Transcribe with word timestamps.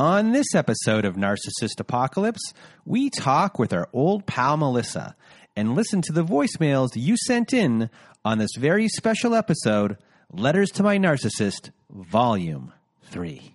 On 0.00 0.32
this 0.32 0.56
episode 0.56 1.04
of 1.04 1.14
Narcissist 1.14 1.78
Apocalypse, 1.78 2.52
we 2.84 3.10
talk 3.10 3.60
with 3.60 3.72
our 3.72 3.88
old 3.92 4.26
pal 4.26 4.56
Melissa 4.56 5.14
and 5.54 5.76
listen 5.76 6.02
to 6.02 6.12
the 6.12 6.24
voicemails 6.24 6.96
you 6.96 7.16
sent 7.16 7.52
in 7.52 7.90
on 8.24 8.38
this 8.38 8.56
very 8.58 8.88
special 8.88 9.36
episode, 9.36 9.96
Letters 10.32 10.72
to 10.72 10.82
My 10.82 10.98
Narcissist, 10.98 11.70
Volume 11.90 12.72
3. 13.04 13.54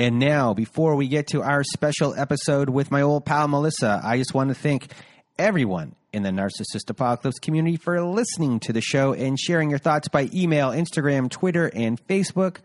And 0.00 0.18
now, 0.18 0.54
before 0.54 0.96
we 0.96 1.08
get 1.08 1.26
to 1.26 1.42
our 1.42 1.62
special 1.62 2.14
episode 2.14 2.70
with 2.70 2.90
my 2.90 3.02
old 3.02 3.26
pal 3.26 3.48
Melissa, 3.48 4.00
I 4.02 4.16
just 4.16 4.32
want 4.32 4.48
to 4.48 4.54
thank 4.54 4.90
everyone 5.38 5.94
in 6.10 6.22
the 6.22 6.30
Narcissist 6.30 6.88
Apocalypse 6.88 7.38
community 7.38 7.76
for 7.76 8.02
listening 8.02 8.60
to 8.60 8.72
the 8.72 8.80
show 8.80 9.12
and 9.12 9.38
sharing 9.38 9.68
your 9.68 9.78
thoughts 9.78 10.08
by 10.08 10.30
email, 10.32 10.70
Instagram, 10.70 11.28
Twitter, 11.28 11.70
and 11.74 12.00
Facebook. 12.06 12.60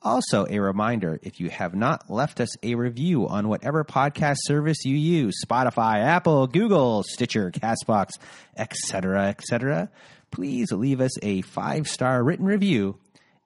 Also, 0.00 0.46
a 0.48 0.58
reminder 0.58 1.20
if 1.22 1.38
you 1.38 1.50
have 1.50 1.74
not 1.74 2.08
left 2.08 2.40
us 2.40 2.56
a 2.62 2.74
review 2.76 3.28
on 3.28 3.48
whatever 3.48 3.84
podcast 3.84 4.38
service 4.44 4.82
you 4.86 4.96
use 4.96 5.44
Spotify, 5.44 6.02
Apple, 6.02 6.46
Google, 6.46 7.02
Stitcher, 7.02 7.50
Castbox, 7.50 8.12
etc., 8.56 9.26
etc., 9.26 9.90
please 10.30 10.72
leave 10.72 11.02
us 11.02 11.12
a 11.22 11.42
five 11.42 11.86
star 11.86 12.24
written 12.24 12.46
review 12.46 12.96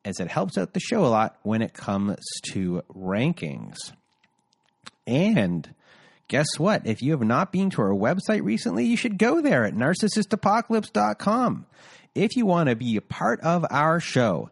as 0.05 0.20
it 0.20 0.28
helps 0.28 0.58
out 0.58 0.74
the 0.74 0.80
show 0.80 1.05
a 1.05 1.08
lot 1.08 1.38
when 1.42 1.62
it 1.62 1.72
comes 1.72 2.19
to 2.53 2.82
rankings. 2.94 3.92
And 5.06 5.75
guess 6.28 6.47
what? 6.59 6.87
If 6.87 7.03
you 7.03 7.12
have 7.12 7.22
not 7.22 7.53
been 7.53 7.70
to 7.70 7.82
our 7.82 7.94
website 7.94 8.43
recently, 8.43 8.84
you 8.84 8.97
should 8.97 9.19
go 9.19 9.41
there 9.41 9.64
at 9.64 9.75
narcissistapocalypse.com. 9.75 11.66
If 12.14 12.37
you 12.37 12.47
want 12.47 12.69
to 12.69 12.76
be 12.76 12.97
a 12.97 13.03
part 13.03 13.41
of 13.41 13.66
our 13.70 13.98
show, 14.00 14.50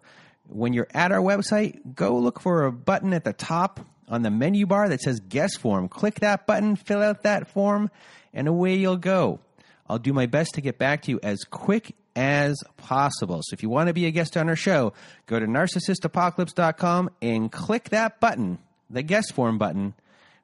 when 0.48 0.72
you're 0.72 0.88
at 0.92 1.12
our 1.12 1.20
website, 1.20 1.94
go 1.94 2.16
look 2.18 2.40
for 2.40 2.64
a 2.64 2.72
button 2.72 3.12
at 3.12 3.24
the 3.24 3.32
top 3.32 3.80
on 4.08 4.22
the 4.22 4.30
menu 4.30 4.66
bar 4.66 4.88
that 4.88 5.00
says 5.00 5.20
guest 5.20 5.60
form. 5.60 5.88
Click 5.88 6.20
that 6.20 6.46
button, 6.46 6.76
fill 6.76 7.02
out 7.02 7.22
that 7.22 7.48
form, 7.48 7.90
and 8.34 8.48
away 8.48 8.74
you'll 8.74 8.96
go. 8.96 9.40
I'll 9.88 9.98
do 9.98 10.12
my 10.12 10.26
best 10.26 10.54
to 10.54 10.60
get 10.60 10.78
back 10.78 11.02
to 11.02 11.12
you 11.12 11.20
as 11.22 11.44
quick 11.44 11.94
as 12.16 12.56
possible. 12.76 13.40
So 13.42 13.54
if 13.54 13.62
you 13.62 13.68
want 13.68 13.88
to 13.88 13.94
be 13.94 14.06
a 14.06 14.10
guest 14.10 14.36
on 14.36 14.48
our 14.48 14.56
show, 14.56 14.92
go 15.26 15.38
to 15.38 15.46
narcissistapocalypse.com 15.46 17.10
and 17.20 17.50
click 17.50 17.90
that 17.90 18.20
button, 18.20 18.58
the 18.90 19.02
guest 19.02 19.32
form 19.32 19.58
button, 19.58 19.94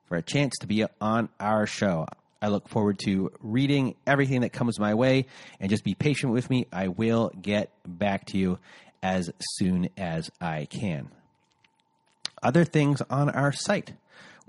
for 0.07 0.17
a 0.17 0.23
chance 0.23 0.55
to 0.61 0.67
be 0.67 0.85
on 1.01 1.29
our 1.39 1.67
show. 1.67 2.07
I 2.41 2.49
look 2.49 2.69
forward 2.69 2.99
to 3.01 3.33
reading 3.41 3.97
everything 4.07 4.43
that 4.43 4.53
comes 4.53 4.79
my 4.79 4.95
way 4.95 5.27
and 5.61 5.71
just 5.71 5.85
be 5.85 5.95
patient 5.95 6.33
with 6.33 6.49
me. 6.49 6.67
I 6.73 6.89
will 6.89 7.33
get 7.41 7.71
back 7.87 8.27
to 8.27 8.39
you 8.39 8.59
as 9.03 9.31
soon 9.57 9.89
as 9.97 10.31
I 10.41 10.67
can. 10.67 11.11
Other 12.43 12.65
things 12.65 13.03
on 13.11 13.29
our 13.31 13.53
site 13.53 13.93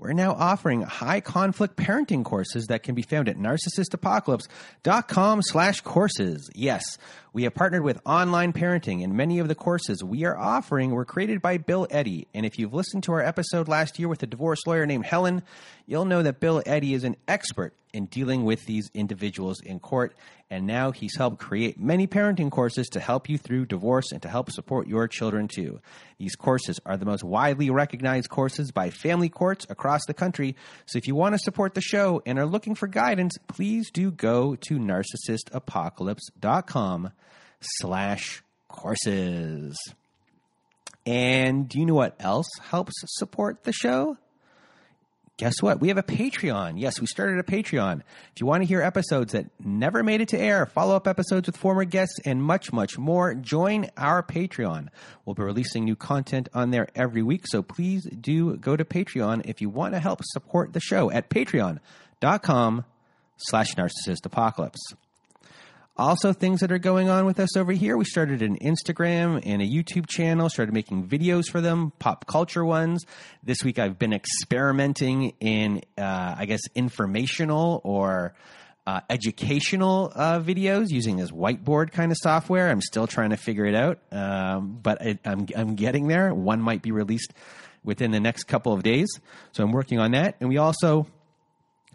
we're 0.00 0.12
now 0.14 0.32
offering 0.32 0.80
high 0.80 1.20
conflict 1.20 1.76
parenting 1.76 2.24
courses 2.24 2.68
that 2.68 2.82
can 2.82 2.94
be 2.94 3.02
found 3.02 3.28
at 3.28 3.36
narcissistapocalypse.com 3.36 5.42
slash 5.42 5.82
courses. 5.82 6.48
Yes, 6.54 6.96
we 7.34 7.42
have 7.42 7.54
partnered 7.54 7.82
with 7.82 8.00
online 8.06 8.54
parenting 8.54 9.04
and 9.04 9.14
many 9.14 9.40
of 9.40 9.48
the 9.48 9.54
courses 9.54 10.02
we 10.02 10.24
are 10.24 10.38
offering 10.38 10.92
were 10.92 11.04
created 11.04 11.42
by 11.42 11.58
Bill 11.58 11.86
Eddy. 11.90 12.26
And 12.32 12.46
if 12.46 12.58
you've 12.58 12.72
listened 12.72 13.02
to 13.04 13.12
our 13.12 13.20
episode 13.20 13.68
last 13.68 13.98
year 13.98 14.08
with 14.08 14.22
a 14.22 14.26
divorce 14.26 14.60
lawyer 14.66 14.86
named 14.86 15.04
Helen, 15.04 15.42
you'll 15.86 16.06
know 16.06 16.22
that 16.22 16.40
Bill 16.40 16.62
Eddy 16.64 16.94
is 16.94 17.04
an 17.04 17.16
expert 17.28 17.74
in 17.92 18.06
dealing 18.06 18.44
with 18.44 18.64
these 18.66 18.90
individuals 18.94 19.60
in 19.60 19.80
court. 19.80 20.14
And 20.50 20.66
now 20.66 20.90
he's 20.90 21.16
helped 21.16 21.38
create 21.38 21.78
many 21.78 22.06
parenting 22.06 22.50
courses 22.50 22.88
to 22.90 23.00
help 23.00 23.28
you 23.28 23.36
through 23.38 23.66
divorce 23.66 24.12
and 24.12 24.22
to 24.22 24.28
help 24.28 24.50
support 24.50 24.88
your 24.88 25.08
children 25.08 25.48
too. 25.48 25.80
These 26.18 26.36
courses 26.36 26.78
are 26.84 26.96
the 26.96 27.04
most 27.04 27.22
widely 27.22 27.70
recognized 27.70 28.28
courses 28.28 28.72
by 28.72 28.90
family 28.90 29.28
courts 29.28 29.64
across 29.68 30.04
the 30.06 30.14
country. 30.14 30.56
So 30.86 30.98
if 30.98 31.06
you 31.06 31.14
want 31.14 31.34
to 31.34 31.38
support 31.38 31.74
the 31.74 31.80
show 31.80 32.22
and 32.26 32.36
are 32.38 32.46
looking 32.46 32.74
for 32.74 32.88
guidance, 32.88 33.38
please 33.46 33.90
do 33.90 34.10
go 34.10 34.56
to 34.56 34.78
narcissistapocalypse.com 34.78 37.12
slash 37.60 38.42
courses. 38.68 39.78
And 41.06 41.66
do 41.68 41.78
you 41.78 41.86
know 41.86 41.94
what 41.94 42.16
else 42.20 42.48
helps 42.60 42.92
support 43.06 43.64
the 43.64 43.72
show? 43.72 44.18
Guess 45.40 45.62
what? 45.62 45.80
We 45.80 45.88
have 45.88 45.96
a 45.96 46.02
Patreon. 46.02 46.74
Yes, 46.76 47.00
we 47.00 47.06
started 47.06 47.38
a 47.38 47.42
Patreon. 47.42 48.00
If 48.00 48.40
you 48.40 48.46
want 48.46 48.62
to 48.62 48.66
hear 48.66 48.82
episodes 48.82 49.32
that 49.32 49.46
never 49.58 50.02
made 50.02 50.20
it 50.20 50.28
to 50.28 50.38
air, 50.38 50.66
follow 50.66 50.94
up 50.94 51.08
episodes 51.08 51.46
with 51.48 51.56
former 51.56 51.84
guests, 51.84 52.20
and 52.26 52.42
much, 52.42 52.74
much 52.74 52.98
more, 52.98 53.32
join 53.32 53.88
our 53.96 54.22
Patreon. 54.22 54.88
We'll 55.24 55.32
be 55.32 55.42
releasing 55.42 55.86
new 55.86 55.96
content 55.96 56.50
on 56.52 56.72
there 56.72 56.88
every 56.94 57.22
week, 57.22 57.46
so 57.46 57.62
please 57.62 58.04
do 58.04 58.58
go 58.58 58.76
to 58.76 58.84
Patreon 58.84 59.46
if 59.46 59.62
you 59.62 59.70
want 59.70 59.94
to 59.94 59.98
help 59.98 60.20
support 60.24 60.74
the 60.74 60.80
show 60.80 61.10
at 61.10 61.30
patreon.com 61.30 62.84
slash 63.38 63.74
narcissist 63.76 64.26
apocalypse. 64.26 64.92
Also, 66.00 66.32
things 66.32 66.60
that 66.60 66.72
are 66.72 66.78
going 66.78 67.10
on 67.10 67.26
with 67.26 67.38
us 67.38 67.58
over 67.58 67.72
here. 67.72 67.94
We 67.94 68.06
started 68.06 68.40
an 68.40 68.56
Instagram 68.56 69.42
and 69.44 69.60
a 69.60 69.66
YouTube 69.66 70.08
channel, 70.08 70.48
started 70.48 70.72
making 70.72 71.06
videos 71.08 71.50
for 71.50 71.60
them, 71.60 71.92
pop 71.98 72.26
culture 72.26 72.64
ones. 72.64 73.04
This 73.42 73.58
week 73.62 73.78
I've 73.78 73.98
been 73.98 74.14
experimenting 74.14 75.34
in, 75.40 75.82
uh, 75.98 76.36
I 76.38 76.46
guess, 76.46 76.62
informational 76.74 77.82
or 77.84 78.32
uh, 78.86 79.02
educational 79.10 80.10
uh, 80.14 80.40
videos 80.40 80.86
using 80.88 81.18
this 81.18 81.32
whiteboard 81.32 81.92
kind 81.92 82.10
of 82.10 82.16
software. 82.18 82.70
I'm 82.70 82.80
still 82.80 83.06
trying 83.06 83.30
to 83.30 83.36
figure 83.36 83.66
it 83.66 83.74
out, 83.74 83.98
um, 84.10 84.78
but 84.82 85.04
it, 85.04 85.18
I'm, 85.26 85.48
I'm 85.54 85.74
getting 85.74 86.08
there. 86.08 86.32
One 86.32 86.62
might 86.62 86.80
be 86.80 86.92
released 86.92 87.34
within 87.84 88.10
the 88.10 88.20
next 88.20 88.44
couple 88.44 88.72
of 88.72 88.82
days. 88.82 89.08
So 89.52 89.62
I'm 89.62 89.72
working 89.72 89.98
on 89.98 90.12
that. 90.12 90.36
And 90.40 90.48
we 90.48 90.56
also 90.56 91.08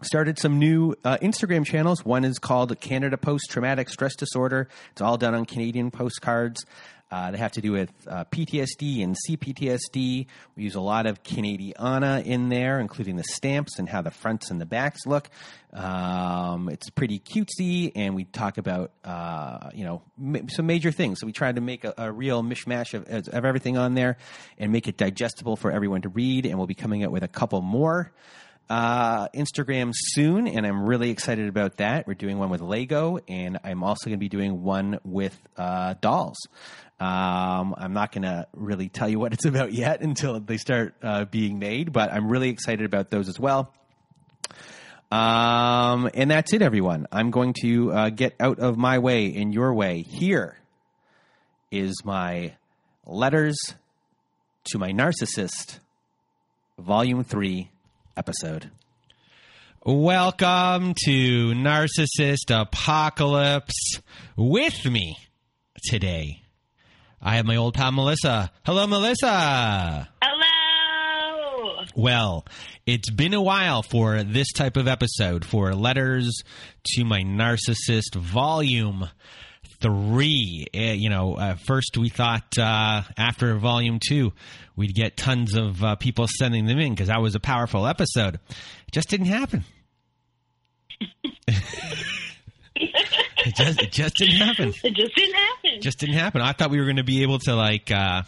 started 0.02 0.38
some 0.38 0.58
new 0.58 0.94
uh, 1.04 1.18
Instagram 1.18 1.64
channels. 1.64 2.04
One 2.04 2.24
is 2.24 2.38
called 2.38 2.78
Canada 2.80 3.16
Post 3.16 3.50
Traumatic 3.50 3.88
Stress 3.88 4.14
Disorder. 4.16 4.68
It's 4.92 5.00
all 5.00 5.16
done 5.16 5.34
on 5.34 5.44
Canadian 5.46 5.90
postcards. 5.90 6.64
Uh, 7.08 7.30
they 7.30 7.38
have 7.38 7.52
to 7.52 7.60
do 7.60 7.70
with 7.70 7.92
uh, 8.08 8.24
PTSD 8.24 9.04
and 9.04 9.16
CPTSD. 9.28 10.26
We 10.56 10.62
use 10.62 10.74
a 10.74 10.80
lot 10.80 11.06
of 11.06 11.22
Canadiana 11.22 12.24
in 12.24 12.48
there, 12.48 12.80
including 12.80 13.14
the 13.14 13.22
stamps 13.22 13.78
and 13.78 13.88
how 13.88 14.02
the 14.02 14.10
fronts 14.10 14.50
and 14.50 14.60
the 14.60 14.66
backs 14.66 15.06
look. 15.06 15.30
Um, 15.72 16.68
it's 16.68 16.90
pretty 16.90 17.20
cutesy, 17.20 17.92
and 17.94 18.16
we 18.16 18.24
talk 18.24 18.58
about 18.58 18.90
uh, 19.04 19.70
you 19.72 19.84
know 19.84 20.02
ma- 20.18 20.40
some 20.48 20.66
major 20.66 20.90
things. 20.90 21.20
So 21.20 21.26
we 21.26 21.32
try 21.32 21.52
to 21.52 21.60
make 21.60 21.84
a, 21.84 21.94
a 21.96 22.10
real 22.10 22.42
mishmash 22.42 22.92
of, 22.94 23.06
of 23.08 23.44
everything 23.44 23.78
on 23.78 23.94
there 23.94 24.16
and 24.58 24.72
make 24.72 24.88
it 24.88 24.96
digestible 24.96 25.54
for 25.54 25.70
everyone 25.70 26.02
to 26.02 26.08
read. 26.08 26.44
And 26.44 26.58
we'll 26.58 26.66
be 26.66 26.74
coming 26.74 27.04
out 27.04 27.12
with 27.12 27.22
a 27.22 27.28
couple 27.28 27.62
more 27.62 28.10
uh, 28.68 29.28
Instagram 29.28 29.92
soon, 29.94 30.46
and 30.46 30.66
I'm 30.66 30.84
really 30.84 31.10
excited 31.10 31.48
about 31.48 31.76
that. 31.76 32.06
We're 32.06 32.14
doing 32.14 32.38
one 32.38 32.50
with 32.50 32.60
Lego, 32.60 33.18
and 33.28 33.58
I'm 33.62 33.84
also 33.84 34.06
going 34.06 34.18
to 34.18 34.20
be 34.20 34.28
doing 34.28 34.62
one 34.62 34.98
with 35.04 35.36
uh, 35.56 35.94
dolls. 36.00 36.36
Um, 36.98 37.74
I'm 37.76 37.92
not 37.92 38.12
going 38.12 38.22
to 38.22 38.46
really 38.54 38.88
tell 38.88 39.08
you 39.08 39.18
what 39.18 39.32
it's 39.32 39.44
about 39.44 39.72
yet 39.72 40.00
until 40.00 40.40
they 40.40 40.56
start 40.56 40.94
uh, 41.02 41.26
being 41.26 41.58
made, 41.58 41.92
but 41.92 42.12
I'm 42.12 42.28
really 42.28 42.48
excited 42.48 42.84
about 42.86 43.10
those 43.10 43.28
as 43.28 43.38
well. 43.38 43.72
Um, 45.10 46.10
and 46.14 46.30
that's 46.30 46.52
it, 46.52 46.62
everyone. 46.62 47.06
I'm 47.12 47.30
going 47.30 47.54
to 47.62 47.92
uh, 47.92 48.10
get 48.10 48.34
out 48.40 48.58
of 48.58 48.76
my 48.76 48.98
way 48.98 49.26
in 49.26 49.52
your 49.52 49.72
way. 49.72 50.02
Here 50.02 50.58
is 51.70 52.04
my 52.04 52.54
letters 53.04 53.56
to 54.64 54.78
my 54.78 54.90
narcissist, 54.90 55.78
volume 56.78 57.22
three 57.22 57.70
episode. 58.16 58.70
Welcome 59.84 60.94
to 61.04 61.52
Narcissist 61.52 62.50
Apocalypse 62.50 64.00
with 64.36 64.84
me 64.84 65.16
today. 65.88 66.42
I 67.22 67.36
have 67.36 67.46
my 67.46 67.56
old 67.56 67.74
pal 67.74 67.92
Melissa. 67.92 68.50
Hello, 68.64 68.86
Melissa. 68.86 70.08
Hello. 70.22 71.84
Well, 71.94 72.44
it's 72.84 73.10
been 73.10 73.32
a 73.34 73.40
while 73.40 73.82
for 73.82 74.22
this 74.22 74.52
type 74.52 74.76
of 74.76 74.88
episode 74.88 75.44
for 75.44 75.74
Letters 75.74 76.42
to 76.94 77.04
My 77.04 77.22
Narcissist 77.22 78.14
Volume 78.16 79.08
3. 79.80 80.66
Uh, 80.74 80.78
you 80.78 81.10
know, 81.10 81.34
uh, 81.34 81.54
first 81.54 81.96
we 81.96 82.08
thought 82.08 82.58
uh, 82.58 83.02
after 83.16 83.54
Volume 83.56 83.98
2 84.06 84.32
we'd 84.76 84.94
get 84.94 85.16
tons 85.16 85.56
of 85.56 85.82
uh, 85.82 85.96
people 85.96 86.26
sending 86.28 86.66
them 86.66 86.78
in 86.78 86.92
because 86.92 87.08
that 87.08 87.20
was 87.20 87.34
a 87.34 87.40
powerful 87.40 87.86
episode. 87.86 88.36
It 88.86 88.92
just 88.92 89.08
didn't 89.08 89.26
happen. 89.26 89.64
it, 92.76 93.54
just, 93.54 93.82
it 93.82 93.92
just 93.92 94.16
didn't 94.16 94.36
happen. 94.36 94.72
It 94.84 94.94
just 94.94 95.14
didn't 95.14 95.34
happen. 95.34 95.80
Just 95.80 95.98
didn't 95.98 96.14
happen. 96.14 96.40
I 96.42 96.52
thought 96.52 96.70
we 96.70 96.78
were 96.78 96.84
going 96.84 96.96
to 96.96 97.04
be 97.04 97.22
able 97.22 97.38
to 97.40 97.54
like 97.54 97.90
uh, 97.90 98.22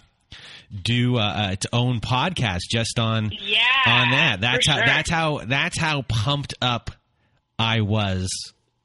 do 0.83 1.17
uh, 1.17 1.51
its 1.53 1.67
own 1.73 2.01
podcast 2.01 2.63
just 2.71 2.99
on 2.99 3.31
yeah, 3.41 3.61
on 3.87 4.11
that. 4.11 4.41
That's 4.41 4.67
how 4.67 4.77
sure. 4.77 4.87
that's 4.87 5.11
how 5.11 5.39
that's 5.47 5.79
how 5.79 6.03
pumped 6.03 6.55
up 6.61 6.91
I 7.59 7.81
was 7.81 8.29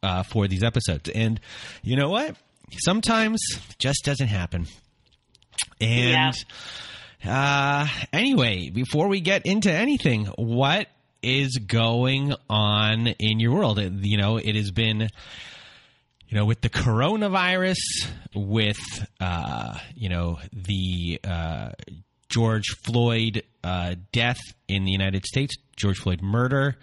uh, 0.02 0.24
for 0.24 0.48
these 0.48 0.64
episodes. 0.64 1.10
And 1.10 1.40
you 1.82 1.96
know 1.96 2.10
what? 2.10 2.36
Sometimes 2.84 3.42
it 3.70 3.76
just 3.80 4.04
doesn't 4.04 4.28
happen. 4.28 4.68
And 5.80 6.34
uh, 7.26 7.88
anyway, 8.12 8.70
before 8.70 9.08
we 9.08 9.22
get 9.22 9.46
into 9.46 9.72
anything, 9.72 10.26
what 10.38 10.88
is 11.22 11.58
going 11.58 12.34
on 12.50 13.08
in 13.08 13.40
your 13.40 13.54
world? 13.54 13.80
You 13.80 14.18
know, 14.18 14.38
it 14.38 14.56
has 14.56 14.72
been 14.72 15.10
you 16.34 16.40
know, 16.40 16.46
with 16.46 16.62
the 16.62 16.70
coronavirus, 16.70 17.78
with 18.34 19.08
uh, 19.20 19.78
you 19.94 20.10
know 20.10 20.40
the 20.52 21.20
uh, 21.24 21.70
George 22.28 22.70
Floyd 22.84 23.44
uh, 23.64 23.94
death 24.12 24.40
in 24.68 24.84
the 24.84 24.92
United 24.92 25.28
States, 25.28 25.56
George 25.76 26.00
Floyd 26.00 26.24
murder, 26.24 26.76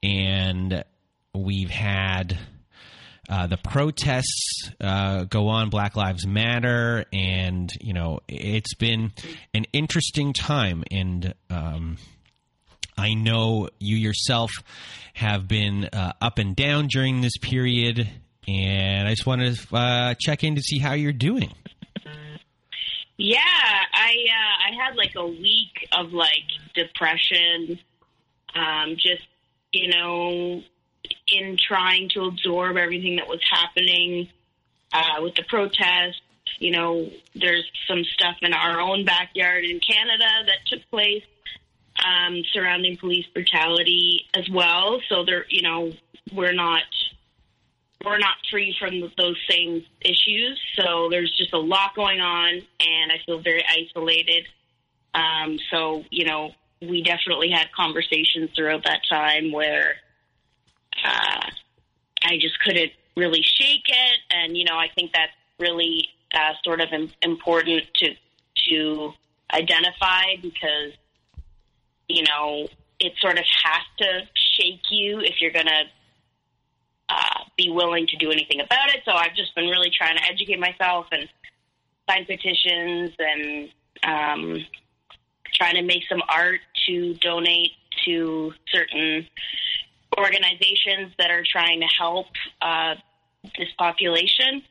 and 0.00 0.84
we've 1.34 1.70
had 1.70 2.38
uh, 3.28 3.46
the 3.46 3.56
protests 3.56 4.70
uh, 4.80 5.24
go 5.24 5.48
on, 5.48 5.70
Black 5.70 5.96
Lives 5.96 6.26
Matter, 6.26 7.04
and 7.12 7.70
you 7.80 7.92
know 7.92 8.20
it's 8.28 8.74
been 8.74 9.12
an 9.54 9.64
interesting 9.72 10.32
time, 10.32 10.84
and 10.90 11.34
um, 11.50 11.96
I 12.96 13.14
know 13.14 13.68
you 13.78 13.96
yourself 13.96 14.50
have 15.14 15.48
been 15.48 15.84
uh, 15.92 16.12
up 16.20 16.38
and 16.38 16.54
down 16.54 16.88
during 16.88 17.20
this 17.20 17.38
period, 17.38 18.08
and 18.46 19.08
I 19.08 19.12
just 19.12 19.26
wanted 19.26 19.56
to 19.56 19.76
uh, 19.76 20.14
check 20.20 20.44
in 20.44 20.56
to 20.56 20.60
see 20.60 20.78
how 20.78 20.92
you're 20.92 21.12
doing. 21.12 21.52
Yeah, 23.16 23.38
I 23.40 24.10
uh, 24.10 24.72
I 24.72 24.84
had 24.84 24.96
like 24.96 25.14
a 25.16 25.26
week 25.26 25.88
of 25.92 26.12
like 26.12 26.44
depression, 26.74 27.78
um, 28.54 28.96
just 28.96 29.22
you 29.70 29.88
know, 29.88 30.62
in 31.28 31.56
trying 31.56 32.08
to 32.10 32.24
absorb 32.24 32.76
everything 32.76 33.16
that 33.16 33.28
was 33.28 33.40
happening 33.50 34.28
uh, 34.92 35.22
with 35.22 35.34
the 35.34 35.44
protests. 35.44 36.20
You 36.58 36.70
know, 36.72 37.10
there's 37.34 37.68
some 37.88 38.04
stuff 38.04 38.36
in 38.42 38.52
our 38.52 38.80
own 38.80 39.04
backyard 39.04 39.64
in 39.64 39.80
Canada 39.80 40.28
that 40.46 40.58
took 40.66 40.88
place 40.90 41.24
um, 42.04 42.42
surrounding 42.52 42.96
police 42.96 43.26
brutality 43.32 44.26
as 44.34 44.48
well. 44.48 45.00
So 45.08 45.24
there, 45.24 45.46
you 45.48 45.62
know, 45.62 45.92
we're 46.32 46.52
not 46.52 46.82
we're 48.04 48.18
not 48.18 48.36
free 48.50 48.76
from 48.78 49.10
those 49.16 49.36
same 49.48 49.84
issues. 50.02 50.60
So 50.76 51.08
there's 51.10 51.34
just 51.36 51.54
a 51.54 51.58
lot 51.58 51.94
going 51.94 52.20
on, 52.20 52.50
and 52.80 53.12
I 53.12 53.16
feel 53.24 53.38
very 53.38 53.64
isolated. 53.66 54.46
Um, 55.14 55.58
so 55.70 56.04
you 56.10 56.24
know, 56.26 56.52
we 56.82 57.02
definitely 57.02 57.50
had 57.50 57.72
conversations 57.72 58.50
throughout 58.54 58.84
that 58.84 59.00
time 59.08 59.52
where 59.52 59.96
uh, 61.04 61.50
I 62.24 62.38
just 62.40 62.58
couldn't 62.60 62.92
really 63.16 63.42
shake 63.42 63.88
it, 63.88 64.18
and 64.30 64.56
you 64.56 64.64
know, 64.64 64.76
I 64.76 64.88
think 64.94 65.12
that's 65.12 65.32
really 65.58 66.08
uh, 66.34 66.52
sort 66.64 66.80
of 66.80 66.88
im- 66.92 67.12
important 67.22 67.84
to 67.94 68.14
to 68.68 69.12
identify 69.52 70.36
because 70.40 70.92
you 72.08 72.22
know 72.24 72.68
it 72.98 73.12
sort 73.18 73.38
of 73.38 73.44
has 73.44 73.82
to 73.98 74.20
shake 74.34 74.90
you 74.90 75.20
if 75.20 75.40
you're 75.40 75.50
going 75.50 75.66
to 75.66 75.84
uh, 77.08 77.40
be 77.56 77.70
willing 77.70 78.06
to 78.06 78.16
do 78.16 78.30
anything 78.30 78.60
about 78.60 78.88
it. 78.94 79.02
So 79.04 79.12
I've 79.12 79.34
just 79.34 79.54
been 79.54 79.66
really 79.66 79.90
trying 79.90 80.16
to 80.16 80.24
educate 80.24 80.58
myself 80.58 81.06
and 81.12 81.28
sign 82.08 82.24
petitions 82.24 83.12
and 83.18 83.68
um, 84.02 84.64
trying 85.54 85.74
to 85.74 85.82
make 85.82 86.02
some 86.08 86.22
art 86.28 86.60
to 86.86 87.14
donate 87.14 87.72
to 88.04 88.52
certain 88.72 89.26
organizations 90.18 91.12
that 91.18 91.30
are 91.30 91.44
trying 91.50 91.80
to 91.80 91.86
help 91.98 92.26
uh, 92.62 92.94
this 93.58 93.68
population, 93.78 94.62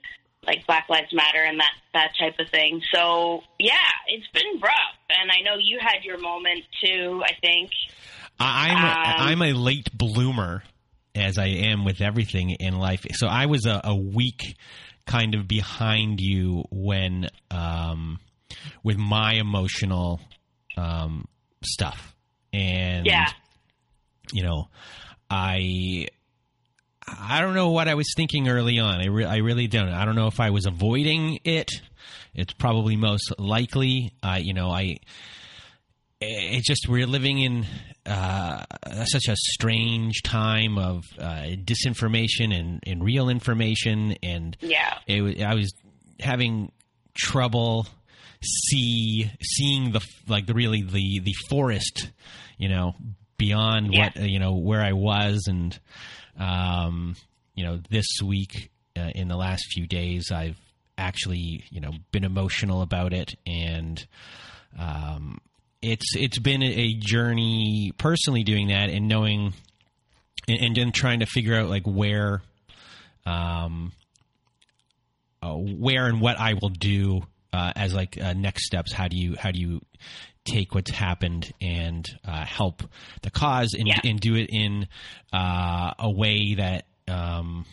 like 0.46 0.66
Black 0.68 0.88
Lives 0.90 1.14
Matter 1.14 1.44
and 1.44 1.60
that 1.60 1.72
that 1.94 2.12
type 2.20 2.36
of 2.40 2.50
thing. 2.50 2.82
So 2.94 3.42
yeah, 3.60 3.74
it's 4.08 4.28
been 4.34 4.60
rough, 4.62 4.98
and 5.10 5.32
I 5.32 5.42
know 5.42 5.56
you 5.62 5.80
had 5.80 6.04
your 6.04 6.20
moment 6.20 6.64
too. 6.84 7.22
I 7.26 7.34
think. 7.42 7.72
I'm 8.40 8.78
Um, 8.78 9.28
I'm 9.30 9.42
a 9.44 9.54
late 9.54 9.96
bloomer, 9.96 10.64
as 11.16 11.38
I 11.38 11.46
am 11.46 11.86
with 11.86 12.02
everything 12.02 12.50
in 12.52 12.78
life. 12.80 13.06
So 13.14 13.28
I 13.28 13.46
was 13.46 13.66
a, 13.66 13.80
a 13.84 13.96
week 13.96 14.58
kind 15.06 15.36
of 15.36 15.48
behind 15.48 16.20
you 16.20 16.64
when 16.72 17.28
um, 17.52 18.20
with 18.84 18.98
my 18.98 19.34
emotional 19.34 20.20
um, 20.78 21.26
stuff, 21.64 22.16
and 22.52 23.06
Yeah. 23.06 23.28
you 24.32 24.44
know, 24.44 24.68
I 25.36 26.08
I 27.08 27.42
don't 27.42 27.56
know 27.56 27.70
what 27.72 27.88
I 27.88 27.96
was 27.96 28.08
thinking 28.16 28.48
early 28.48 28.80
on. 28.80 29.02
I, 29.02 29.08
re- 29.08 29.26
I 29.26 29.38
really 29.38 29.68
don't. 29.68 29.90
I 29.90 30.06
don't 30.06 30.16
know 30.16 30.28
if 30.28 30.40
I 30.40 30.52
was 30.52 30.66
avoiding 30.66 31.40
it. 31.44 31.70
It's 32.36 32.54
probably 32.54 32.96
most 32.96 33.34
likely. 33.40 34.14
Uh, 34.22 34.40
you 34.42 34.54
know, 34.54 34.70
I. 34.70 34.98
It's 36.26 36.66
just 36.66 36.88
we're 36.88 37.06
living 37.08 37.40
in 37.40 37.66
uh, 38.06 38.64
such 39.08 39.28
a 39.28 39.36
strange 39.36 40.22
time 40.24 40.78
of 40.78 41.04
uh, 41.20 41.48
disinformation 41.58 42.58
and, 42.58 42.82
and 42.88 43.04
real 43.04 43.28
information, 43.28 44.16
and 44.24 44.56
Yeah. 44.62 45.00
it, 45.06 45.42
I 45.42 45.54
was 45.56 45.74
having 46.22 46.72
trouble 47.14 47.88
see 48.42 49.30
seeing 49.42 49.92
the 49.92 50.02
like 50.28 50.46
the 50.46 50.54
really 50.54 50.82
the 50.84 51.20
the 51.20 51.34
forest, 51.50 52.10
you 52.58 52.70
know, 52.70 52.96
beyond 53.48 53.94
Yeah. 53.94 54.00
what 54.06 54.20
uh, 54.20 54.26
you 54.26 54.40
know 54.40 54.54
where 54.56 54.82
I 54.82 54.94
was, 54.94 55.46
and 55.48 55.78
um, 56.40 57.16
you 57.56 57.64
know, 57.64 57.80
this 57.90 58.06
week 58.24 58.72
uh, 58.98 59.12
in 59.16 59.28
the 59.28 59.36
last 59.38 59.66
few 59.74 59.86
days, 59.88 60.32
I've 60.32 60.58
actually 60.98 61.64
you 61.70 61.82
know 61.82 61.92
been 62.12 62.24
emotional 62.24 62.82
about 62.82 63.14
it, 63.14 63.36
and 63.46 64.06
um, 64.80 65.40
it's 65.82 66.16
it's 66.16 66.40
been 66.40 66.64
a- 66.64 66.94
journey 66.96 67.92
personally 67.98 68.44
doing 68.44 68.68
that 68.70 68.90
and 68.90 69.08
knowing 69.08 69.54
and, 70.48 70.60
and 70.62 70.76
then 70.76 70.92
trying 70.92 71.20
to 71.20 71.26
figure 71.26 71.56
out 71.56 71.70
like 71.70 71.84
where 71.86 72.42
um 73.26 73.92
uh, 75.42 75.54
where 75.56 76.08
and 76.08 76.22
what 76.22 76.40
I 76.40 76.54
will 76.54 76.70
do 76.70 77.22
uh, 77.52 77.72
as 77.76 77.94
like 77.94 78.18
uh, 78.22 78.34
next 78.34 78.66
steps. 78.66 78.94
How 78.94 79.08
do 79.08 79.18
you 79.18 79.36
how 79.38 79.52
do 79.52 79.60
you 79.60 79.82
take 80.46 80.76
what's 80.76 80.92
happened 80.92 81.52
and 81.62 82.08
uh, 82.28 82.46
help 82.46 82.84
the 83.22 83.30
cause 83.32 83.74
and, 83.78 83.88
Yeah. 83.88 84.00
and 84.04 84.20
do 84.20 84.36
it 84.36 84.50
in 84.52 84.88
uh, 85.32 85.94
a 86.00 86.12
way 86.12 86.56
that 86.56 86.86
um, 87.08 87.66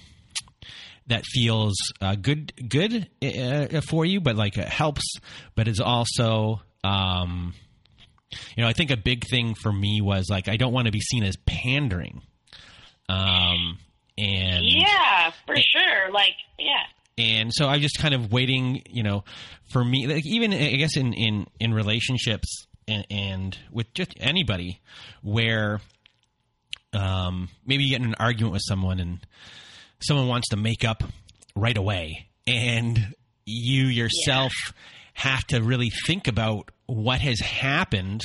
that 1.07 1.25
feels 1.25 1.75
uh, 2.01 2.15
good 2.15 2.53
good 2.69 3.09
uh, 3.23 3.81
for 3.81 4.05
you, 4.05 4.21
but 4.21 4.37
like 4.37 4.57
it 4.57 4.69
helps, 4.69 5.17
but 5.55 5.67
it's 5.69 5.81
also 5.81 6.61
um, 6.85 7.55
you 8.57 8.63
know, 8.63 8.69
I 8.69 8.73
think 8.73 8.91
a 8.91 8.97
big 8.97 9.25
thing 9.29 9.55
for 9.55 9.73
me 9.73 10.01
was 10.01 10.29
like 10.31 10.49
I 10.49 10.57
don't 10.57 10.73
want 10.73 10.87
to 10.87 10.93
be 10.93 11.01
seen 11.01 11.25
as 11.25 11.37
pandering. 11.47 12.23
Um, 13.09 13.79
and 14.17 14.65
Yeah, 14.65 15.33
for 15.47 15.57
sure. 15.57 16.13
Like, 16.13 16.35
yeah. 16.59 16.85
And 17.19 17.53
so 17.53 17.67
I'm 17.67 17.81
just 17.81 17.99
kind 17.99 18.15
of 18.15 18.33
waiting, 18.33 18.83
you 18.89 19.03
know, 19.03 19.25
for 19.71 19.85
me, 19.85 20.07
like 20.07 20.27
even 20.27 20.53
I 20.53 20.77
guess 20.77 20.97
in 20.97 21.13
in 21.13 21.47
in 21.59 21.75
relationships 21.75 22.67
and, 22.89 23.07
and 23.11 23.59
with 23.71 23.93
just 23.95 24.15
anybody, 24.19 24.81
where 25.23 25.81
um, 26.93 27.49
maybe 27.65 27.85
you 27.85 27.91
get 27.91 28.01
in 28.03 28.09
an 28.09 28.17
argument 28.19 28.53
with 28.53 28.63
someone 28.65 29.01
and 29.01 29.21
someone 30.01 30.29
wants 30.29 30.49
to 30.49 30.57
make 30.57 30.85
up 30.85 31.03
right 31.55 31.77
away, 31.77 32.29
and 32.47 33.15
you 33.45 33.87
yourself 33.87 34.53
have 35.15 35.45
to 35.49 35.61
really 35.61 35.91
think 36.07 36.29
about 36.29 36.71
what 36.87 37.21
has 37.21 37.41
happened 37.41 38.23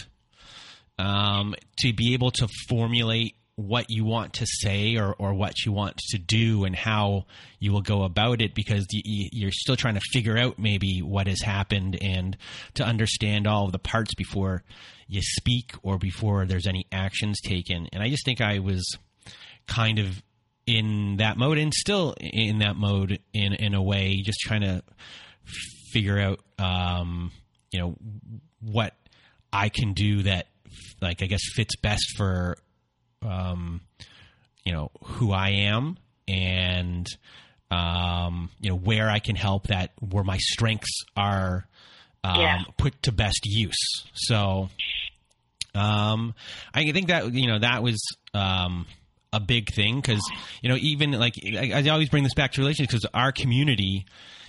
um, 0.97 1.55
to 1.79 1.93
be 1.93 2.13
able 2.13 2.31
to 2.31 2.47
formulate 2.69 3.35
what 3.55 3.89
you 3.89 4.03
want 4.03 4.33
to 4.33 4.45
say 4.45 4.97
or, 4.97 5.13
or 5.17 5.33
what 5.33 5.65
you 5.65 5.71
want 5.71 5.97
to 5.97 6.17
do 6.17 6.65
and 6.65 6.75
how 6.75 7.25
you 7.59 7.71
will 7.71 7.81
go 7.81 8.03
about 8.03 8.41
it 8.41 8.53
because 8.53 8.85
you're 8.91 9.51
still 9.51 9.77
trying 9.77 9.93
to 9.93 10.01
figure 10.11 10.37
out 10.37 10.59
maybe 10.59 11.01
what 11.01 11.27
has 11.27 11.41
happened 11.41 11.97
and 12.01 12.35
to 12.73 12.83
understand 12.83 13.47
all 13.47 13.65
of 13.65 13.71
the 13.71 13.79
parts 13.79 14.13
before 14.15 14.61
you 15.07 15.21
speak 15.21 15.71
or 15.83 15.97
before 15.97 16.45
there's 16.45 16.67
any 16.67 16.85
actions 16.91 17.39
taken. 17.41 17.87
And 17.93 18.03
I 18.03 18.09
just 18.09 18.25
think 18.25 18.41
I 18.41 18.59
was 18.59 18.83
kind 19.67 19.99
of 19.99 20.21
in 20.67 21.17
that 21.17 21.37
mode 21.37 21.57
and 21.57 21.73
still 21.73 22.13
in 22.19 22.59
that 22.59 22.75
mode 22.75 23.19
in, 23.33 23.53
in 23.53 23.73
a 23.73 23.81
way, 23.81 24.21
just 24.21 24.39
trying 24.41 24.61
to 24.61 24.83
figure 25.93 26.19
out, 26.19 26.39
um, 26.59 27.31
you 27.71 27.79
know, 27.79 27.95
what 28.59 28.93
I 29.53 29.69
can 29.69 29.93
do 29.93 30.23
that 30.23 30.47
like 31.01 31.21
I 31.21 31.27
guess 31.27 31.41
fits 31.53 31.75
best 31.77 32.17
for 32.17 32.57
um, 33.25 33.81
you 34.63 34.71
know 34.73 34.91
who 35.03 35.31
I 35.31 35.49
am 35.49 35.97
and 36.27 37.07
um, 37.71 38.49
you 38.59 38.69
know 38.69 38.75
where 38.75 39.09
I 39.09 39.19
can 39.19 39.35
help 39.35 39.67
that 39.67 39.91
where 39.99 40.23
my 40.23 40.37
strengths 40.37 41.03
are 41.15 41.67
um, 42.23 42.41
Yeah. 42.41 42.63
put 42.77 43.01
to 43.03 43.11
best 43.11 43.41
use. 43.45 44.03
So 44.13 44.69
um, 45.73 46.33
I 46.73 46.91
think 46.91 47.07
that 47.07 47.33
you 47.33 47.47
know 47.47 47.59
that 47.59 47.83
was 47.83 48.01
um, 48.33 48.85
a 49.33 49.39
big 49.39 49.73
thing 49.73 49.97
because 49.97 50.21
you 50.61 50.69
know 50.69 50.77
even 50.79 51.11
like 51.11 51.35
I, 51.43 51.83
I 51.85 51.89
always 51.89 52.09
bring 52.09 52.23
this 52.23 52.33
back 52.33 52.53
to 52.53 52.61
relationships 52.61 52.93
because 52.93 53.09
our 53.13 53.31
community 53.31 54.05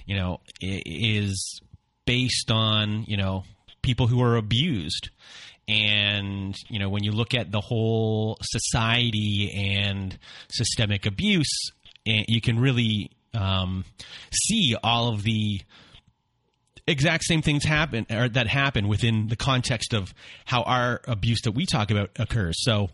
you 0.06 0.16
know 0.16 0.40
is 0.60 1.60
based 2.04 2.50
on 2.50 3.04
you 3.08 3.16
know 3.16 3.44
people 3.82 4.06
who 4.06 4.22
are 4.22 4.36
abused 4.36 5.10
and 5.68 6.54
you 6.68 6.78
know 6.78 6.88
when 6.88 7.02
you 7.02 7.12
look 7.12 7.34
at 7.34 7.50
the 7.50 7.60
whole 7.60 8.38
society 8.40 9.52
and 9.54 10.16
systemic 10.48 11.06
abuse 11.06 11.70
eh, 12.06 12.24
you 12.28 12.40
can 12.40 12.58
really 12.58 13.10
um, 13.34 13.84
see 14.32 14.76
all 14.82 15.08
of 15.08 15.22
the 15.22 15.60
exact 16.86 17.24
same 17.24 17.42
things 17.42 17.64
happen 17.64 18.06
or 18.10 18.28
that 18.28 18.46
happen 18.46 18.86
within 18.86 19.26
the 19.26 19.36
context 19.36 19.92
of 19.92 20.14
how 20.44 20.62
our 20.62 21.00
abuse 21.08 21.40
that 21.42 21.52
we 21.52 21.66
talk 21.66 21.90
about 21.90 22.10
occurs 22.18 22.54
so 22.58 22.88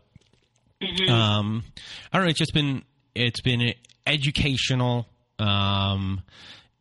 um, 1.09 1.65
I 2.13 2.19
don't 2.19 2.27
know. 2.27 2.31
It's 2.31 2.39
just 2.39 2.55
been 2.55 2.83
it's 3.15 3.41
been 3.41 3.75
educational, 4.07 5.09
um, 5.39 6.23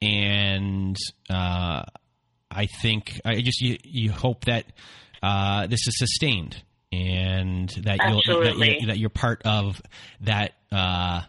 and 0.01 0.97
uh, 1.29 1.83
I 2.49 2.67
think 2.81 3.19
I 3.23 3.41
just 3.41 3.61
you, 3.61 3.77
you 3.83 4.11
hope 4.11 4.45
that 4.45 4.65
uh, 5.21 5.67
this 5.67 5.87
is 5.87 5.97
sustained 5.97 6.61
and 6.91 7.69
that 7.83 7.99
you'll 8.07 8.15
that, 8.17 8.27
Absolutely. 8.27 8.79
you, 8.81 8.87
that 8.87 8.97
you're 8.97 9.09
part 9.09 9.41
of 9.45 9.81
that 10.21 10.53
uh, 10.71 11.21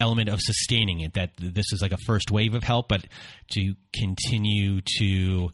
element 0.00 0.28
of 0.28 0.40
sustaining 0.40 1.00
it. 1.00 1.14
That 1.14 1.30
this 1.38 1.72
is 1.72 1.82
like 1.82 1.92
a 1.92 1.98
first 2.06 2.30
wave 2.30 2.54
of 2.54 2.62
help, 2.62 2.88
but 2.88 3.04
to 3.52 3.74
continue 3.94 4.80
to 4.98 5.50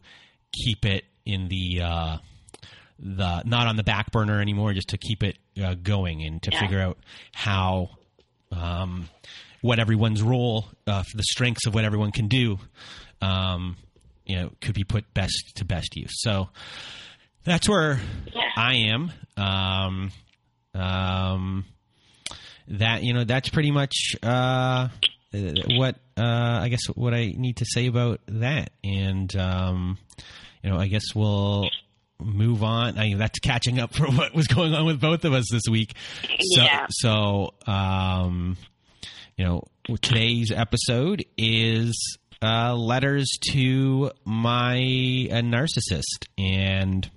keep 0.53 0.85
it 0.85 1.03
in 1.25 1.47
the 1.49 1.81
uh, 1.81 2.17
the 2.99 3.43
not 3.43 3.67
on 3.67 3.75
the 3.75 3.83
back 3.83 4.11
burner 4.11 4.39
anymore, 4.39 4.73
just 4.73 4.89
to 4.89 4.97
keep 4.97 5.21
it 5.23 5.37
uh, 5.61 5.73
going 5.75 6.23
and 6.23 6.41
to 6.43 6.51
Yeah. 6.51 6.59
figure 6.61 6.79
out 6.79 6.97
how 7.33 7.89
um, 8.51 9.09
what 9.61 9.79
everyone's 9.79 10.21
role, 10.21 10.65
uh, 10.87 11.03
for 11.03 11.17
the 11.17 11.23
strengths 11.23 11.65
of 11.65 11.73
what 11.73 11.83
everyone 11.83 12.11
can 12.11 12.27
do, 12.29 12.57
um, 13.21 13.75
you 14.25 14.35
know, 14.37 14.51
could 14.61 14.75
be 14.75 14.83
put 14.85 15.13
best 15.13 15.53
to 15.55 15.65
best 15.65 15.95
use. 15.97 16.21
So 16.21 16.49
that's 17.45 17.69
where 17.69 17.99
Yeah. 18.33 18.41
I 18.57 18.73
am. 18.93 19.11
Um, 19.37 20.11
um, 20.73 21.65
that 22.67 23.03
you 23.03 23.13
know, 23.13 23.23
that's 23.23 23.49
pretty 23.49 23.71
much 23.71 24.15
uh, 24.23 24.89
what 25.31 25.95
uh, 26.17 26.59
I 26.61 26.69
guess 26.69 26.85
what 26.95 27.13
I 27.13 27.33
need 27.37 27.57
to 27.57 27.65
say 27.65 27.87
about 27.87 28.21
that, 28.27 28.71
and 28.83 29.33
um, 29.35 29.97
you 30.63 30.69
know, 30.69 30.77
I 30.77 30.87
guess 30.87 31.13
we'll 31.13 31.69
move 32.19 32.63
on. 32.63 32.97
I 32.97 33.13
that's 33.15 33.39
catching 33.39 33.79
up 33.79 33.93
for 33.95 34.07
what 34.07 34.33
was 34.33 34.47
going 34.47 34.73
on 34.73 34.85
with 34.85 34.99
both 34.99 35.25
of 35.25 35.33
us 35.33 35.45
this 35.51 35.63
week. 35.69 35.93
So, 36.23 36.61
Yeah. 36.63 36.85
so 36.89 37.53
um, 37.67 38.57
you 39.37 39.45
know, 39.45 39.63
today's 40.01 40.51
episode 40.51 41.23
is 41.37 42.17
uh, 42.41 42.73
letters 42.75 43.29
to 43.51 44.11
my 44.25 44.75
uh, 44.75 45.41
narcissist, 45.41 46.27
and 46.37 47.09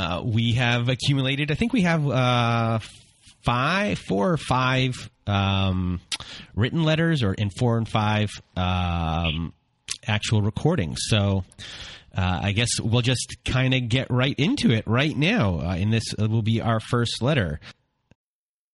uh, 0.00 0.22
we 0.24 0.52
have 0.54 0.88
accumulated. 0.88 1.50
I 1.50 1.54
think 1.54 1.74
we 1.74 1.82
have 1.82 2.08
uh, 2.08 2.78
five, 3.44 3.98
four 3.98 4.30
or 4.30 4.38
five 4.38 4.94
um, 5.26 6.00
written 6.54 6.84
letters, 6.84 7.22
or 7.22 7.34
in 7.34 7.50
four 7.50 7.76
and 7.76 7.86
five 7.86 8.30
um, 8.56 9.52
actual 10.06 10.42
recordings. 10.42 11.00
So. 11.02 11.44
Uh, 12.12 12.40
I 12.42 12.50
guess 12.50 12.80
we'll 12.80 13.02
just 13.02 13.36
kind 13.44 13.72
of 13.72 13.88
get 13.88 14.10
right 14.10 14.34
into 14.36 14.72
it 14.72 14.82
right 14.84 15.16
now. 15.16 15.60
Uh, 15.60 15.76
and 15.76 15.92
this 15.92 16.12
will 16.18 16.42
be 16.42 16.60
our 16.60 16.80
first 16.80 17.22
letter. 17.22 17.60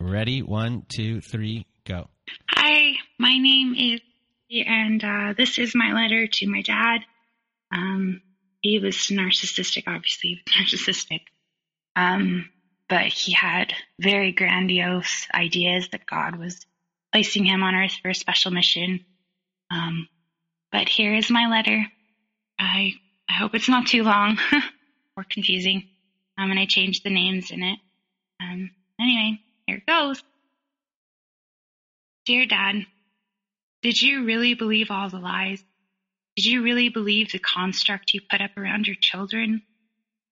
Ready? 0.00 0.40
One, 0.40 0.86
two, 0.88 1.20
three, 1.20 1.66
go. 1.84 2.08
Hi, 2.48 2.94
my 3.18 3.36
name 3.36 3.74
is, 3.74 4.00
and 4.66 5.04
uh, 5.04 5.34
this 5.36 5.58
is 5.58 5.74
my 5.74 5.92
letter 5.92 6.26
to 6.26 6.46
my 6.46 6.62
dad. 6.62 7.02
Um, 7.70 8.22
he 8.62 8.78
was 8.78 8.96
narcissistic, 9.08 9.84
obviously, 9.86 10.40
narcissistic. 10.48 11.20
Um, 11.96 12.48
but 12.88 13.04
he 13.08 13.32
had 13.32 13.74
very 14.00 14.32
grandiose 14.32 15.26
ideas 15.34 15.88
that 15.92 16.06
God 16.06 16.36
was 16.36 16.58
placing 17.12 17.44
him 17.44 17.62
on 17.62 17.74
earth 17.74 17.98
for 18.00 18.08
a 18.08 18.14
special 18.14 18.52
mission. 18.52 19.04
Um, 19.70 20.08
but 20.72 20.88
here 20.88 21.14
is 21.14 21.30
my 21.30 21.46
letter. 21.48 21.84
I 22.58 22.94
I 23.28 23.34
hope 23.34 23.54
it's 23.54 23.68
not 23.68 23.86
too 23.86 24.02
long 24.02 24.38
or 25.16 25.24
confusing. 25.28 25.90
Um, 26.38 26.50
and 26.50 26.58
I 26.58 26.64
changed 26.64 27.04
the 27.04 27.10
names 27.10 27.50
in 27.50 27.62
it. 27.62 27.78
Um, 28.42 28.70
anyway, 28.98 29.40
here 29.70 29.82
goes. 29.86 30.20
Dear 32.26 32.46
Dad, 32.46 32.84
did 33.82 34.00
you 34.02 34.24
really 34.24 34.54
believe 34.54 34.90
all 34.90 35.08
the 35.08 35.18
lies? 35.18 35.62
Did 36.36 36.46
you 36.46 36.62
really 36.62 36.88
believe 36.88 37.30
the 37.30 37.38
construct 37.38 38.12
you 38.12 38.20
put 38.30 38.40
up 38.40 38.50
around 38.56 38.86
your 38.86 38.96
children? 39.00 39.60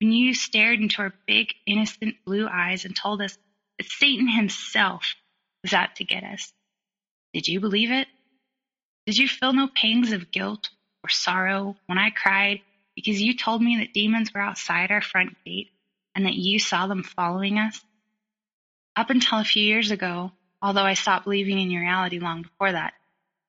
When 0.00 0.12
you 0.12 0.35
stared 0.35 0.80
into 0.80 1.02
our 1.02 1.12
big, 1.26 1.49
innocent 1.66 2.16
blue 2.26 2.49
eyes 2.49 2.85
and 2.85 2.95
told 2.95 3.23
us 3.23 3.37
that 3.78 3.88
Satan 3.88 4.28
himself 4.28 5.14
was 5.62 5.73
out 5.73 5.90
to 5.97 6.04
get 6.04 6.25
us, 6.25 6.52
did 7.33 7.49
you 7.49 7.61
believe 7.61 7.90
it? 7.90 8.09
Did 9.07 9.18
you 9.18 9.28
feel 9.28 9.52
no 9.52 9.68
pangs 9.75 10.12
of 10.12 10.30
guilt 10.30 10.71
or 11.04 11.11
sorrow 11.11 11.76
when 11.87 11.99
I 11.99 12.11
cried 12.11 12.61
because 12.97 13.21
you 13.21 13.35
told 13.35 13.62
me 13.62 13.78
that 13.78 13.92
demons 13.95 14.30
were 14.35 14.40
outside 14.40 14.90
our 14.90 15.02
front 15.02 15.30
gate 15.45 15.68
and 16.14 16.26
that 16.26 16.35
you 16.35 16.59
saw 16.59 16.87
them 16.87 17.04
following 17.04 17.59
us? 17.59 17.80
Up 18.99 19.11
until 19.11 19.38
a 19.38 19.45
few 19.45 19.62
years 19.62 19.93
ago, 19.93 20.33
although 20.61 20.83
I 20.83 20.95
stopped 20.95 21.23
believing 21.23 21.61
in 21.61 21.71
your 21.71 21.83
reality 21.83 22.19
long 22.19 22.43
before 22.43 22.73
that, 22.73 22.95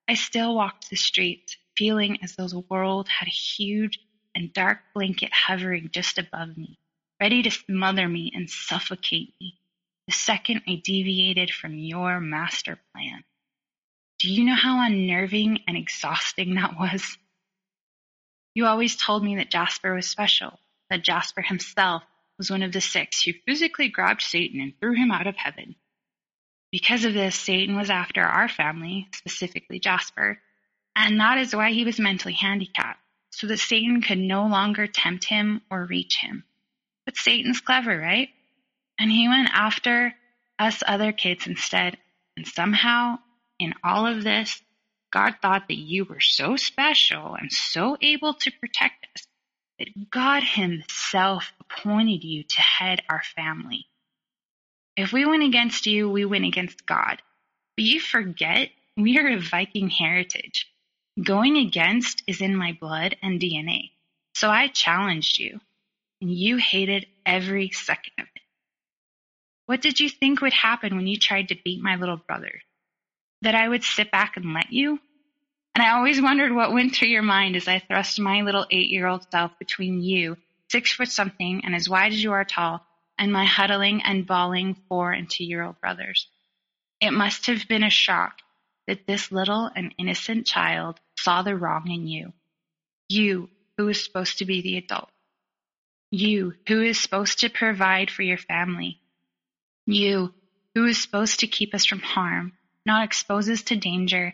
I 0.07 0.13
still 0.13 0.53
walked 0.53 0.91
the 0.91 0.95
streets 0.95 1.57
feeling 1.75 2.19
as 2.21 2.35
though 2.35 2.47
the 2.47 2.59
world 2.69 3.09
had 3.09 3.27
a 3.27 3.31
huge 3.31 3.97
and 4.35 4.53
dark 4.53 4.77
blanket 4.93 5.31
hovering 5.33 5.89
just 5.91 6.19
above 6.19 6.55
me, 6.55 6.77
ready 7.19 7.41
to 7.41 7.49
smother 7.49 8.07
me 8.07 8.31
and 8.35 8.47
suffocate 8.47 9.33
me 9.41 9.57
the 10.05 10.13
second 10.13 10.61
I 10.67 10.83
deviated 10.85 11.49
from 11.51 11.73
your 11.79 12.19
master 12.19 12.77
plan. 12.93 13.23
Do 14.19 14.31
you 14.31 14.45
know 14.45 14.55
how 14.55 14.85
unnerving 14.85 15.63
and 15.67 15.75
exhausting 15.75 16.53
that 16.55 16.77
was? 16.77 17.17
You 18.53 18.67
always 18.67 18.95
told 18.95 19.23
me 19.23 19.37
that 19.37 19.49
Jasper 19.49 19.95
was 19.95 20.07
special, 20.07 20.59
that 20.91 21.03
Jasper 21.03 21.41
himself 21.41 22.03
was 22.39 22.49
one 22.49 22.63
of 22.63 22.71
the 22.71 22.81
six 22.81 23.21
who 23.21 23.33
physically 23.45 23.89
grabbed 23.89 24.23
Satan 24.23 24.61
and 24.61 24.73
threw 24.79 24.95
him 24.95 25.11
out 25.11 25.27
of 25.27 25.35
heaven. 25.35 25.75
Because 26.71 27.05
of 27.05 27.13
this, 27.13 27.35
Satan 27.35 27.75
was 27.75 27.89
after 27.89 28.21
our 28.23 28.47
family, 28.47 29.07
specifically 29.13 29.79
Jasper, 29.79 30.39
and 30.95 31.19
that 31.19 31.37
is 31.37 31.55
why 31.55 31.71
he 31.71 31.83
was 31.85 31.99
mentally 31.99 32.33
handicapped, 32.33 32.99
so 33.31 33.47
that 33.47 33.59
Satan 33.59 34.01
could 34.01 34.17
no 34.17 34.47
longer 34.47 34.87
tempt 34.87 35.25
him 35.25 35.61
or 35.69 35.85
reach 35.85 36.17
him. 36.17 36.43
But 37.05 37.17
Satan's 37.17 37.61
clever, 37.61 37.95
right? 37.97 38.29
And 38.99 39.11
he 39.11 39.27
went 39.27 39.49
after 39.51 40.13
us 40.57 40.81
other 40.85 41.11
kids 41.11 41.45
instead, 41.45 41.97
and 42.37 42.47
somehow 42.47 43.17
in 43.59 43.73
all 43.83 44.07
of 44.07 44.23
this, 44.23 44.61
God 45.11 45.35
thought 45.41 45.67
that 45.67 45.77
you 45.77 46.05
were 46.05 46.19
so 46.19 46.55
special 46.55 47.35
and 47.35 47.51
so 47.51 47.97
able 48.01 48.35
to 48.35 48.51
protect 48.51 48.98
that 49.79 50.11
God 50.11 50.43
Himself 50.43 51.53
appointed 51.61 52.23
you 52.23 52.43
to 52.43 52.61
head 52.61 53.01
our 53.09 53.23
family. 53.35 53.87
If 54.97 55.13
we 55.13 55.25
went 55.25 55.43
against 55.43 55.85
you, 55.85 56.09
we 56.09 56.25
went 56.25 56.45
against 56.45 56.85
God. 56.85 57.21
But 57.77 57.85
you 57.85 57.99
forget 57.99 58.69
we 58.97 59.17
are 59.17 59.27
a 59.27 59.39
Viking 59.39 59.89
heritage. 59.89 60.67
Going 61.21 61.57
against 61.57 62.23
is 62.27 62.41
in 62.41 62.55
my 62.55 62.77
blood 62.79 63.15
and 63.21 63.39
DNA. 63.39 63.91
So 64.35 64.49
I 64.49 64.67
challenged 64.67 65.39
you, 65.39 65.59
and 66.21 66.31
you 66.31 66.57
hated 66.57 67.07
every 67.25 67.71
second 67.71 68.13
of 68.19 68.27
it. 68.35 68.41
What 69.65 69.81
did 69.81 69.99
you 69.99 70.09
think 70.09 70.41
would 70.41 70.53
happen 70.53 70.95
when 70.95 71.07
you 71.07 71.17
tried 71.17 71.49
to 71.49 71.57
beat 71.63 71.81
my 71.81 71.95
little 71.95 72.17
brother? 72.17 72.61
that 73.41 73.55
I 73.55 73.67
would 73.67 73.83
sit 73.83 74.11
back 74.11 74.33
and 74.35 74.53
let 74.53 74.71
you? 74.71 74.99
And 75.79 75.87
I 75.87 75.95
always 75.95 76.21
wondered 76.21 76.53
what 76.53 76.73
went 76.73 76.93
through 76.93 77.07
your 77.07 77.21
mind 77.21 77.55
as 77.55 77.65
I 77.65 77.79
thrust 77.79 78.19
my 78.19 78.41
little 78.41 78.67
eight 78.69 78.89
year 78.89 79.07
old 79.07 79.25
self 79.31 79.57
between 79.59 80.01
you, 80.01 80.35
six 80.69 80.91
foot 80.91 81.07
something 81.07 81.61
and 81.63 81.73
as 81.73 81.87
wide 81.87 82.11
as 82.11 82.21
you 82.21 82.33
are 82.33 82.43
tall, 82.43 82.85
and 83.17 83.31
my 83.31 83.45
huddling 83.45 84.01
and 84.01 84.27
bawling 84.27 84.75
four 84.89 85.13
and 85.13 85.29
two 85.29 85.45
year 85.45 85.63
old 85.63 85.79
brothers. 85.79 86.27
It 86.99 87.11
must 87.11 87.45
have 87.45 87.65
been 87.69 87.83
a 87.83 87.89
shock 87.89 88.39
that 88.87 89.07
this 89.07 89.31
little 89.31 89.71
and 89.73 89.95
innocent 89.97 90.45
child 90.45 90.99
saw 91.17 91.43
the 91.43 91.55
wrong 91.55 91.89
in 91.89 92.07
you. 92.07 92.33
You, 93.07 93.49
who 93.77 93.87
is 93.87 94.03
supposed 94.03 94.39
to 94.39 94.45
be 94.45 94.61
the 94.61 94.75
adult. 94.75 95.09
You, 96.11 96.55
who 96.67 96.81
is 96.81 96.99
supposed 96.99 97.39
to 97.39 97.49
provide 97.49 98.11
for 98.11 98.23
your 98.23 98.37
family. 98.37 98.99
You, 99.85 100.33
who 100.75 100.87
is 100.87 101.01
supposed 101.01 101.39
to 101.39 101.47
keep 101.47 101.73
us 101.73 101.85
from 101.85 102.01
harm 102.01 102.51
not 102.85 103.05
expose 103.05 103.49
us 103.49 103.61
to 103.61 103.77
danger, 103.77 104.33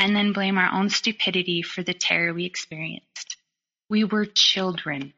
and 0.00 0.16
then 0.16 0.32
blame 0.32 0.56
our 0.56 0.72
own 0.72 0.88
stupidity 0.88 1.60
for 1.60 1.82
the 1.82 1.92
terror 1.92 2.32
we 2.32 2.46
experienced. 2.46 3.36
We 3.90 4.04
were 4.04 4.24
children. 4.24 5.12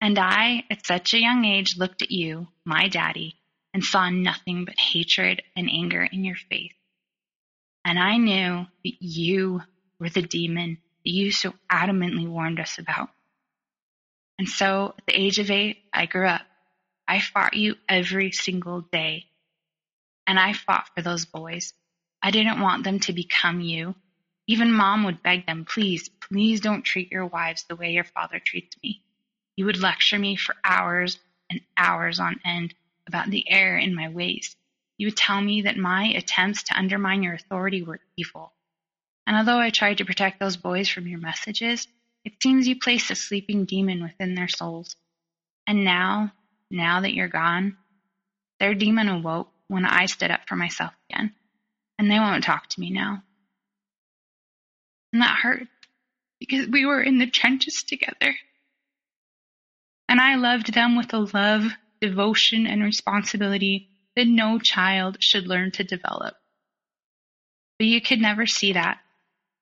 And 0.00 0.18
I, 0.18 0.64
at 0.70 0.86
such 0.86 1.12
a 1.12 1.20
young 1.20 1.44
age, 1.44 1.76
looked 1.76 2.00
at 2.00 2.10
you, 2.10 2.48
my 2.64 2.88
daddy, 2.88 3.36
and 3.74 3.84
saw 3.84 4.08
nothing 4.08 4.64
but 4.64 4.78
hatred 4.78 5.42
and 5.54 5.68
anger 5.70 6.02
in 6.02 6.24
your 6.24 6.36
face. 6.50 6.72
And 7.84 7.98
I 7.98 8.16
knew 8.16 8.66
that 8.84 8.94
you 9.00 9.60
were 10.00 10.08
the 10.08 10.22
demon 10.22 10.78
that 11.04 11.10
you 11.10 11.30
so 11.30 11.52
adamantly 11.70 12.26
warned 12.26 12.58
us 12.58 12.78
about. 12.78 13.10
And 14.38 14.48
so, 14.48 14.94
at 14.98 15.06
the 15.06 15.20
age 15.20 15.38
of 15.38 15.50
eight, 15.50 15.82
I 15.92 16.06
grew 16.06 16.26
up. 16.26 16.42
I 17.06 17.20
fought 17.20 17.54
you 17.54 17.74
every 17.88 18.32
single 18.32 18.80
day 18.80 19.26
and 20.26 20.38
I 20.38 20.54
fought 20.54 20.88
for 20.94 21.02
those 21.02 21.24
boys. 21.24 21.72
I 22.26 22.32
didn't 22.32 22.60
want 22.60 22.82
them 22.82 22.98
to 22.98 23.12
become 23.12 23.60
you. 23.60 23.94
Even 24.48 24.72
mom 24.72 25.04
would 25.04 25.22
beg 25.22 25.46
them, 25.46 25.64
please, 25.64 26.08
please 26.08 26.60
don't 26.60 26.82
treat 26.82 27.12
your 27.12 27.24
wives 27.24 27.62
the 27.62 27.76
way 27.76 27.92
your 27.92 28.02
father 28.02 28.40
treats 28.44 28.76
me. 28.82 29.00
You 29.54 29.66
would 29.66 29.80
lecture 29.80 30.18
me 30.18 30.34
for 30.34 30.56
hours 30.64 31.20
and 31.48 31.60
hours 31.76 32.18
on 32.18 32.40
end 32.44 32.74
about 33.06 33.30
the 33.30 33.48
error 33.48 33.78
in 33.78 33.94
my 33.94 34.08
ways. 34.08 34.56
You 34.98 35.06
would 35.06 35.16
tell 35.16 35.40
me 35.40 35.62
that 35.62 35.76
my 35.76 36.06
attempts 36.06 36.64
to 36.64 36.76
undermine 36.76 37.22
your 37.22 37.34
authority 37.34 37.84
were 37.84 38.00
evil. 38.16 38.52
And 39.24 39.36
although 39.36 39.60
I 39.60 39.70
tried 39.70 39.98
to 39.98 40.04
protect 40.04 40.40
those 40.40 40.56
boys 40.56 40.88
from 40.88 41.06
your 41.06 41.20
messages, 41.20 41.86
it 42.24 42.42
seems 42.42 42.66
you 42.66 42.76
placed 42.76 43.12
a 43.12 43.14
sleeping 43.14 43.66
demon 43.66 44.02
within 44.02 44.34
their 44.34 44.48
souls. 44.48 44.96
And 45.64 45.84
now, 45.84 46.32
now 46.72 47.02
that 47.02 47.14
you're 47.14 47.28
gone, 47.28 47.76
their 48.58 48.74
demon 48.74 49.08
awoke 49.08 49.52
when 49.68 49.84
I 49.84 50.06
stood 50.06 50.32
up 50.32 50.48
for 50.48 50.56
myself 50.56 50.92
again, 51.08 51.32
and 51.98 52.10
they 52.10 52.18
won't 52.18 52.44
talk 52.44 52.68
to 52.68 52.80
me 52.80 52.90
now. 52.90 53.22
And 55.12 55.22
that 55.22 55.38
hurt 55.38 55.66
because 56.38 56.68
we 56.68 56.84
were 56.84 57.02
in 57.02 57.18
the 57.18 57.26
trenches 57.26 57.82
together. 57.82 58.34
And 60.08 60.20
I 60.20 60.36
loved 60.36 60.72
them 60.72 60.96
with 60.96 61.12
a 61.14 61.18
love, 61.18 61.72
devotion, 62.00 62.66
and 62.66 62.82
responsibility 62.82 63.88
that 64.14 64.26
no 64.26 64.58
child 64.58 65.16
should 65.20 65.46
learn 65.46 65.70
to 65.72 65.84
develop. 65.84 66.34
But 67.78 67.86
you 67.86 68.00
could 68.00 68.20
never 68.20 68.46
see 68.46 68.72
that. 68.74 68.98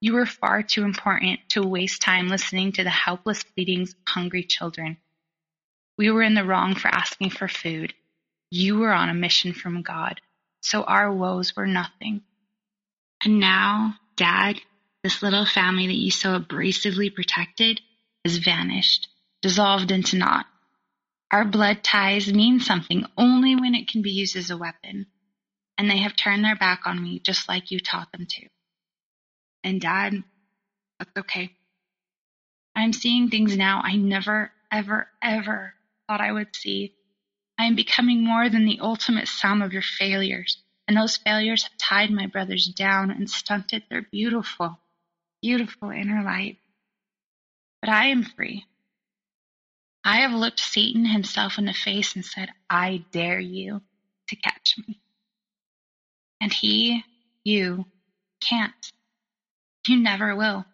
You 0.01 0.15
were 0.15 0.27
far 0.27 0.63
too 0.63 0.85
important 0.85 1.41
to 1.51 1.63
waste 1.63 2.03
time 2.03 2.29
listening 2.29 2.73
to 2.73 2.85
the 2.85 2.91
helpless 2.91 3.43
pleadings 3.43 3.93
of 3.93 3.99
hungry 4.07 4.45
children. 4.45 4.99
We 5.97 6.11
were 6.11 6.23
in 6.23 6.35
the 6.35 6.45
wrong 6.45 6.75
for 6.75 6.89
asking 6.89 7.31
for 7.31 7.49
food, 7.49 7.95
you 8.51 8.79
were 8.79 8.93
on 8.93 9.09
a 9.09 9.15
mission 9.15 9.53
from 9.53 9.83
God, 9.83 10.21
so 10.65 10.83
our 10.83 11.13
woes 11.13 11.55
were 11.55 11.67
nothing. 11.67 12.23
And 13.23 13.39
now, 13.39 13.97
Dad, 14.17 14.59
this 15.03 15.23
little 15.23 15.45
family 15.45 15.87
that 15.87 15.93
you 15.93 16.11
so 16.11 16.39
abrasively 16.41 17.15
protected 17.15 17.83
has 18.25 18.39
vanished, 18.39 19.09
dissolved 19.43 19.91
into 19.91 20.17
naught. 20.17 20.47
Our 21.31 21.45
blood 21.45 21.85
ties 21.85 22.33
mean 22.33 22.61
something 22.61 23.05
only 23.19 23.55
when 23.55 23.75
it 23.75 23.89
can 23.89 24.01
be 24.01 24.13
used 24.13 24.37
as 24.37 24.49
a 24.51 24.57
weapon, 24.57 25.07
and 25.77 25.91
they 25.91 25.99
have 25.99 26.17
turned 26.17 26.43
their 26.43 26.57
back 26.57 26.87
on 26.87 27.03
me 27.03 27.19
just 27.19 27.47
like 27.47 27.71
you 27.71 27.79
taught 27.79 28.11
them 28.13 28.27
to. 28.27 28.49
And 29.65 29.83
Dad, 29.83 30.15
that's 30.99 31.17
okay. 31.19 31.51
I'm 32.75 32.95
seeing 32.95 33.29
things 33.29 33.55
now 33.55 33.83
I 33.85 33.97
never, 33.97 34.51
ever, 34.73 35.09
ever 35.23 35.75
thought 36.09 36.23
I 36.23 36.33
would 36.33 36.57
see 36.57 36.95
I 37.59 37.65
am 37.67 37.77
becoming 37.77 38.25
more 38.25 38.49
than 38.49 38.65
the 38.65 38.81
ultimate 38.81 39.29
sum 39.29 39.63
of 39.63 39.73
your 39.73 39.83
failures, 39.83 40.59
and 40.89 40.97
those 40.97 41.17
failures 41.17 41.63
have 41.63 41.79
tied 41.79 42.11
my 42.11 42.27
brothers 42.27 42.67
down 42.67 43.11
and 43.11 43.31
stunted 43.31 43.85
their 43.89 44.03
beautiful, 44.03 44.79
beautiful 45.41 45.91
inner 45.91 46.23
light. 46.23 46.59
But 47.81 47.91
I 47.91 48.07
am 48.07 48.25
free. 48.25 48.67
I 50.05 50.17
have 50.17 50.33
looked 50.33 50.61
Satan 50.61 51.07
himself 51.07 51.57
in 51.59 51.65
the 51.65 51.73
face 51.73 52.15
and 52.15 52.25
said, 52.25 52.51
I 52.69 53.05
dare 53.13 53.41
you 53.41 53.81
to 54.29 54.37
catch 54.37 54.77
me. 54.87 55.01
And 56.41 56.53
he, 56.53 57.05
you, 57.43 57.87
can't. 58.41 58.93
You 59.87 59.97
never 59.99 60.35
will. 60.37 60.67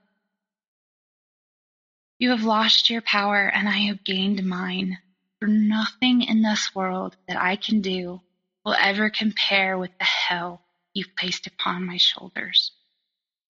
You 2.18 2.30
have 2.30 2.42
lost 2.42 2.90
your 2.90 3.02
power 3.02 3.48
and 3.48 3.68
I 3.68 3.86
have 3.86 4.04
gained 4.04 4.44
mine. 4.44 4.98
For 5.40 5.48
nothing 5.48 6.22
in 6.22 6.42
this 6.42 6.70
world 6.74 7.16
that 7.26 7.40
I 7.40 7.56
can 7.56 7.80
do 7.80 8.20
will 8.64 8.76
ever 8.78 9.10
compare 9.10 9.78
with 9.78 9.90
the 9.98 10.04
hell 10.04 10.60
you've 10.92 11.14
placed 11.18 11.46
upon 11.46 11.86
my 11.86 11.96
shoulders. 11.96 12.72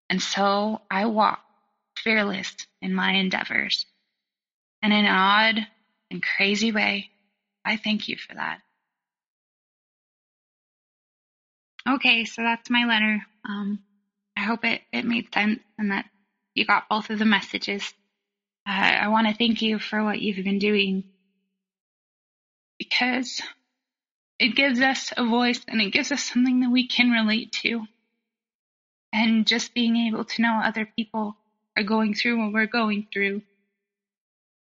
And 0.10 0.22
so 0.22 0.82
I 0.90 1.08
walk 1.08 1.40
fearless 1.98 2.56
in 2.82 2.94
my 2.94 3.14
endeavors. 3.14 3.86
And 4.84 4.94
in 4.94 5.06
an 5.06 5.12
odd 5.12 5.68
and 6.12 6.24
crazy 6.24 6.72
way, 6.72 7.10
I 7.66 7.78
thank 7.78 8.08
you 8.08 8.18
for 8.18 8.36
that. 8.36 8.60
Okay, 11.88 12.26
so 12.26 12.44
that's 12.44 12.70
my 12.70 12.86
letter. 12.86 13.20
Um, 13.48 13.80
I 14.38 14.42
hope 14.42 14.64
it, 14.64 14.82
it 14.92 15.06
made 15.06 15.34
sense 15.34 15.60
and 15.78 15.92
that 15.92 16.06
you 16.54 16.66
got 16.66 16.84
both 16.90 17.10
of 17.10 17.18
the 17.20 17.26
messages. 17.26 17.84
Uh, 18.68 18.72
I 18.72 19.08
want 19.08 19.28
to 19.28 19.34
thank 19.34 19.62
you 19.64 19.80
for 19.80 20.04
what 20.04 20.22
you've 20.22 20.44
been 20.44 20.60
doing 20.60 21.04
because 22.80 23.42
it 24.40 24.56
gives 24.56 24.82
us 24.82 25.14
a 25.16 25.26
voice 25.26 25.62
and 25.68 25.82
it 25.82 25.92
gives 25.92 26.12
us 26.12 26.24
something 26.24 26.62
that 26.62 26.72
we 26.72 26.88
can 26.88 27.12
relate 27.12 27.52
to. 27.62 27.86
And 29.14 29.46
just 29.46 29.74
being 29.74 29.96
able 29.98 30.24
to 30.24 30.42
know 30.42 30.62
other 30.64 30.88
people 30.96 31.36
are 31.76 31.84
going 31.84 32.16
through 32.16 32.40
what 32.40 32.54
we're 32.54 32.68
going 32.68 33.08
through 33.12 33.42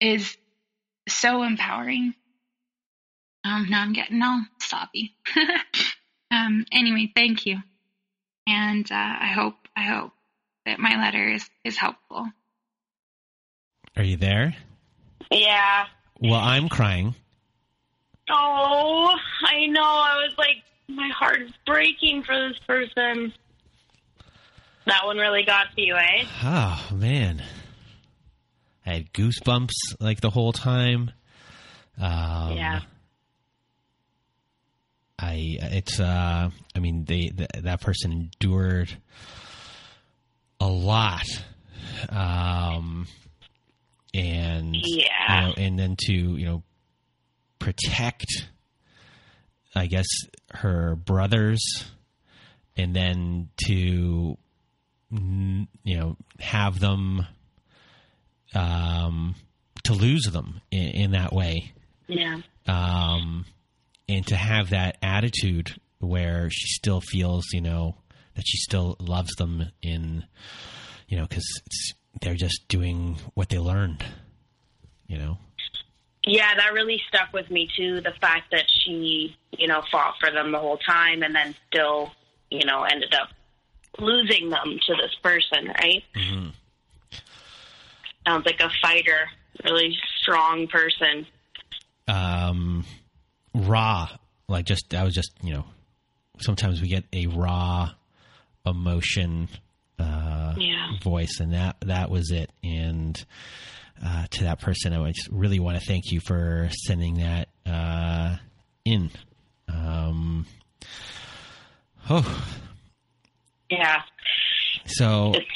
is 0.01 0.37
so 1.09 1.43
empowering. 1.43 2.15
Um, 3.45 3.67
now 3.69 3.83
I'm 3.83 3.93
getting 3.93 4.23
all 4.23 4.45
soppy. 4.61 5.15
um, 6.31 6.65
anyway, 6.73 7.13
thank 7.15 7.47
you. 7.47 7.59
And 8.47 8.91
uh, 8.91 8.95
I 8.95 9.33
hope 9.35 9.57
I 9.77 9.83
hope 9.83 10.13
that 10.65 10.79
my 10.79 10.97
letter 10.97 11.29
is, 11.29 11.49
is 11.65 11.77
helpful. 11.77 12.29
Are 13.97 14.03
you 14.03 14.17
there? 14.17 14.55
Yeah. 15.31 15.87
Well, 16.21 16.41
I'm 16.41 16.69
crying 16.69 17.15
Oh, 18.31 19.15
I 19.47 19.67
know. 19.67 19.83
I 19.83 20.23
was 20.27 20.35
like, 20.39 20.63
my 20.89 21.09
heart 21.15 21.43
is 21.43 21.53
breaking 21.67 22.23
for 22.23 22.35
this 22.49 22.59
person. 22.67 23.33
That 24.87 25.05
one 25.05 25.19
really 25.19 25.45
got 25.45 25.67
to 25.77 25.83
you, 25.83 25.95
eh? 25.97 26.25
Oh 26.43 26.89
man, 26.95 27.43
I 28.87 28.91
had 28.95 29.13
goosebumps 29.13 29.73
like 30.01 30.21
the 30.23 30.31
whole 30.31 30.53
time. 30.53 31.11
Um, 32.01 32.57
yeah. 32.57 32.81
I 35.19 35.59
it's 35.61 35.99
uh 36.01 36.49
I 36.75 36.79
mean 36.79 37.05
they 37.05 37.27
th- 37.27 37.51
that 37.63 37.81
person 37.81 38.13
endured 38.41 38.97
a 40.61 40.69
lot 40.69 41.27
um 42.09 43.07
and 44.15 44.75
Yeah. 44.81 45.41
you 45.41 45.47
know, 45.49 45.55
and 45.59 45.79
then 45.79 45.97
to 46.07 46.13
you 46.13 46.47
know 46.47 46.63
protect 47.73 48.27
I 49.75 49.87
guess 49.87 50.07
her 50.53 50.97
brothers 50.97 51.61
and 52.77 52.97
then 52.97 53.51
to 53.67 54.37
you 55.11 55.67
know 55.85 56.17
have 56.41 56.81
them 56.81 57.27
um 58.55 59.35
to 59.85 59.93
lose 59.93 60.25
them 60.33 60.61
in, 60.71 60.89
in 60.89 61.11
that 61.13 61.33
way 61.33 61.73
Yeah. 62.07 62.39
um, 62.67 63.45
and 64.09 64.27
to 64.29 64.37
have 64.37 64.71
that 64.71 64.97
attitude 65.03 65.79
where 65.99 66.49
she 66.51 66.67
still 66.69 67.01
feels, 67.01 67.47
you 67.53 67.61
know, 67.61 67.97
that 68.35 68.45
she 68.47 68.57
still 68.59 68.97
loves 69.01 69.35
them 69.37 69.71
in, 69.83 70.25
you 71.09 71.17
know, 71.19 71.25
because 71.25 71.47
they're 72.23 72.35
just 72.37 72.69
doing 72.69 73.19
what 73.35 73.49
they 73.51 73.59
learned, 73.59 74.05
you 75.07 75.19
know. 75.19 75.39
Yeah, 76.29 76.55
that 76.55 76.73
really 76.75 77.01
stuck 77.09 77.33
with 77.33 77.51
me 77.51 77.69
too. 77.77 78.01
The 78.01 78.13
fact 78.21 78.51
that 78.53 78.65
she, 78.85 79.37
you 79.57 79.67
know, 79.67 79.83
fought 79.91 80.15
for 80.21 80.31
them 80.31 80.53
the 80.53 80.59
whole 80.59 80.77
time 80.79 81.23
and 81.23 81.35
then 81.35 81.55
still, 81.71 82.13
you 82.51 82.65
know, 82.67 82.83
ended 82.85 83.15
up 83.15 83.29
losing 83.99 84.51
them 84.51 84.79
to 84.87 84.95
this 84.95 85.15
person, 85.23 85.69
right? 85.69 86.03
Mm-hmm. 86.15 86.49
Sounds 88.27 88.45
like 88.47 88.61
a 88.61 88.71
fighter, 88.83 89.29
really 89.65 89.97
strong 90.21 90.67
person. 90.69 91.27
Um, 92.07 92.85
raw, 93.55 94.09
like 94.49 94.67
just 94.67 94.95
I 94.95 95.05
was 95.05 95.15
just, 95.15 95.31
you 95.43 95.55
know, 95.55 95.65
sometimes 96.41 96.81
we 96.83 96.89
get 96.89 97.05
a 97.13 97.27
raw 97.27 97.91
emotion 98.67 99.49
uh, 99.99 100.55
Yeah. 100.59 100.91
voice, 101.03 101.41
and 101.41 101.55
that 101.55 101.77
that 101.87 102.11
was 102.11 102.31
it. 102.31 102.51
And 102.63 103.23
uh, 104.05 104.27
to 104.31 104.45
that 104.45 104.61
person, 104.61 104.93
I 104.93 105.11
just 105.13 105.29
really 105.31 105.59
want 105.61 105.79
to 105.79 105.85
thank 105.85 106.11
you 106.13 106.21
for 106.21 106.69
sending 106.87 107.15
that 107.19 107.49
uh, 107.67 108.37
in. 108.85 109.11
Um, 109.69 110.47
oh, 112.11 112.45
Yeah. 113.71 114.03
so 114.87 115.33
It's 115.35 115.47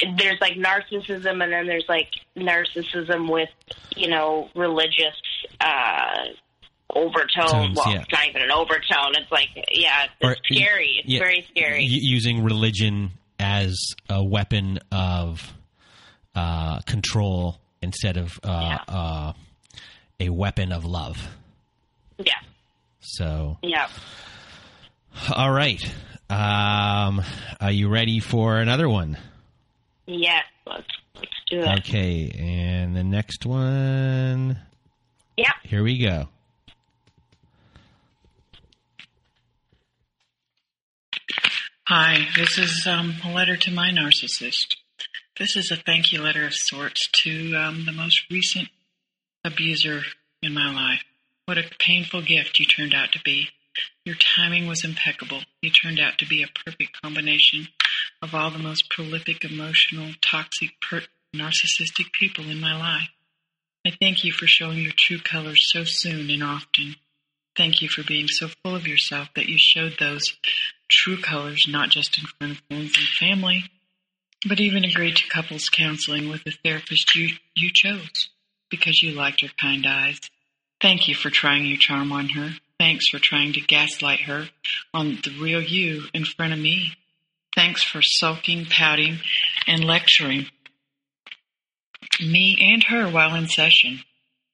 it's 0.00 0.16
there's 0.20 0.40
like 0.40 0.54
narcissism 0.54 1.42
and 1.42 1.52
then 1.52 1.66
there's 1.66 1.84
like 1.88 2.08
narcissism 2.36 3.30
with, 3.30 3.48
you 3.96 4.08
know, 4.08 4.48
religious 4.54 5.14
uh 5.60 6.24
overtone. 6.94 7.46
Tones, 7.48 7.76
well, 7.76 7.92
yeah. 7.92 8.00
it's 8.02 8.12
not 8.12 8.26
even 8.28 8.42
an 8.42 8.50
overtone. 8.50 9.12
It's 9.16 9.30
like 9.30 9.48
yeah, 9.72 10.04
it's, 10.04 10.12
Or- 10.22 10.36
scary. 10.50 11.00
It's 11.00 11.08
yeah, 11.08 11.18
very 11.20 11.46
scary. 11.50 11.84
using 11.84 12.42
religion 12.42 13.10
as 13.38 13.76
a 14.08 14.24
weapon 14.24 14.78
of 14.90 15.54
uh, 16.38 16.80
control 16.86 17.58
instead 17.82 18.16
of 18.16 18.38
uh, 18.44 18.78
Yeah. 18.88 18.94
uh, 18.94 19.32
a 20.20 20.28
weapon 20.30 20.72
of 20.72 20.84
love. 20.84 21.18
yeah. 22.18 22.34
So, 23.00 23.58
Yeah. 23.62 23.88
all 25.34 25.50
right. 25.52 25.82
Um, 26.30 27.22
are 27.60 27.70
you 27.72 27.88
ready 27.88 28.20
for 28.20 28.58
another 28.58 28.88
one? 28.88 29.16
Yes. 30.06 30.44
Let's 30.66 30.86
let's 31.14 31.32
do 31.50 31.60
it. 31.60 31.78
Okay, 31.80 32.30
and 32.38 32.94
the 32.94 33.04
next 33.04 33.46
one. 33.46 34.58
Yeah. 35.36 35.52
Here 35.64 35.82
we 35.82 35.98
go. 35.98 36.28
Hi, 41.86 42.26
this 42.36 42.58
is 42.58 42.86
um, 42.86 43.14
a 43.24 43.32
letter 43.32 43.56
to 43.56 43.70
my 43.70 43.90
narcissist. 43.90 44.76
This 45.38 45.54
is 45.54 45.70
a 45.70 45.76
thank 45.76 46.12
you 46.12 46.20
letter 46.20 46.44
of 46.46 46.52
sorts 46.52 47.08
to 47.22 47.54
um, 47.54 47.84
the 47.84 47.92
most 47.92 48.28
recent 48.28 48.70
abuser 49.44 50.00
in 50.42 50.52
my 50.52 50.74
life. 50.74 51.04
What 51.46 51.58
a 51.58 51.70
painful 51.78 52.22
gift 52.22 52.58
you 52.58 52.66
turned 52.66 52.92
out 52.92 53.12
to 53.12 53.20
be. 53.24 53.48
Your 54.04 54.16
timing 54.16 54.66
was 54.66 54.84
impeccable. 54.84 55.42
You 55.62 55.70
turned 55.70 56.00
out 56.00 56.18
to 56.18 56.26
be 56.26 56.42
a 56.42 56.48
perfect 56.64 57.00
combination 57.00 57.68
of 58.20 58.34
all 58.34 58.50
the 58.50 58.58
most 58.58 58.90
prolific, 58.90 59.44
emotional, 59.44 60.10
toxic, 60.20 60.70
per- 60.80 61.02
narcissistic 61.32 62.12
people 62.18 62.50
in 62.50 62.60
my 62.60 62.76
life. 62.76 63.10
I 63.86 63.92
thank 64.00 64.24
you 64.24 64.32
for 64.32 64.48
showing 64.48 64.78
your 64.78 64.92
true 64.96 65.20
colors 65.20 65.60
so 65.72 65.84
soon 65.84 66.30
and 66.30 66.42
often. 66.42 66.96
Thank 67.56 67.80
you 67.80 67.88
for 67.88 68.02
being 68.02 68.26
so 68.26 68.48
full 68.64 68.74
of 68.74 68.88
yourself 68.88 69.28
that 69.36 69.48
you 69.48 69.56
showed 69.56 69.98
those 70.00 70.36
true 70.90 71.16
colors 71.16 71.66
not 71.68 71.90
just 71.90 72.18
in 72.18 72.24
front 72.24 72.52
of 72.54 72.62
friends 72.68 72.98
and 72.98 73.06
family, 73.20 73.64
but 74.46 74.60
even 74.60 74.84
agreed 74.84 75.16
to 75.16 75.28
couples 75.28 75.68
counseling 75.68 76.28
with 76.28 76.44
the 76.44 76.54
therapist 76.64 77.14
you, 77.14 77.30
you 77.54 77.70
chose 77.72 78.28
because 78.70 79.02
you 79.02 79.12
liked 79.12 79.40
her 79.40 79.48
kind 79.60 79.86
eyes. 79.86 80.20
Thank 80.80 81.08
you 81.08 81.14
for 81.14 81.30
trying 81.30 81.66
your 81.66 81.78
charm 81.78 82.12
on 82.12 82.28
her. 82.30 82.50
Thanks 82.78 83.08
for 83.08 83.18
trying 83.18 83.52
to 83.54 83.60
gaslight 83.60 84.20
her 84.20 84.48
on 84.94 85.18
the 85.24 85.36
real 85.40 85.60
you 85.60 86.04
in 86.14 86.24
front 86.24 86.52
of 86.52 86.58
me. 86.58 86.92
Thanks 87.56 87.82
for 87.82 88.00
sulking, 88.00 88.66
pouting, 88.66 89.18
and 89.66 89.84
lecturing 89.84 90.46
me 92.20 92.56
and 92.60 92.84
her 92.84 93.10
while 93.10 93.34
in 93.34 93.48
session. 93.48 94.00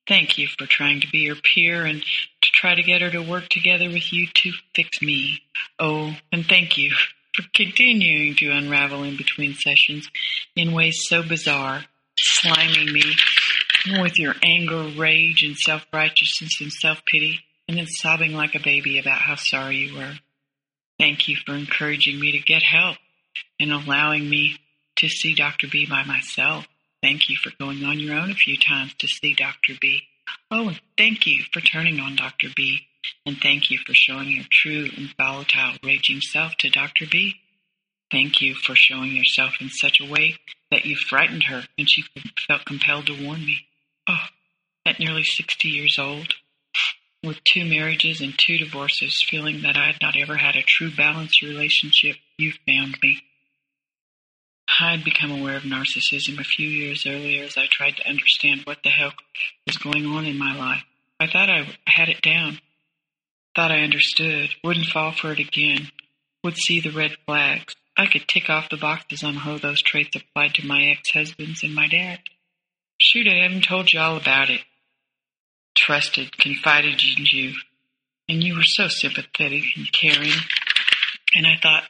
Thank 0.08 0.38
you 0.38 0.46
for 0.46 0.66
trying 0.66 1.00
to 1.00 1.10
be 1.10 1.18
your 1.18 1.36
peer 1.36 1.84
and 1.84 2.00
to 2.00 2.50
try 2.52 2.74
to 2.74 2.82
get 2.82 3.02
her 3.02 3.10
to 3.10 3.22
work 3.22 3.48
together 3.48 3.88
with 3.88 4.12
you 4.12 4.26
to 4.26 4.52
fix 4.74 5.02
me. 5.02 5.42
Oh, 5.78 6.14
and 6.32 6.46
thank 6.46 6.78
you 6.78 6.92
continuing 7.54 8.34
to 8.36 8.50
unravel 8.50 9.02
in 9.02 9.16
between 9.16 9.54
sessions 9.54 10.08
in 10.56 10.72
ways 10.72 10.98
so 11.08 11.22
bizarre, 11.22 11.84
sliming 12.42 12.92
me 12.92 13.02
with 14.00 14.18
your 14.18 14.34
anger, 14.42 14.90
rage, 14.96 15.42
and 15.42 15.56
self 15.56 15.84
righteousness 15.92 16.60
and 16.60 16.72
self 16.72 17.04
pity, 17.04 17.40
and 17.68 17.78
then 17.78 17.86
sobbing 17.86 18.32
like 18.32 18.54
a 18.54 18.62
baby 18.62 18.98
about 18.98 19.18
how 19.18 19.34
sorry 19.36 19.76
you 19.76 19.96
were. 19.96 20.14
Thank 20.98 21.28
you 21.28 21.36
for 21.44 21.54
encouraging 21.54 22.20
me 22.20 22.32
to 22.32 22.38
get 22.38 22.62
help 22.62 22.96
and 23.58 23.72
allowing 23.72 24.28
me 24.28 24.58
to 24.96 25.08
see 25.08 25.34
Dr. 25.34 25.66
B 25.68 25.86
by 25.86 26.04
myself. 26.04 26.66
Thank 27.02 27.28
you 27.28 27.36
for 27.36 27.50
going 27.58 27.84
on 27.84 27.98
your 27.98 28.16
own 28.16 28.30
a 28.30 28.34
few 28.34 28.56
times 28.56 28.94
to 28.98 29.08
see 29.08 29.34
Dr. 29.34 29.74
B. 29.80 30.02
Oh, 30.50 30.72
thank 30.96 31.26
you 31.26 31.44
for 31.52 31.60
turning 31.60 32.00
on 32.00 32.16
Dr. 32.16 32.48
B. 32.54 32.86
And 33.26 33.36
thank 33.38 33.70
you 33.70 33.78
for 33.78 33.92
showing 33.92 34.30
your 34.30 34.44
true 34.50 34.88
and 34.96 35.14
volatile, 35.16 35.76
raging 35.82 36.20
self 36.20 36.56
to 36.58 36.70
Dr. 36.70 37.06
B. 37.10 37.34
Thank 38.10 38.40
you 38.40 38.54
for 38.54 38.74
showing 38.74 39.12
yourself 39.12 39.54
in 39.60 39.68
such 39.68 40.00
a 40.00 40.08
way 40.08 40.36
that 40.70 40.84
you 40.84 40.96
frightened 40.96 41.44
her 41.44 41.64
and 41.76 41.90
she 41.90 42.04
felt 42.46 42.64
compelled 42.64 43.06
to 43.06 43.24
warn 43.24 43.40
me. 43.40 43.66
Oh, 44.08 44.26
at 44.86 44.98
nearly 44.98 45.24
60 45.24 45.68
years 45.68 45.98
old, 45.98 46.34
with 47.22 47.42
two 47.44 47.64
marriages 47.64 48.20
and 48.20 48.38
two 48.38 48.58
divorces, 48.58 49.24
feeling 49.28 49.62
that 49.62 49.76
I 49.76 49.86
had 49.86 50.00
not 50.02 50.16
ever 50.16 50.36
had 50.36 50.56
a 50.56 50.62
true 50.62 50.90
balanced 50.94 51.42
relationship, 51.42 52.16
you 52.38 52.52
found 52.66 52.98
me. 53.02 53.22
I 54.80 54.92
had 54.92 55.04
become 55.04 55.30
aware 55.30 55.56
of 55.56 55.62
narcissism 55.62 56.38
a 56.38 56.44
few 56.44 56.68
years 56.68 57.06
earlier 57.06 57.44
as 57.44 57.56
I 57.56 57.66
tried 57.70 57.96
to 57.96 58.08
understand 58.08 58.62
what 58.64 58.82
the 58.82 58.90
hell 58.90 59.12
was 59.66 59.76
going 59.76 60.06
on 60.06 60.26
in 60.26 60.38
my 60.38 60.54
life. 60.56 60.82
I 61.20 61.26
thought 61.26 61.48
I 61.48 61.66
had 61.86 62.08
it 62.08 62.22
down, 62.22 62.58
thought 63.54 63.70
I 63.70 63.82
understood, 63.82 64.50
wouldn't 64.64 64.86
fall 64.86 65.12
for 65.12 65.32
it 65.32 65.38
again, 65.38 65.88
would 66.42 66.56
see 66.56 66.80
the 66.80 66.90
red 66.90 67.12
flags. 67.24 67.74
I 67.96 68.06
could 68.06 68.26
tick 68.26 68.50
off 68.50 68.68
the 68.70 68.76
boxes 68.76 69.22
on 69.22 69.34
how 69.34 69.58
those 69.58 69.80
traits 69.80 70.16
applied 70.16 70.54
to 70.54 70.66
my 70.66 70.82
ex-husbands 70.86 71.62
and 71.62 71.74
my 71.74 71.86
dad. 71.86 72.18
Shoot, 72.98 73.28
I 73.28 73.44
haven't 73.44 73.64
told 73.64 73.92
you 73.92 74.00
all 74.00 74.16
about 74.16 74.50
it. 74.50 74.62
Trusted, 75.76 76.36
confided 76.36 77.00
in 77.00 77.26
you, 77.30 77.54
and 78.28 78.42
you 78.42 78.56
were 78.56 78.64
so 78.64 78.88
sympathetic 78.88 79.62
and 79.76 79.92
caring. 79.92 80.32
And 81.36 81.46
I 81.46 81.56
thought, 81.62 81.84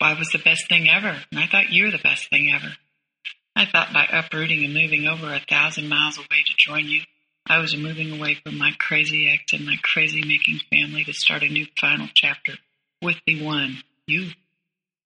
I 0.00 0.14
was 0.14 0.28
the 0.28 0.38
best 0.38 0.68
thing 0.68 0.88
ever, 0.88 1.16
and 1.30 1.40
I 1.40 1.46
thought 1.46 1.70
you 1.70 1.84
were 1.84 1.90
the 1.90 1.98
best 1.98 2.30
thing 2.30 2.50
ever. 2.54 2.74
I 3.54 3.66
thought 3.66 3.92
by 3.92 4.06
uprooting 4.10 4.64
and 4.64 4.72
moving 4.72 5.06
over 5.06 5.32
a 5.34 5.40
thousand 5.40 5.88
miles 5.88 6.16
away 6.16 6.42
to 6.46 6.54
join 6.56 6.86
you, 6.86 7.02
I 7.46 7.58
was 7.58 7.76
moving 7.76 8.12
away 8.12 8.36
from 8.42 8.58
my 8.58 8.70
crazy 8.78 9.28
ex 9.30 9.52
and 9.52 9.66
my 9.66 9.76
crazy 9.82 10.22
making 10.22 10.60
family 10.70 11.04
to 11.04 11.12
start 11.12 11.42
a 11.42 11.48
new 11.48 11.66
final 11.78 12.08
chapter 12.14 12.54
with 13.02 13.16
the 13.26 13.44
one, 13.44 13.78
you, 14.06 14.30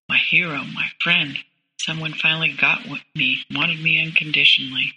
my 0.09 0.19
hero, 0.19 0.59
my 0.59 0.87
friend. 1.03 1.39
Someone 1.81 2.13
finally 2.13 2.55
got 2.59 2.89
with 2.89 3.03
me, 3.15 3.39
wanted 3.51 3.83
me 3.83 4.01
unconditionally. 4.01 4.93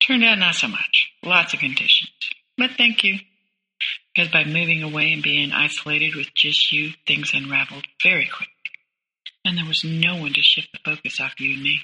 Turned 0.00 0.24
out 0.24 0.38
not 0.38 0.54
so 0.54 0.68
much. 0.68 1.12
Lots 1.22 1.54
of 1.54 1.60
conditions. 1.60 2.10
But 2.56 2.72
thank 2.76 3.04
you. 3.04 3.18
Because 4.14 4.32
by 4.32 4.44
moving 4.44 4.82
away 4.82 5.12
and 5.12 5.22
being 5.22 5.52
isolated 5.52 6.16
with 6.16 6.34
just 6.34 6.72
you, 6.72 6.92
things 7.06 7.32
unraveled 7.34 7.86
very 8.02 8.26
quickly. 8.26 8.57
And 9.44 9.56
there 9.56 9.66
was 9.66 9.82
no 9.84 10.16
one 10.16 10.32
to 10.34 10.42
shift 10.42 10.68
the 10.72 10.78
focus 10.84 11.20
off 11.20 11.38
you 11.38 11.54
and 11.54 11.62
me. 11.62 11.80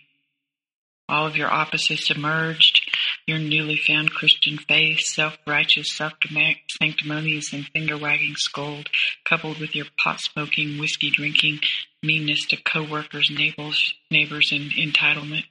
All 1.09 1.27
of 1.27 1.37
your 1.37 1.51
opposites 1.51 2.11
emerged, 2.11 2.91
your 3.27 3.39
newly 3.39 3.77
found 3.77 4.11
Christian 4.13 4.57
faith, 4.57 5.01
self-righteous, 5.01 5.95
self-sanctimonious, 5.97 7.53
and 7.53 7.67
finger-wagging 7.67 8.37
scold, 8.37 8.89
coupled 9.25 9.59
with 9.59 9.75
your 9.77 9.87
pot-smoking, 10.03 10.79
whiskey-drinking 10.79 11.61
meanness 12.03 12.47
to 12.47 12.57
co-workers, 12.57 13.31
neighbors, 13.31 13.95
neighbors, 14.11 14.51
and 14.51 14.71
entitlement, 14.73 15.45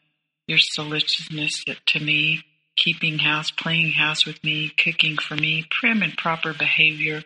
your 0.47 0.59
solicitousness 0.77 1.51
to 1.85 1.99
me, 1.99 2.43
keeping 2.75 3.19
house, 3.19 3.51
playing 3.51 3.91
house 3.91 4.25
with 4.25 4.43
me, 4.43 4.69
cooking 4.69 5.17
for 5.17 5.35
me, 5.35 5.65
prim 5.69 6.01
and 6.01 6.17
proper 6.17 6.53
behavior, 6.53 7.23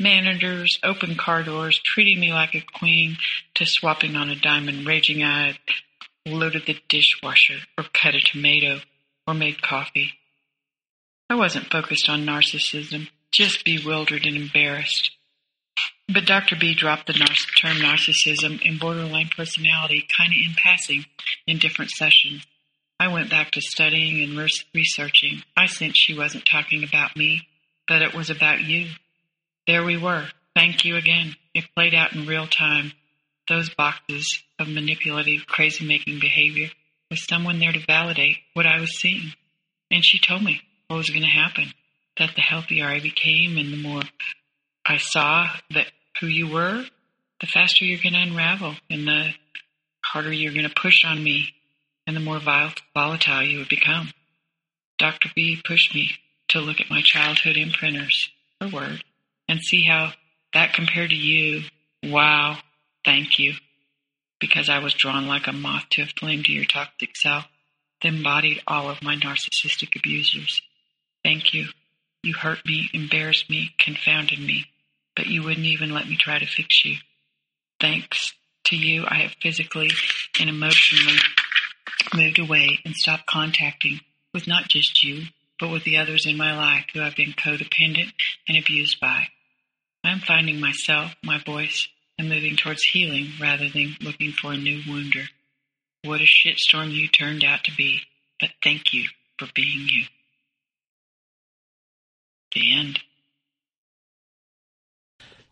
managers, 0.00 0.78
open 0.82 1.16
car 1.16 1.42
doors, 1.42 1.80
treating 1.84 2.20
me 2.20 2.32
like 2.32 2.54
a 2.54 2.60
queen, 2.60 3.16
to 3.54 3.66
swapping 3.66 4.16
on 4.16 4.28
a 4.28 4.36
diamond, 4.36 4.86
raging 4.86 5.22
eyed, 5.22 5.58
loaded 6.26 6.66
the 6.66 6.78
dishwasher, 6.88 7.60
or 7.76 7.84
cut 7.92 8.14
a 8.14 8.20
tomato, 8.20 8.80
or 9.26 9.34
made 9.34 9.62
coffee. 9.62 10.14
I 11.30 11.34
wasn't 11.34 11.70
focused 11.70 12.08
on 12.08 12.24
narcissism, 12.24 13.08
just 13.30 13.64
bewildered 13.64 14.24
and 14.24 14.36
embarrassed. 14.36 15.10
But 16.08 16.24
Dr. 16.24 16.56
B 16.56 16.74
dropped 16.74 17.06
the 17.06 17.12
term 17.12 17.76
narcissism 17.76 18.60
and 18.64 18.80
borderline 18.80 19.28
personality 19.36 20.06
kind 20.16 20.32
of 20.32 20.38
in 20.38 20.54
passing 20.54 21.04
in 21.46 21.58
different 21.58 21.90
sessions. 21.90 22.46
I 22.98 23.08
went 23.08 23.30
back 23.30 23.50
to 23.52 23.60
studying 23.60 24.22
and 24.22 24.38
re- 24.38 24.48
researching. 24.74 25.42
I 25.56 25.66
sensed 25.66 26.00
she 26.00 26.16
wasn't 26.16 26.46
talking 26.46 26.82
about 26.82 27.16
me, 27.16 27.46
but 27.86 28.02
it 28.02 28.14
was 28.14 28.30
about 28.30 28.62
you. 28.62 28.88
There 29.68 29.84
we 29.84 29.98
were. 29.98 30.26
Thank 30.56 30.86
you 30.86 30.96
again. 30.96 31.36
It 31.52 31.66
played 31.76 31.94
out 31.94 32.14
in 32.14 32.24
real 32.24 32.46
time. 32.46 32.92
Those 33.50 33.68
boxes 33.68 34.42
of 34.58 34.66
manipulative, 34.66 35.46
crazy 35.46 35.86
making 35.86 36.20
behavior 36.20 36.70
with 37.10 37.18
someone 37.18 37.58
there 37.58 37.72
to 37.72 37.84
validate 37.86 38.38
what 38.54 38.64
I 38.64 38.80
was 38.80 38.98
seeing. 38.98 39.34
And 39.90 40.02
she 40.02 40.18
told 40.18 40.42
me 40.42 40.62
what 40.86 40.96
was 40.96 41.10
going 41.10 41.22
to 41.22 41.28
happen. 41.28 41.74
That 42.16 42.30
the 42.34 42.40
healthier 42.40 42.86
I 42.86 43.00
became 43.00 43.58
and 43.58 43.70
the 43.70 43.76
more 43.76 44.04
I 44.86 44.96
saw 44.96 45.48
that 45.72 45.88
who 46.18 46.28
you 46.28 46.50
were, 46.50 46.86
the 47.42 47.46
faster 47.46 47.84
you're 47.84 48.02
going 48.02 48.14
to 48.14 48.22
unravel 48.22 48.74
and 48.88 49.06
the 49.06 49.34
harder 50.02 50.32
you're 50.32 50.54
going 50.54 50.66
to 50.66 50.74
push 50.74 51.04
on 51.04 51.22
me 51.22 51.52
and 52.06 52.16
the 52.16 52.20
more 52.20 52.40
volatile 52.40 53.42
you 53.42 53.58
would 53.58 53.68
become. 53.68 54.12
Dr. 54.98 55.28
B 55.34 55.60
pushed 55.62 55.94
me 55.94 56.12
to 56.48 56.60
look 56.60 56.80
at 56.80 56.88
my 56.88 57.02
childhood 57.02 57.56
imprinters, 57.56 58.30
her 58.62 58.68
word, 58.68 59.04
and 59.48 59.60
see 59.60 59.82
how 59.82 60.12
that 60.52 60.72
compared 60.72 61.10
to 61.10 61.16
you. 61.16 61.62
Wow, 62.02 62.58
thank 63.04 63.38
you. 63.38 63.54
Because 64.40 64.68
I 64.68 64.78
was 64.78 64.94
drawn 64.94 65.26
like 65.26 65.46
a 65.46 65.52
moth 65.52 65.88
to 65.90 66.02
a 66.02 66.06
flame 66.06 66.42
to 66.44 66.52
your 66.52 66.64
toxic 66.64 67.16
self 67.16 67.44
that 68.02 68.08
embodied 68.08 68.60
all 68.66 68.88
of 68.88 69.02
my 69.02 69.16
narcissistic 69.16 69.96
abusers. 69.96 70.62
Thank 71.24 71.52
you. 71.52 71.66
You 72.22 72.34
hurt 72.34 72.64
me, 72.64 72.90
embarrassed 72.92 73.50
me, 73.50 73.74
confounded 73.78 74.38
me, 74.38 74.66
but 75.16 75.26
you 75.26 75.42
wouldn't 75.42 75.66
even 75.66 75.92
let 75.92 76.08
me 76.08 76.16
try 76.16 76.38
to 76.38 76.46
fix 76.46 76.84
you. 76.84 76.96
Thanks 77.80 78.34
to 78.66 78.76
you, 78.76 79.04
I 79.08 79.22
have 79.22 79.32
physically 79.40 79.90
and 80.38 80.48
emotionally 80.48 81.18
moved 82.14 82.38
away 82.38 82.80
and 82.84 82.94
stopped 82.94 83.26
contacting 83.26 84.00
with 84.32 84.46
not 84.46 84.68
just 84.68 85.02
you, 85.02 85.24
but 85.58 85.70
with 85.70 85.84
the 85.84 85.96
others 85.96 86.26
in 86.26 86.36
my 86.36 86.56
life 86.56 86.86
who 86.92 87.02
I've 87.02 87.16
been 87.16 87.32
codependent 87.32 88.12
and 88.48 88.56
abused 88.56 89.00
by. 89.00 89.28
I'm 90.08 90.20
finding 90.20 90.60
myself, 90.60 91.12
my 91.22 91.38
voice, 91.44 91.88
and 92.18 92.28
moving 92.28 92.56
towards 92.56 92.82
healing 92.82 93.28
rather 93.40 93.68
than 93.68 93.96
looking 94.00 94.32
for 94.32 94.52
a 94.52 94.56
new 94.56 94.80
wounder. 94.88 95.24
What 96.04 96.20
a 96.20 96.24
shitstorm 96.24 96.92
you 96.92 97.08
turned 97.08 97.44
out 97.44 97.64
to 97.64 97.72
be, 97.76 98.00
but 98.40 98.50
thank 98.62 98.92
you 98.92 99.04
for 99.38 99.48
being 99.54 99.88
you. 99.88 100.04
The 102.54 102.78
end. 102.78 102.98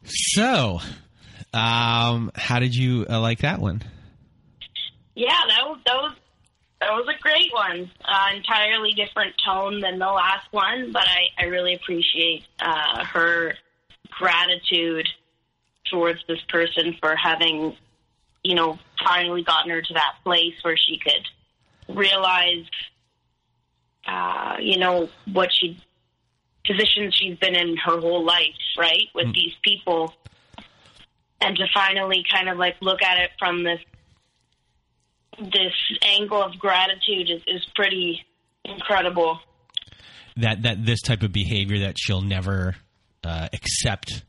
So, 0.05 0.81
um, 1.53 2.31
how 2.35 2.59
did 2.59 2.75
you 2.75 3.07
uh, 3.09 3.21
like 3.21 3.41
that 3.41 3.61
one? 3.61 3.83
Yeah, 5.15 5.29
that 5.49 5.67
was 5.67 5.79
that 5.87 5.97
was 5.97 6.15
that 6.81 6.91
was 6.91 7.07
a 7.09 7.23
great 7.23 7.53
one. 7.53 7.91
Uh, 8.05 8.37
entirely 8.37 8.93
different 8.95 9.35
tone 9.45 9.81
than 9.81 9.99
the 9.99 10.07
last 10.07 10.47
one, 10.53 10.93
but 10.93 11.07
I, 11.09 11.43
I 11.43 11.47
really 11.47 11.75
appreciate 11.75 12.45
uh, 12.61 13.05
her 13.05 13.55
gratitude 14.11 15.09
towards 15.91 16.21
this 16.27 16.41
person 16.49 16.97
for 17.01 17.15
having, 17.17 17.77
you 18.43 18.55
know, 18.55 18.79
finally 19.05 19.43
gotten 19.43 19.71
her 19.71 19.83
to 19.83 19.95
that 19.95 20.15
place 20.25 20.55
where 20.63 20.77
she 20.77 20.99
could 20.99 21.95
realize, 21.97 22.65
uh, 24.07 24.57
you 24.61 24.79
know, 24.79 25.09
what 25.33 25.51
she 25.53 25.79
positions 26.67 27.15
she's 27.15 27.39
been 27.39 27.55
in 27.55 27.77
her 27.77 28.01
whole 28.01 28.25
life, 28.25 28.47
right, 28.77 29.09
with 29.15 29.27
mm. 29.27 29.35
these 29.35 29.53
people, 29.63 30.13
and 31.41 31.57
to 31.57 31.65
finally 31.73 32.25
kind 32.31 32.49
of 32.49 32.59
like 32.59 32.77
look 32.81 33.03
at 33.03 33.19
it 33.19 33.31
from 33.39 33.63
this 33.63 33.81
this 35.39 35.75
angle 36.03 36.43
of 36.43 36.59
gratitude 36.59 37.31
is, 37.31 37.43
is 37.47 37.65
pretty 37.75 38.25
incredible. 38.65 39.39
That 40.37 40.63
that 40.63 40.85
this 40.85 41.01
type 41.03 41.23
of 41.23 41.33
behavior 41.33 41.81
that 41.81 41.97
she'll 41.99 42.23
never 42.23 42.75
uh, 43.27 43.49
accept 43.53 44.25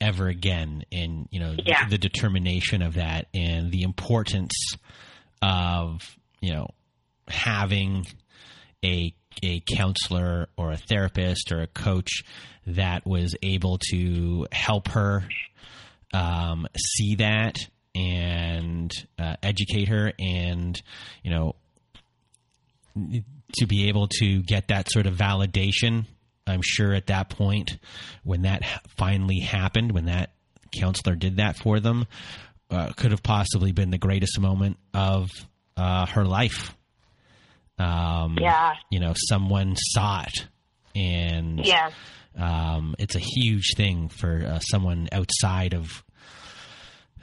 ever 0.00 0.28
again, 0.28 0.84
and 0.92 1.28
you 1.30 1.40
know 1.40 1.54
yeah. 1.64 1.84
the, 1.84 1.90
the 1.92 1.98
determination 1.98 2.82
of 2.82 2.94
that, 2.94 3.26
and 3.32 3.70
the 3.70 3.82
importance 3.82 4.74
of 5.42 6.02
you 6.40 6.52
know 6.52 6.68
having 7.28 8.04
a 8.84 9.14
a 9.42 9.60
counselor 9.60 10.48
or 10.56 10.72
a 10.72 10.76
therapist 10.76 11.52
or 11.52 11.62
a 11.62 11.66
coach 11.66 12.22
that 12.66 13.06
was 13.06 13.34
able 13.42 13.78
to 13.90 14.46
help 14.50 14.88
her 14.88 15.24
um, 16.12 16.66
see 16.76 17.16
that 17.16 17.56
and 17.94 18.90
uh, 19.18 19.36
educate 19.42 19.88
her 19.88 20.12
and 20.18 20.80
you 21.22 21.30
know 21.30 21.54
to 23.54 23.66
be 23.66 23.88
able 23.88 24.08
to 24.08 24.42
get 24.42 24.68
that 24.68 24.90
sort 24.90 25.06
of 25.06 25.14
validation 25.14 26.06
i'm 26.48 26.62
sure 26.62 26.92
at 26.92 27.06
that 27.06 27.28
point 27.28 27.78
when 28.24 28.42
that 28.42 28.62
finally 28.96 29.40
happened 29.40 29.92
when 29.92 30.06
that 30.06 30.30
counselor 30.72 31.14
did 31.14 31.36
that 31.36 31.56
for 31.56 31.80
them 31.80 32.06
uh, 32.70 32.92
could 32.96 33.10
have 33.10 33.22
possibly 33.22 33.72
been 33.72 33.90
the 33.90 33.98
greatest 33.98 34.38
moment 34.38 34.76
of 34.92 35.30
uh, 35.76 36.06
her 36.06 36.24
life. 36.24 36.74
Um, 37.78 38.36
yeah. 38.40 38.72
you 38.90 38.98
know 38.98 39.14
someone 39.14 39.76
saw 39.76 40.22
it 40.22 40.48
and 40.96 41.64
yeah. 41.64 41.90
um, 42.36 42.96
it's 42.98 43.14
a 43.14 43.20
huge 43.20 43.74
thing 43.76 44.08
for 44.08 44.44
uh, 44.44 44.58
someone 44.58 45.08
outside 45.12 45.74
of 45.74 46.02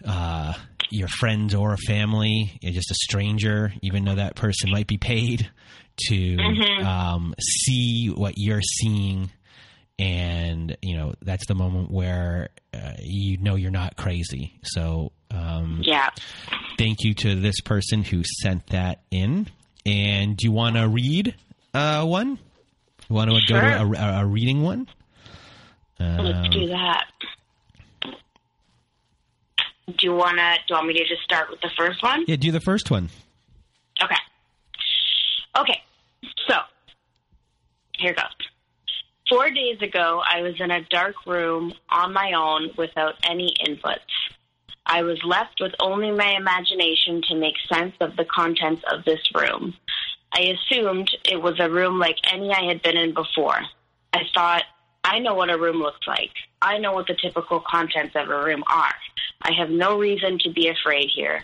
uh, 0.06 0.54
your 0.92 1.10
friends 1.10 1.54
or 1.54 1.74
a 1.74 1.78
family, 1.78 2.58
just 2.64 2.90
a 2.90 2.96
stranger, 2.96 3.74
even 3.82 4.06
though 4.06 4.16
that 4.16 4.36
person 4.36 4.72
might 4.72 4.88
be 4.88 4.98
paid 4.98 5.52
to 5.98 6.16
mm-hmm. 6.16 6.86
um, 6.86 7.36
see 7.40 8.08
what 8.08 8.34
you're 8.38 8.62
seeing. 8.62 9.32
And, 9.98 10.76
you 10.82 10.98
know, 10.98 11.14
that's 11.22 11.48
the 11.48 11.56
moment 11.56 11.90
where 11.90 12.50
uh, 12.74 12.94
you 13.00 13.38
know 13.38 13.56
you're 13.56 13.72
not 13.72 13.96
crazy. 13.96 14.60
So, 14.64 15.14
um, 15.32 15.82
yeah. 15.84 16.10
Thank 16.78 17.04
you 17.04 17.14
to 17.16 17.36
this 17.36 17.62
person 17.62 18.04
who 18.04 18.24
sent 18.42 18.68
that 18.68 19.02
in. 19.10 19.48
And 19.86 20.36
do 20.36 20.46
you 20.46 20.52
want 20.52 20.76
to 20.76 20.88
read 20.88 21.36
uh, 21.74 22.04
one? 22.04 22.40
You 23.10 23.16
want 23.16 23.32
to 23.32 23.40
sure. 23.42 23.62
go 23.62 23.94
to 23.94 24.04
a, 24.04 24.22
a 24.22 24.26
reading 24.26 24.64
one? 24.64 24.88
Let's 26.00 26.50
do 26.50 26.64
um, 26.64 26.70
that. 26.70 27.06
Do 29.88 29.94
you 30.02 30.16
wanna? 30.16 30.56
Do 30.68 30.74
you 30.74 30.76
want 30.76 30.88
me 30.88 30.94
to 30.96 31.08
just 31.08 31.22
start 31.22 31.50
with 31.50 31.62
the 31.62 31.70
first 31.78 32.02
one? 32.02 32.26
Yeah, 32.28 32.36
do 32.38 32.52
the 32.52 32.60
first 32.60 32.90
one. 32.90 33.10
Okay. 34.04 34.16
Okay. 35.58 35.82
So 36.48 36.56
here 37.98 38.14
goes. 38.14 38.26
Four 39.30 39.50
days 39.50 39.82
ago, 39.82 40.22
I 40.28 40.42
was 40.42 40.54
in 40.60 40.70
a 40.70 40.84
dark 40.84 41.16
room 41.26 41.74
on 41.90 42.14
my 42.14 42.34
own 42.34 42.70
without 42.78 43.16
any 43.28 43.56
inputs. 43.66 44.00
I 44.86 45.02
was 45.02 45.20
left 45.24 45.60
with 45.60 45.74
only 45.80 46.12
my 46.12 46.36
imagination 46.38 47.24
to 47.30 47.36
make 47.36 47.56
sense 47.74 47.96
of 48.02 48.16
the 48.18 48.26
contents 48.26 48.84
of 48.92 49.04
this 49.04 49.22
room. 49.34 49.74
I 50.32 50.56
assumed 50.56 51.10
it 51.24 51.42
was 51.42 51.60
a 51.60 51.70
room 51.70 51.98
like 51.98 52.18
any 52.32 52.52
I 52.54 52.66
had 52.66 52.84
been 52.84 52.98
in 52.98 53.14
before. 53.14 53.60
I 54.14 54.22
thought, 54.34 54.64
I 55.04 55.20
know 55.20 55.34
what 55.34 55.50
a 55.50 55.58
room 55.58 55.78
looks 55.78 56.06
like. 56.08 56.32
I 56.62 56.78
know 56.78 56.94
what 56.94 57.08
the 57.08 57.16
typical 57.16 57.60
contents 57.60 58.16
of 58.16 58.30
a 58.30 58.44
room 58.44 58.64
are. 58.68 58.94
I 59.42 59.54
have 59.54 59.70
no 59.70 59.98
reason 59.98 60.38
to 60.40 60.52
be 60.52 60.68
afraid 60.68 61.10
here. 61.16 61.44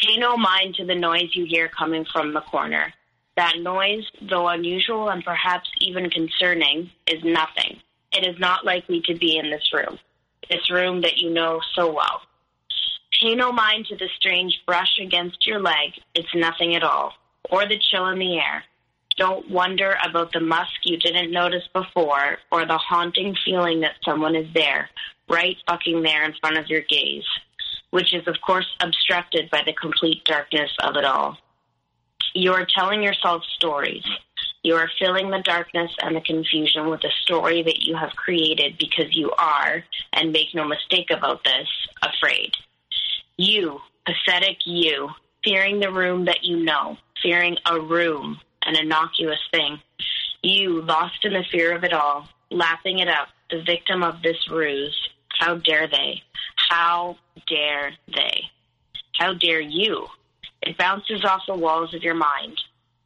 Pay 0.00 0.16
no 0.16 0.36
mind 0.36 0.74
to 0.76 0.84
the 0.84 0.94
noise 0.94 1.30
you 1.34 1.44
hear 1.44 1.68
coming 1.68 2.04
from 2.12 2.34
the 2.34 2.40
corner. 2.40 2.92
That 3.36 3.58
noise, 3.60 4.04
though 4.22 4.48
unusual 4.48 5.08
and 5.08 5.24
perhaps 5.24 5.68
even 5.80 6.10
concerning, 6.10 6.90
is 7.06 7.22
nothing. 7.24 7.80
It 8.12 8.26
is 8.26 8.38
not 8.38 8.64
likely 8.64 9.00
to 9.02 9.14
be 9.14 9.36
in 9.36 9.50
this 9.50 9.72
room, 9.72 9.98
this 10.48 10.70
room 10.70 11.00
that 11.02 11.18
you 11.18 11.30
know 11.30 11.60
so 11.74 11.92
well. 11.92 12.22
Pay 13.20 13.34
no 13.34 13.52
mind 13.52 13.86
to 13.86 13.96
the 13.96 14.08
strange 14.16 14.60
brush 14.66 14.98
against 15.00 15.46
your 15.46 15.60
leg. 15.60 15.92
It's 16.14 16.34
nothing 16.34 16.74
at 16.74 16.82
all. 16.82 17.14
Or 17.50 17.66
the 17.66 17.78
chill 17.78 18.06
in 18.08 18.18
the 18.18 18.38
air. 18.38 18.64
Don't 19.16 19.48
wonder 19.48 19.96
about 20.04 20.32
the 20.32 20.40
musk 20.40 20.72
you 20.84 20.96
didn't 20.96 21.30
notice 21.30 21.68
before 21.72 22.38
or 22.50 22.66
the 22.66 22.78
haunting 22.78 23.36
feeling 23.44 23.80
that 23.80 23.94
someone 24.04 24.34
is 24.34 24.52
there, 24.54 24.90
right 25.28 25.56
fucking 25.68 26.02
there 26.02 26.24
in 26.24 26.34
front 26.40 26.58
of 26.58 26.68
your 26.68 26.80
gaze, 26.80 27.24
which 27.94 28.12
is, 28.12 28.26
of 28.26 28.34
course, 28.40 28.66
obstructed 28.80 29.48
by 29.50 29.62
the 29.64 29.72
complete 29.72 30.24
darkness 30.24 30.72
of 30.82 30.96
it 30.96 31.04
all. 31.04 31.38
You 32.34 32.52
are 32.52 32.66
telling 32.66 33.04
yourself 33.04 33.44
stories. 33.56 34.02
You 34.64 34.74
are 34.74 34.90
filling 34.98 35.30
the 35.30 35.42
darkness 35.42 35.92
and 36.02 36.16
the 36.16 36.20
confusion 36.20 36.88
with 36.88 37.04
a 37.04 37.12
story 37.22 37.62
that 37.62 37.84
you 37.84 37.94
have 37.94 38.16
created 38.16 38.78
because 38.78 39.14
you 39.14 39.30
are, 39.38 39.84
and 40.12 40.32
make 40.32 40.52
no 40.56 40.66
mistake 40.66 41.12
about 41.12 41.44
this, 41.44 41.68
afraid. 42.02 42.50
You, 43.36 43.80
pathetic 44.04 44.66
you, 44.66 45.10
fearing 45.44 45.78
the 45.78 45.92
room 45.92 46.24
that 46.24 46.42
you 46.42 46.64
know, 46.64 46.98
fearing 47.22 47.58
a 47.64 47.78
room, 47.78 48.40
an 48.62 48.76
innocuous 48.76 49.38
thing. 49.52 49.78
You, 50.42 50.82
lost 50.82 51.24
in 51.24 51.34
the 51.34 51.44
fear 51.48 51.76
of 51.76 51.84
it 51.84 51.92
all, 51.92 52.28
lapping 52.50 52.98
it 52.98 53.08
up, 53.08 53.28
the 53.50 53.62
victim 53.62 54.02
of 54.02 54.20
this 54.20 54.50
ruse. 54.50 55.10
How 55.38 55.56
dare 55.56 55.88
they? 55.88 56.22
How 56.56 57.16
dare 57.46 57.92
they? 58.08 58.42
How 59.18 59.34
dare 59.34 59.60
you? 59.60 60.06
It 60.62 60.78
bounces 60.78 61.24
off 61.24 61.42
the 61.46 61.54
walls 61.54 61.94
of 61.94 62.02
your 62.02 62.14
mind. 62.14 62.60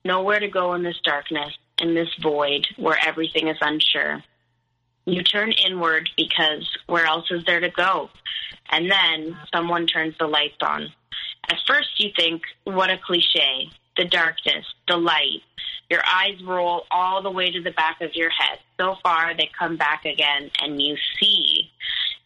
Nowhere 0.04 0.40
to 0.40 0.48
go 0.48 0.74
in 0.74 0.82
this 0.82 1.00
darkness, 1.02 1.56
in 1.78 1.94
this 1.94 2.08
void 2.22 2.66
where 2.76 2.98
everything 3.04 3.48
is 3.48 3.58
unsure. 3.60 4.22
You 5.06 5.22
turn 5.22 5.52
inward 5.52 6.10
because 6.16 6.68
where 6.86 7.06
else 7.06 7.30
is 7.30 7.44
there 7.46 7.60
to 7.60 7.70
go? 7.70 8.10
And 8.70 8.90
then 8.90 9.36
someone 9.52 9.86
turns 9.86 10.14
the 10.18 10.26
lights 10.26 10.58
on. 10.62 10.92
At 11.48 11.58
first, 11.66 11.88
you 11.98 12.10
think, 12.16 12.42
what 12.64 12.90
a 12.90 12.98
cliche. 12.98 13.70
The 13.96 14.04
darkness, 14.04 14.66
the 14.86 14.96
light. 14.96 15.42
Your 15.90 16.02
eyes 16.06 16.42
roll 16.44 16.84
all 16.90 17.22
the 17.22 17.30
way 17.30 17.50
to 17.50 17.62
the 17.62 17.70
back 17.70 18.00
of 18.02 18.14
your 18.14 18.30
head. 18.30 18.58
So 18.78 18.96
far, 19.02 19.34
they 19.34 19.50
come 19.58 19.76
back 19.76 20.04
again, 20.04 20.50
and 20.60 20.80
you 20.80 20.96
see. 21.18 21.70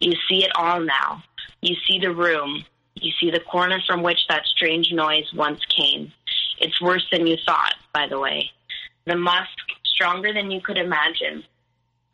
You 0.02 0.14
see 0.28 0.44
it 0.44 0.50
all 0.56 0.80
now. 0.80 1.22
You 1.60 1.76
see 1.86 2.00
the 2.00 2.12
room. 2.12 2.64
You 2.96 3.12
see 3.20 3.30
the 3.30 3.38
corner 3.38 3.80
from 3.86 4.02
which 4.02 4.18
that 4.28 4.44
strange 4.46 4.90
noise 4.92 5.32
once 5.32 5.60
came. 5.66 6.12
It's 6.58 6.80
worse 6.80 7.06
than 7.12 7.28
you 7.28 7.36
thought, 7.46 7.74
by 7.94 8.08
the 8.08 8.18
way. 8.18 8.50
The 9.06 9.14
musk, 9.14 9.56
stronger 9.84 10.32
than 10.32 10.50
you 10.50 10.60
could 10.60 10.76
imagine. 10.76 11.44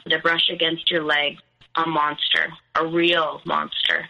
The 0.05 0.19
brush 0.19 0.51
against 0.53 0.91
your 0.91 1.03
leg, 1.03 1.39
a 1.77 1.87
monster, 1.87 2.49
a 2.75 2.87
real 2.87 3.41
monster. 3.47 4.07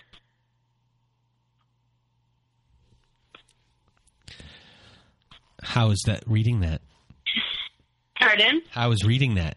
How 5.62 5.90
is 5.90 6.02
that 6.06 6.24
reading 6.26 6.60
that? 6.60 6.80
Pardon? 8.18 8.60
How 8.70 8.90
is 8.90 9.04
reading 9.04 9.36
that? 9.36 9.56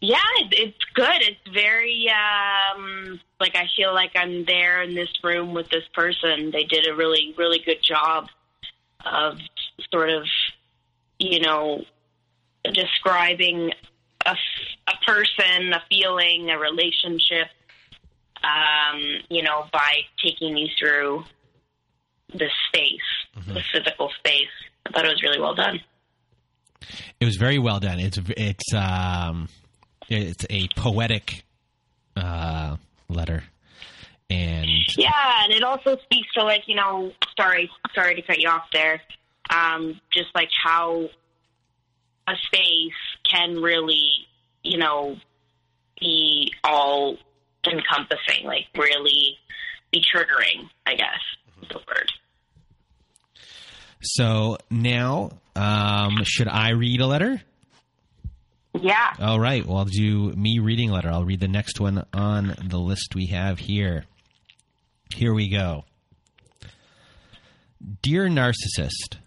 Yeah, 0.00 0.18
it, 0.38 0.48
it's 0.52 0.84
good. 0.94 1.22
It's 1.22 1.52
very 1.52 2.08
um 2.10 3.20
like 3.40 3.56
I 3.56 3.66
feel 3.76 3.92
like 3.94 4.12
I'm 4.14 4.44
there 4.44 4.82
in 4.82 4.94
this 4.94 5.08
room 5.22 5.54
with 5.54 5.68
this 5.70 5.84
person. 5.94 6.50
They 6.50 6.64
did 6.64 6.86
a 6.86 6.94
really 6.94 7.34
really 7.36 7.60
good 7.64 7.82
job 7.82 8.28
of 9.04 9.38
sort 9.92 10.10
of 10.10 10.24
you 11.18 11.40
know 11.40 11.84
describing 12.72 13.72
a, 14.26 14.36
a 14.86 15.06
person, 15.06 15.72
a 15.72 15.82
feeling, 15.88 16.50
a 16.50 16.58
relationship 16.58 17.48
um, 18.42 19.00
you 19.28 19.42
know, 19.42 19.64
by 19.72 20.00
taking 20.22 20.56
you 20.56 20.68
through 20.78 21.24
the 22.32 22.48
space, 22.68 23.46
the 23.46 23.62
physical 23.72 24.10
space. 24.18 24.46
I 24.86 24.90
thought 24.90 25.04
it 25.04 25.08
was 25.08 25.22
really 25.22 25.40
well 25.40 25.54
done. 25.54 25.80
It 27.20 27.24
was 27.24 27.36
very 27.36 27.58
well 27.58 27.80
done. 27.80 27.98
It's 27.98 28.18
it's 28.36 28.74
um, 28.74 29.48
it's 30.08 30.46
a 30.48 30.68
poetic 30.76 31.44
uh, 32.16 32.76
letter, 33.08 33.44
and 34.30 34.68
Yeah, 34.96 35.44
and 35.44 35.52
it 35.52 35.62
also 35.62 35.96
speaks 36.02 36.28
to 36.34 36.44
like 36.44 36.62
you 36.66 36.76
know, 36.76 37.12
sorry, 37.38 37.70
sorry 37.94 38.14
to 38.16 38.22
cut 38.22 38.38
you 38.38 38.48
off 38.48 38.64
there. 38.72 39.00
Um, 39.50 40.00
just 40.12 40.28
like 40.34 40.50
how 40.62 41.08
a 42.26 42.34
space 42.46 42.92
can 43.30 43.62
really, 43.62 44.10
you 44.62 44.78
know, 44.78 45.16
be 46.00 46.52
all 46.64 47.16
encompassing, 47.66 48.44
like 48.44 48.66
really 48.76 49.38
be 49.90 50.02
triggering. 50.14 50.68
I 50.86 50.94
guess 50.94 51.20
is 51.62 51.68
the 51.68 51.78
word. 51.88 52.12
so 54.00 54.58
now 54.70 55.30
um, 55.56 56.22
should 56.24 56.48
I 56.48 56.70
read 56.70 57.00
a 57.00 57.06
letter? 57.06 57.42
Yeah. 58.74 59.12
All 59.20 59.40
right. 59.40 59.64
Well, 59.66 59.78
I'll 59.78 59.84
do 59.84 60.32
me 60.32 60.58
reading 60.58 60.90
letter. 60.90 61.10
I'll 61.10 61.24
read 61.24 61.40
the 61.40 61.48
next 61.48 61.80
one 61.80 62.04
on 62.12 62.54
the 62.68 62.78
list 62.78 63.14
we 63.14 63.26
have 63.26 63.58
here. 63.58 64.04
Here 65.14 65.32
we 65.32 65.48
go. 65.48 65.84
Dear 68.02 68.28
Narcissist, 68.28 69.18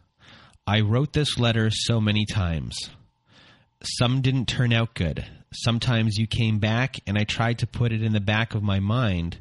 I 0.68 0.82
wrote 0.82 1.14
this 1.14 1.40
letter 1.40 1.70
so 1.72 2.00
many 2.00 2.26
times. 2.26 2.78
Some 3.84 4.22
didn't 4.22 4.48
turn 4.48 4.72
out 4.72 4.94
good. 4.94 5.26
Sometimes 5.54 6.18
you 6.18 6.28
came 6.28 6.60
back, 6.60 7.00
and 7.08 7.18
I 7.18 7.24
tried 7.24 7.60
to 7.60 7.68
put 7.68 7.92
it 7.92 8.04
in 8.04 8.14
the 8.14 8.22
back 8.22 8.54
of 8.54 8.64
my 8.64 8.80
mind 8.80 9.40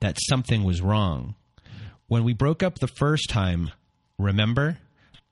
that 0.00 0.18
something 0.20 0.64
was 0.64 0.82
wrong. 0.82 1.34
When 2.06 2.24
we 2.24 2.34
broke 2.34 2.62
up 2.62 2.78
the 2.78 2.88
first 2.88 3.30
time, 3.30 3.70
remember? 4.18 4.78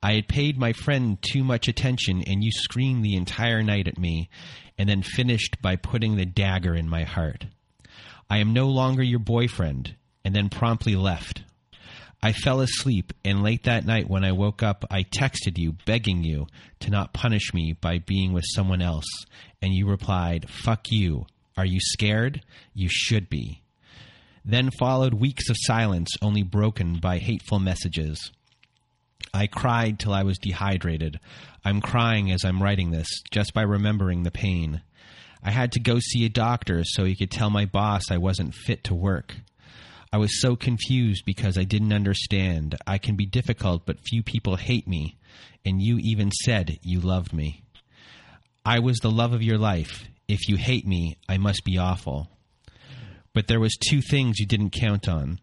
I 0.02 0.12
had 0.12 0.28
paid 0.28 0.58
my 0.58 0.72
friend 0.72 1.18
too 1.20 1.42
much 1.42 1.66
attention, 1.66 2.22
and 2.22 2.44
you 2.44 2.52
screamed 2.52 3.04
the 3.04 3.16
entire 3.16 3.62
night 3.62 3.88
at 3.88 3.98
me, 3.98 4.28
and 4.78 4.88
then 4.88 5.02
finished 5.02 5.60
by 5.60 5.74
putting 5.76 6.16
the 6.16 6.24
dagger 6.24 6.74
in 6.74 6.88
my 6.88 7.02
heart. 7.02 7.46
I 8.30 8.38
am 8.38 8.52
no 8.52 8.68
longer 8.68 9.02
your 9.02 9.18
boyfriend, 9.18 9.96
and 10.24 10.34
then 10.36 10.50
promptly 10.50 10.94
left. 10.94 11.42
I 12.22 12.32
fell 12.32 12.60
asleep, 12.60 13.12
and 13.24 13.42
late 13.42 13.64
that 13.64 13.86
night 13.86 14.08
when 14.08 14.24
I 14.24 14.32
woke 14.32 14.62
up, 14.62 14.84
I 14.90 15.02
texted 15.02 15.58
you, 15.58 15.72
begging 15.84 16.22
you 16.22 16.46
to 16.80 16.90
not 16.90 17.12
punish 17.12 17.52
me 17.52 17.72
by 17.72 17.98
being 17.98 18.32
with 18.32 18.44
someone 18.46 18.82
else, 18.82 19.06
and 19.62 19.72
you 19.72 19.88
replied, 19.88 20.48
Fuck 20.48 20.90
you. 20.90 21.26
Are 21.56 21.66
you 21.66 21.80
scared? 21.80 22.42
You 22.72 22.88
should 22.88 23.28
be. 23.28 23.62
Then 24.44 24.70
followed 24.70 25.14
weeks 25.14 25.50
of 25.50 25.56
silence, 25.58 26.10
only 26.22 26.42
broken 26.42 26.98
by 27.00 27.18
hateful 27.18 27.58
messages. 27.58 28.30
I 29.34 29.46
cried 29.46 29.98
till 29.98 30.12
I 30.12 30.22
was 30.22 30.38
dehydrated. 30.38 31.20
I'm 31.64 31.80
crying 31.80 32.30
as 32.30 32.44
I'm 32.44 32.62
writing 32.62 32.90
this, 32.90 33.08
just 33.30 33.54
by 33.54 33.62
remembering 33.62 34.22
the 34.22 34.30
pain. 34.30 34.82
I 35.42 35.50
had 35.50 35.72
to 35.72 35.80
go 35.80 35.98
see 35.98 36.24
a 36.24 36.30
doctor 36.30 36.82
so 36.84 37.04
he 37.04 37.16
could 37.16 37.30
tell 37.30 37.50
my 37.50 37.64
boss 37.64 38.10
I 38.10 38.18
wasn't 38.18 38.54
fit 38.54 38.84
to 38.84 38.94
work. 38.94 39.36
I 40.12 40.18
was 40.18 40.40
so 40.40 40.56
confused 40.56 41.24
because 41.26 41.58
I 41.58 41.64
didn't 41.64 41.92
understand. 41.92 42.76
I 42.86 42.98
can 42.98 43.16
be 43.16 43.26
difficult, 43.26 43.84
but 43.84 44.00
few 44.00 44.22
people 44.22 44.56
hate 44.56 44.88
me, 44.88 45.18
and 45.64 45.82
you 45.82 45.98
even 45.98 46.30
said 46.32 46.78
you 46.82 47.00
loved 47.00 47.32
me. 47.32 47.62
I 48.64 48.78
was 48.78 48.98
the 48.98 49.10
love 49.10 49.32
of 49.32 49.42
your 49.42 49.58
life. 49.58 50.08
If 50.26 50.48
you 50.48 50.56
hate 50.56 50.86
me, 50.86 51.16
I 51.28 51.38
must 51.38 51.64
be 51.64 51.78
awful. 51.78 52.28
But 53.34 53.46
there 53.46 53.60
was 53.60 53.76
two 53.76 54.00
things 54.00 54.38
you 54.38 54.46
didn't 54.46 54.70
count 54.70 55.08
on. 55.08 55.38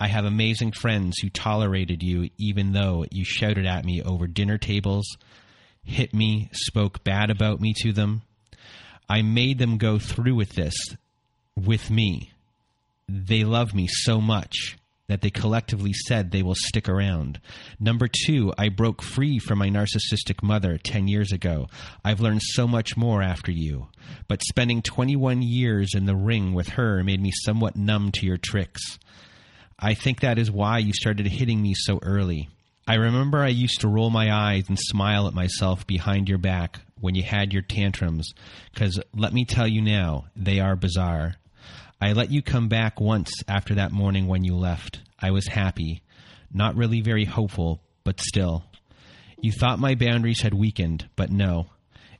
I 0.00 0.06
have 0.08 0.24
amazing 0.24 0.72
friends 0.72 1.18
who 1.18 1.28
tolerated 1.28 2.02
you 2.02 2.30
even 2.38 2.72
though 2.72 3.04
you 3.10 3.24
shouted 3.24 3.66
at 3.66 3.84
me 3.84 4.02
over 4.02 4.26
dinner 4.26 4.58
tables, 4.58 5.16
hit 5.82 6.14
me, 6.14 6.50
spoke 6.52 7.02
bad 7.02 7.30
about 7.30 7.60
me 7.60 7.74
to 7.78 7.92
them. 7.92 8.22
I 9.08 9.22
made 9.22 9.58
them 9.58 9.78
go 9.78 9.98
through 9.98 10.34
with 10.34 10.50
this 10.50 10.74
with 11.56 11.90
me. 11.90 12.32
They 13.08 13.42
love 13.42 13.74
me 13.74 13.88
so 13.88 14.20
much 14.20 14.76
that 15.08 15.22
they 15.22 15.30
collectively 15.30 15.92
said 16.06 16.30
they 16.30 16.42
will 16.42 16.54
stick 16.54 16.88
around. 16.88 17.40
Number 17.80 18.08
two, 18.26 18.52
I 18.58 18.68
broke 18.68 19.02
free 19.02 19.38
from 19.38 19.58
my 19.58 19.70
narcissistic 19.70 20.42
mother 20.42 20.78
10 20.78 21.08
years 21.08 21.32
ago. 21.32 21.66
I've 22.04 22.20
learned 22.20 22.42
so 22.42 22.68
much 22.68 22.96
more 22.96 23.22
after 23.22 23.50
you. 23.50 23.88
But 24.28 24.42
spending 24.42 24.82
21 24.82 25.40
years 25.42 25.94
in 25.94 26.04
the 26.04 26.14
ring 26.14 26.52
with 26.52 26.68
her 26.70 27.02
made 27.02 27.22
me 27.22 27.32
somewhat 27.42 27.74
numb 27.74 28.12
to 28.12 28.26
your 28.26 28.36
tricks. 28.36 28.98
I 29.78 29.94
think 29.94 30.20
that 30.20 30.38
is 30.38 30.50
why 30.50 30.78
you 30.78 30.92
started 30.92 31.26
hitting 31.26 31.62
me 31.62 31.74
so 31.74 32.00
early. 32.02 32.48
I 32.86 32.94
remember 32.94 33.38
I 33.38 33.48
used 33.48 33.80
to 33.82 33.88
roll 33.88 34.10
my 34.10 34.32
eyes 34.32 34.64
and 34.68 34.78
smile 34.78 35.28
at 35.28 35.34
myself 35.34 35.86
behind 35.86 36.28
your 36.28 36.38
back 36.38 36.80
when 37.00 37.14
you 37.14 37.22
had 37.22 37.52
your 37.52 37.62
tantrums, 37.62 38.32
because 38.72 39.00
let 39.14 39.32
me 39.32 39.44
tell 39.44 39.68
you 39.68 39.80
now, 39.80 40.24
they 40.34 40.58
are 40.58 40.74
bizarre. 40.74 41.36
I 42.00 42.12
let 42.12 42.32
you 42.32 42.42
come 42.42 42.68
back 42.68 43.00
once 43.00 43.30
after 43.46 43.74
that 43.76 43.92
morning 43.92 44.26
when 44.26 44.42
you 44.42 44.56
left. 44.56 45.00
I 45.20 45.30
was 45.30 45.46
happy. 45.46 46.02
Not 46.52 46.76
really 46.76 47.00
very 47.00 47.24
hopeful, 47.24 47.80
but 48.04 48.20
still. 48.20 48.64
You 49.40 49.52
thought 49.52 49.78
my 49.78 49.94
boundaries 49.94 50.42
had 50.42 50.54
weakened, 50.54 51.08
but 51.14 51.30
no. 51.30 51.66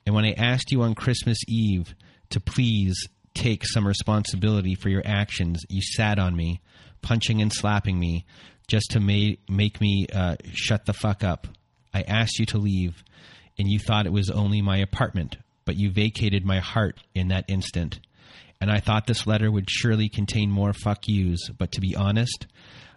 And 0.06 0.14
when 0.14 0.24
I 0.24 0.32
asked 0.32 0.70
you 0.70 0.82
on 0.82 0.94
Christmas 0.94 1.38
Eve 1.48 1.94
to 2.30 2.40
please 2.40 2.94
take 3.34 3.66
some 3.66 3.86
responsibility 3.86 4.74
for 4.74 4.90
your 4.90 5.02
actions, 5.04 5.64
you 5.68 5.80
sat 5.82 6.18
on 6.18 6.36
me, 6.36 6.60
punching 7.02 7.40
and 7.40 7.52
slapping 7.52 7.98
me, 7.98 8.24
just 8.68 8.90
to 8.92 9.00
ma- 9.00 9.36
make 9.48 9.80
me 9.80 10.06
uh, 10.12 10.36
shut 10.52 10.86
the 10.86 10.92
fuck 10.92 11.24
up. 11.24 11.48
I 11.92 12.02
asked 12.02 12.38
you 12.38 12.46
to 12.46 12.58
leave, 12.58 13.02
and 13.58 13.68
you 13.68 13.78
thought 13.78 14.06
it 14.06 14.12
was 14.12 14.30
only 14.30 14.60
my 14.62 14.78
apartment, 14.78 15.38
but 15.64 15.76
you 15.76 15.90
vacated 15.90 16.44
my 16.44 16.60
heart 16.60 17.00
in 17.14 17.28
that 17.28 17.46
instant. 17.48 17.98
And 18.60 18.70
I 18.70 18.80
thought 18.80 19.06
this 19.06 19.26
letter 19.26 19.50
would 19.50 19.70
surely 19.70 20.08
contain 20.08 20.50
more 20.50 20.72
fuck 20.72 21.08
yous, 21.08 21.48
but 21.48 21.72
to 21.72 21.80
be 21.80 21.96
honest, 21.96 22.46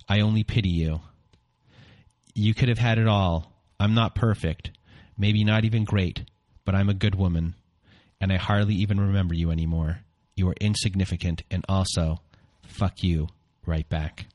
I 0.09 0.19
only 0.21 0.43
pity 0.43 0.69
you. 0.69 1.01
You 2.33 2.53
could 2.53 2.69
have 2.69 2.77
had 2.77 2.97
it 2.97 3.07
all. 3.07 3.53
I'm 3.79 3.93
not 3.93 4.15
perfect, 4.15 4.71
maybe 5.17 5.43
not 5.43 5.65
even 5.65 5.85
great, 5.85 6.23
but 6.65 6.75
I'm 6.75 6.89
a 6.89 6.93
good 6.93 7.15
woman, 7.15 7.55
and 8.19 8.31
I 8.31 8.37
hardly 8.37 8.75
even 8.75 8.99
remember 8.99 9.33
you 9.33 9.51
anymore. 9.51 9.99
You 10.35 10.49
are 10.49 10.55
insignificant, 10.59 11.43
and 11.49 11.65
also, 11.69 12.21
fuck 12.63 13.03
you 13.03 13.27
right 13.65 13.87
back. 13.87 14.25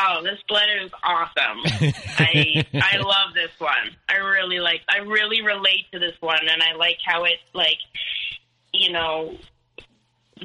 Oh, 0.00 0.22
this 0.22 0.38
letter 0.48 0.78
is 0.84 0.90
awesome. 1.02 1.60
I 2.18 2.64
I 2.74 2.98
love 2.98 3.34
this 3.34 3.50
one. 3.58 3.96
I 4.08 4.16
really 4.16 4.60
like. 4.60 4.82
I 4.88 4.98
really 4.98 5.42
relate 5.42 5.86
to 5.92 5.98
this 5.98 6.14
one, 6.20 6.48
and 6.48 6.62
I 6.62 6.74
like 6.76 6.98
how 7.04 7.24
it 7.24 7.38
like, 7.52 7.78
you 8.72 8.92
know, 8.92 9.36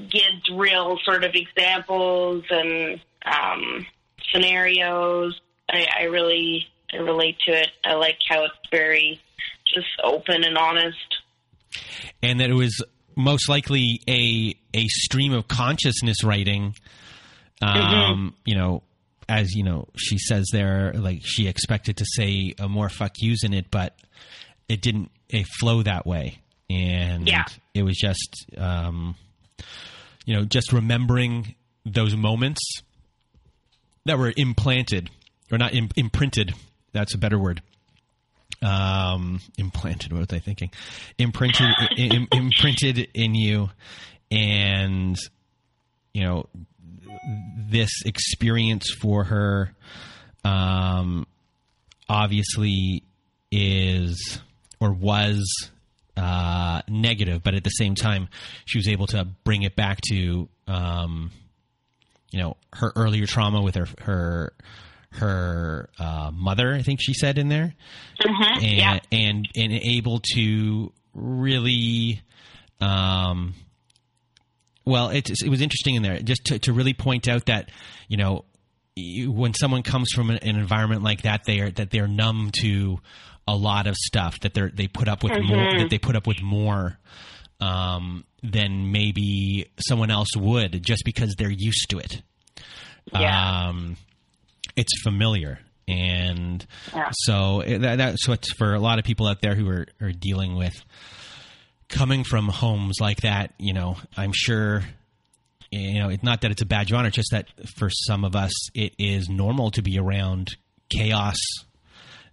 gives 0.09 0.49
real 0.51 0.97
sort 1.03 1.23
of 1.23 1.35
examples 1.35 2.43
and 2.49 2.99
um, 3.25 3.85
scenarios. 4.31 5.39
I, 5.69 5.87
I 5.99 6.03
really 6.05 6.65
I 6.91 6.97
relate 6.97 7.37
to 7.47 7.51
it. 7.51 7.69
I 7.83 7.93
like 7.93 8.17
how 8.27 8.45
it's 8.45 8.55
very 8.71 9.21
just 9.71 9.87
open 10.03 10.43
and 10.43 10.57
honest. 10.57 10.97
and 12.23 12.39
that 12.39 12.49
it 12.49 12.53
was 12.55 12.83
most 13.16 13.49
likely 13.49 14.01
a 14.07 14.55
a 14.74 14.88
stream 14.88 15.34
of 15.34 15.47
consciousness 15.47 16.24
writing. 16.24 16.76
Um, 17.61 18.36
You 18.45 18.55
know, 18.55 18.84
as 19.30 19.53
you 19.55 19.64
know, 19.64 19.88
she 19.95 20.18
says 20.18 20.47
there, 20.51 20.93
like 20.93 21.22
she 21.24 21.47
expected 21.47 21.97
to 21.97 22.05
say 22.05 22.53
a 22.59 22.68
more 22.68 22.89
"fuck 22.89 23.22
yous" 23.22 23.43
in 23.43 23.53
it, 23.53 23.72
but 23.72 23.95
it 24.68 24.82
didn't. 24.82 25.11
It 25.30 25.47
flow 25.59 25.82
that 25.84 26.05
way, 26.05 26.39
and 26.70 27.28
Yeah. 27.28 27.45
it 27.74 27.84
was 27.84 27.97
just, 27.97 28.45
um, 28.57 29.16
you 30.26 30.36
know, 30.36 30.45
just 30.45 30.72
remembering 30.74 31.55
those 31.86 32.16
moments 32.16 32.61
that 34.05 34.18
were 34.20 34.34
implanted 34.38 35.09
or 35.51 35.57
not 35.57 35.74
Im- 35.74 35.89
imprinted. 35.95 36.53
That's 36.91 37.14
a 37.14 37.18
better 37.18 37.39
word 37.39 37.61
um, 38.64 39.39
implanted. 39.57 40.11
What 40.14 40.20
was 40.20 40.28
I 40.32 40.39
thinking? 40.39 40.72
Imprinted, 41.18 41.68
im, 41.97 42.28
imprinted 42.32 43.09
in 43.14 43.36
you, 43.36 43.70
and 44.32 45.18
you 46.14 46.24
know 46.24 46.47
this 47.70 47.91
experience 48.05 48.91
for 48.91 49.26
her, 49.26 49.76
um, 50.43 51.28
obviously 52.07 53.03
is 53.51 54.39
or 54.80 54.91
was 54.91 55.72
uh, 56.18 56.82
negative, 56.88 57.43
but 57.43 57.55
at 57.55 57.64
the 57.64 57.70
same 57.70 57.95
time, 57.95 58.28
she 58.66 58.78
was 58.78 58.88
able 58.88 59.07
to 59.07 59.26
bring 59.43 59.64
it 59.64 59.76
back 59.76 59.99
to 60.09 60.47
um, 60.68 61.32
you 62.32 62.39
know 62.39 62.57
her 62.74 62.91
earlier 62.95 63.26
trauma 63.26 63.61
with 63.61 63.76
her 63.76 63.88
her 64.01 64.53
her 65.16 65.89
uh, 65.99 66.32
mother. 66.34 66.74
I 66.74 66.82
think 66.82 66.99
she 67.01 67.14
said 67.14 67.38
in 67.38 67.49
there, 67.49 67.74
and 68.20 68.61
yeah. 68.61 68.99
and 69.11 69.47
and 69.55 69.74
able 69.74 70.22
to 70.36 70.91
really. 71.14 72.22
Um, 72.82 73.53
well, 74.86 75.09
it, 75.09 75.30
it 75.30 75.47
was 75.47 75.61
interesting 75.61 75.95
in 75.95 76.03
there 76.03 76.20
just 76.20 76.43
to, 76.45 76.59
to 76.59 76.74
really 76.74 76.93
point 76.93 77.30
out 77.30 77.45
that 77.45 77.72
you 78.09 78.18
know 78.18 78.43
when 78.97 79.53
someone 79.53 79.84
comes 79.84 80.09
from 80.14 80.30
an, 80.30 80.38
an 80.38 80.57
environment 80.57 81.03
like 81.03 81.24
that, 81.24 81.45
they 81.45 81.59
are 81.61 81.72
that 81.72 81.91
they're 81.91 82.07
numb 82.07 82.51
to 82.61 82.99
a 83.47 83.55
lot 83.55 83.88
of 83.88 83.95
stuff 83.95 84.39
that 84.41 84.53
they 84.53 84.70
they 84.74 84.88
put 84.88 85.07
up 85.07 85.24
with 85.24 85.34
more 85.43 85.80
that 85.80 85.89
they 85.89 85.97
put 85.97 86.16
up 86.16 86.28
with 86.28 86.41
more 86.41 86.97
um, 87.59 88.26
than 88.41 88.91
maybe 88.91 89.70
someone 89.88 90.11
else 90.11 90.36
would 90.36 90.84
just 90.84 91.03
because 91.05 91.36
they're 91.38 91.49
used 91.49 91.89
to 91.89 91.99
it. 91.99 92.22
Yeah. 93.11 93.68
Um, 93.68 93.97
it's 94.76 95.01
familiar. 95.03 95.59
And 95.88 96.65
Yeah. 96.93 97.09
so 97.11 97.61
that, 97.67 97.97
that's 97.97 98.28
what's 98.28 98.53
for 98.53 98.74
a 98.74 98.80
lot 98.80 98.99
of 98.99 99.05
people 99.05 99.28
out 99.28 99.41
there 99.41 99.55
who 99.55 99.67
are, 99.69 99.86
are 100.01 100.11
dealing 100.11 100.55
with 100.55 100.74
coming 101.89 102.24
from 102.24 102.47
homes 102.47 102.97
like 103.01 103.21
that. 103.21 103.53
You 103.59 103.74
know, 103.74 103.97
I'm 104.15 104.32
sure, 104.34 104.84
you 105.71 105.99
know, 105.99 106.09
it's 106.09 106.24
not 106.24 106.41
that 106.41 106.51
it's 106.51 106.61
a 106.61 106.65
badge 106.65 106.91
of 106.91 106.97
honor, 106.97 107.09
just 107.11 107.30
that 107.32 107.47
for 107.78 107.89
some 107.89 108.24
of 108.24 108.36
us, 108.36 108.51
it 108.74 108.93
is 108.97 109.28
normal 109.30 109.71
to 109.71 109.82
be 109.82 109.97
around 109.99 110.55
chaos 110.89 111.38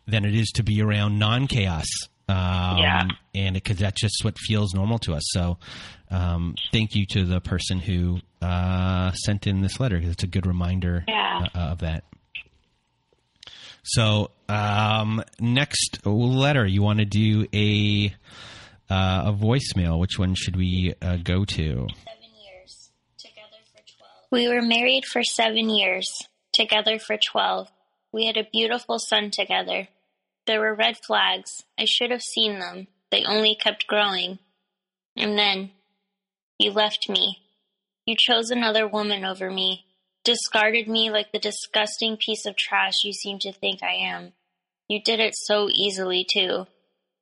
than 0.06 0.24
it 0.24 0.34
is 0.34 0.48
to 0.54 0.62
be 0.62 0.80
around 0.82 1.18
non 1.18 1.46
chaos. 1.46 1.86
Um, 2.28 2.78
Yeah. 2.78 3.02
And 3.34 3.54
because 3.54 3.78
that's 3.78 4.00
just 4.00 4.24
what 4.24 4.38
feels 4.38 4.74
normal 4.74 4.98
to 5.00 5.14
us. 5.14 5.22
So, 5.32 5.58
um, 6.10 6.54
thank 6.72 6.94
you 6.94 7.04
to 7.10 7.24
the 7.24 7.40
person 7.40 7.78
who 7.80 8.20
uh, 8.42 9.12
sent 9.12 9.46
in 9.46 9.60
this 9.60 9.78
letter 9.80 9.96
because 9.96 10.12
it's 10.12 10.22
a 10.24 10.28
good 10.28 10.46
reminder 10.46 11.04
Yeah. 11.08 11.46
uh, 11.54 11.58
of 11.58 11.78
that. 11.80 12.04
So, 13.82 14.30
um, 14.48 15.22
next 15.38 16.04
letter, 16.04 16.66
you 16.66 16.82
want 16.82 16.98
to 16.98 17.04
do 17.04 17.46
a 17.54 18.14
uh, 18.90 19.22
a 19.26 19.32
voicemail. 19.32 19.98
Which 19.98 20.18
one 20.18 20.34
should 20.34 20.56
we 20.56 20.94
uh, 21.00 21.16
go 21.22 21.44
to? 21.44 21.54
seven 21.56 22.30
years, 22.44 22.90
together 23.18 23.62
for 23.72 23.82
12. 23.98 24.12
We 24.30 24.48
were 24.48 24.62
married 24.62 25.04
for 25.04 25.22
seven 25.22 25.70
years, 25.70 26.06
together 26.52 26.98
for 26.98 27.16
12. 27.16 27.68
We 28.12 28.26
had 28.26 28.36
a 28.36 28.48
beautiful 28.52 28.98
son 28.98 29.30
together. 29.30 29.88
There 30.46 30.60
were 30.60 30.74
red 30.74 30.96
flags. 30.96 31.64
I 31.78 31.84
should 31.84 32.10
have 32.10 32.22
seen 32.22 32.58
them. 32.58 32.88
They 33.10 33.24
only 33.24 33.54
kept 33.54 33.86
growing. 33.86 34.38
And 35.16 35.38
then, 35.38 35.70
you 36.58 36.72
left 36.72 37.08
me. 37.08 37.42
You 38.06 38.16
chose 38.18 38.50
another 38.50 38.88
woman 38.88 39.24
over 39.24 39.50
me, 39.50 39.84
discarded 40.24 40.88
me 40.88 41.10
like 41.10 41.32
the 41.32 41.38
disgusting 41.38 42.16
piece 42.16 42.46
of 42.46 42.56
trash 42.56 42.94
you 43.04 43.12
seem 43.12 43.38
to 43.40 43.52
think 43.52 43.82
I 43.82 43.94
am. 43.94 44.32
You 44.88 45.00
did 45.02 45.20
it 45.20 45.34
so 45.36 45.68
easily, 45.70 46.26
too 46.30 46.66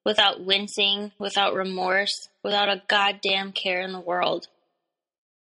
without 0.08 0.42
wincing, 0.42 1.12
without 1.18 1.52
remorse, 1.52 2.30
without 2.42 2.70
a 2.70 2.82
goddamn 2.88 3.52
care 3.52 3.82
in 3.82 3.92
the 3.92 4.00
world. 4.00 4.48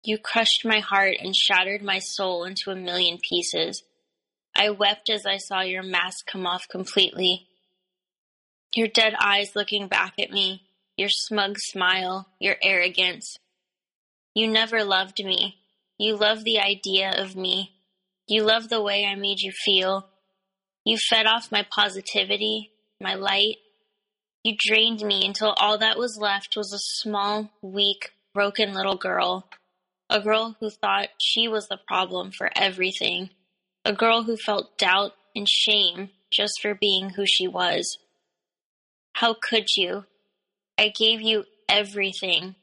You 0.03 0.16
crushed 0.16 0.62
my 0.64 0.78
heart 0.78 1.16
and 1.20 1.36
shattered 1.36 1.82
my 1.82 1.99
soul 1.99 2.44
into 2.44 2.70
a 2.70 2.74
million 2.74 3.18
pieces. 3.18 3.82
I 4.57 4.70
wept 4.70 5.11
as 5.11 5.26
I 5.26 5.36
saw 5.36 5.61
your 5.61 5.82
mask 5.82 6.26
come 6.26 6.47
off 6.47 6.62
completely. 6.70 7.49
Your 8.74 8.88
dead 8.88 9.14
eyes 9.20 9.55
looking 9.55 9.88
back 9.88 10.14
at 10.18 10.30
me, 10.30 10.62
your 10.97 11.11
smug 11.11 11.59
smile, 11.59 12.26
your 12.40 12.57
arrogance. 12.62 13.36
You 14.34 14.49
never 14.49 14.84
loved 14.84 15.22
me. 15.22 15.57
You 15.99 16.16
loved 16.16 16.44
the 16.44 16.59
idea 16.59 17.12
of 17.16 17.36
me. 17.36 17.72
You 18.26 18.44
loved 18.44 18.70
the 18.70 18.82
way 18.82 19.05
I 19.05 19.14
made 19.14 19.40
you 19.40 19.53
feel. 19.53 20.09
You 20.84 20.99
fed 20.99 21.26
off 21.26 21.53
my 21.53 21.66
positivity, 21.70 22.72
my 23.01 23.14
light, 23.14 23.57
you 24.47 24.55
drained 24.57 25.03
me 25.03 25.26
until 25.26 25.55
all 25.59 25.76
that 25.78 25.99
was 25.99 26.18
left 26.18 26.57
was 26.57 26.72
a 26.72 26.78
small, 26.78 27.51
weak, 27.62 28.12
broken 28.32 28.74
little 28.74 28.94
girl. 28.94 29.49
A 30.09 30.20
girl 30.20 30.55
who 30.61 30.70
thought 30.70 31.09
she 31.20 31.49
was 31.49 31.66
the 31.66 31.80
problem 31.84 32.30
for 32.30 32.51
everything. 32.55 33.30
A 33.84 33.92
girl 33.92 34.22
who 34.22 34.36
felt 34.36 34.78
doubt 34.78 35.14
and 35.34 35.49
shame 35.49 36.11
just 36.30 36.62
for 36.62 36.76
being 36.76 37.11
who 37.11 37.26
she 37.26 37.49
was. 37.49 37.99
How 39.14 39.34
could 39.34 39.66
you? 39.76 40.05
I 40.78 40.92
gave 40.97 41.20
you 41.20 41.47
everything 41.68 42.55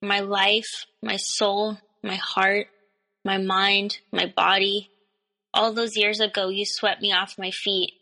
my 0.00 0.20
life, 0.20 0.86
my 1.02 1.16
soul, 1.16 1.76
my 2.02 2.14
heart, 2.14 2.68
my 3.26 3.36
mind, 3.36 3.98
my 4.10 4.32
body. 4.34 4.90
All 5.52 5.74
those 5.74 5.96
years 5.96 6.20
ago, 6.20 6.48
you 6.48 6.64
swept 6.64 7.02
me 7.02 7.12
off 7.12 7.38
my 7.38 7.50
feet. 7.50 7.92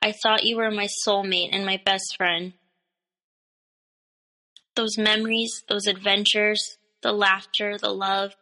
I 0.00 0.12
thought 0.12 0.44
you 0.44 0.56
were 0.56 0.70
my 0.70 0.86
soulmate 0.86 1.48
and 1.50 1.66
my 1.66 1.80
best 1.84 2.16
friend 2.16 2.52
those 4.76 4.98
memories, 4.98 5.64
those 5.68 5.86
adventures, 5.86 6.76
the 7.02 7.12
laughter, 7.12 7.76
the 7.78 7.90
love, 7.90 8.36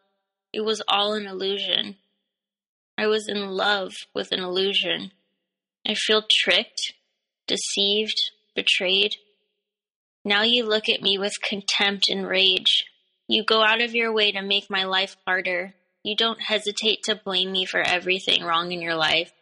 it 0.52 0.60
was 0.60 0.82
all 0.86 1.14
an 1.14 1.26
illusion. 1.26 1.96
I 2.98 3.06
was 3.06 3.28
in 3.28 3.48
love 3.48 3.92
with 4.14 4.30
an 4.32 4.40
illusion. 4.40 5.12
I 5.86 5.94
feel 5.94 6.24
tricked, 6.28 6.92
deceived, 7.46 8.20
betrayed. 8.54 9.16
Now 10.24 10.42
you 10.42 10.64
look 10.64 10.88
at 10.88 11.02
me 11.02 11.18
with 11.18 11.32
contempt 11.42 12.08
and 12.08 12.26
rage. 12.26 12.84
You 13.26 13.44
go 13.44 13.62
out 13.62 13.82
of 13.82 13.94
your 13.94 14.12
way 14.12 14.32
to 14.32 14.42
make 14.42 14.70
my 14.70 14.84
life 14.84 15.16
harder. 15.26 15.74
You 16.04 16.14
don't 16.14 16.42
hesitate 16.42 17.02
to 17.04 17.16
blame 17.16 17.50
me 17.50 17.64
for 17.64 17.80
everything 17.80 18.44
wrong 18.44 18.72
in 18.72 18.82
your 18.82 18.94
life. 18.94 19.32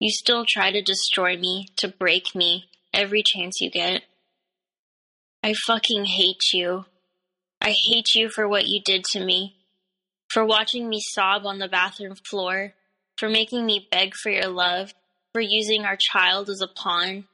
You 0.00 0.10
still 0.10 0.44
try 0.44 0.72
to 0.72 0.82
destroy 0.82 1.36
me, 1.36 1.68
to 1.76 1.86
break 1.86 2.34
me, 2.34 2.64
every 2.92 3.22
chance 3.24 3.60
you 3.60 3.70
get. 3.70 4.02
I 5.40 5.54
fucking 5.54 6.04
hate 6.06 6.52
you. 6.52 6.86
I 7.60 7.70
hate 7.70 8.08
you 8.14 8.28
for 8.28 8.48
what 8.48 8.66
you 8.66 8.80
did 8.84 9.04
to 9.12 9.24
me. 9.24 9.54
For 10.28 10.44
watching 10.44 10.88
me 10.88 11.00
sob 11.00 11.46
on 11.46 11.60
the 11.60 11.68
bathroom 11.68 12.16
floor. 12.28 12.74
For 13.16 13.28
making 13.28 13.64
me 13.64 13.86
beg 13.88 14.14
for 14.14 14.30
your 14.30 14.48
love. 14.48 14.94
For 15.32 15.40
using 15.40 15.84
our 15.84 15.96
child 15.96 16.50
as 16.50 16.60
a 16.60 16.66
pawn. 16.66 17.28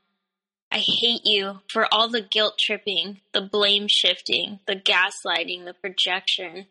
I 0.70 0.78
hate 0.78 1.22
you 1.24 1.60
for 1.70 1.86
all 1.90 2.08
the 2.08 2.20
guilt 2.20 2.58
tripping, 2.58 3.20
the 3.32 3.40
blame 3.40 3.86
shifting, 3.88 4.60
the 4.66 4.76
gaslighting, 4.76 5.64
the 5.64 5.74
projection. 5.74 6.66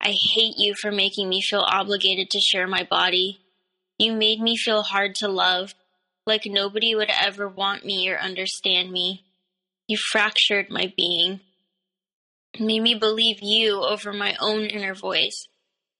I 0.00 0.10
hate 0.10 0.54
you 0.56 0.74
for 0.74 0.92
making 0.92 1.28
me 1.28 1.40
feel 1.40 1.64
obligated 1.66 2.30
to 2.30 2.40
share 2.40 2.66
my 2.66 2.86
body. 2.88 3.40
You 3.98 4.12
made 4.12 4.40
me 4.40 4.56
feel 4.56 4.82
hard 4.82 5.14
to 5.16 5.28
love, 5.28 5.74
like 6.26 6.42
nobody 6.46 6.94
would 6.94 7.10
ever 7.10 7.48
want 7.48 7.84
me 7.84 8.08
or 8.10 8.18
understand 8.18 8.90
me. 8.90 9.24
You 9.88 9.96
fractured 9.96 10.70
my 10.70 10.92
being, 10.96 11.40
made 12.60 12.82
me 12.82 12.94
believe 12.94 13.38
you 13.42 13.82
over 13.82 14.12
my 14.12 14.36
own 14.40 14.64
inner 14.66 14.94
voice. 14.94 15.48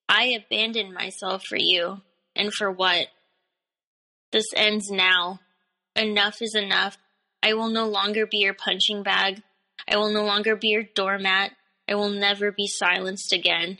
I 0.09 0.27
abandoned 0.27 0.95
myself 0.95 1.45
for 1.45 1.57
you, 1.59 2.03
and 2.35 2.53
for 2.53 2.71
what? 2.71 3.09
This 4.33 4.47
ends 4.55 4.91
now. 4.91 5.41
Enough 5.95 6.43
is 6.43 6.55
enough. 6.55 6.99
I 7.43 7.55
will 7.55 7.71
no 7.71 7.89
longer 7.89 8.27
be 8.27 8.39
your 8.39 8.55
punching 8.55 9.03
bag. 9.03 9.43
I 9.89 9.97
will 9.97 10.13
no 10.13 10.25
longer 10.25 10.57
be 10.57 10.69
your 10.69 10.83
doormat. 10.83 11.53
I 11.89 11.95
will 11.95 12.11
never 12.11 12.51
be 12.51 12.67
silenced 12.67 13.33
again. 13.33 13.79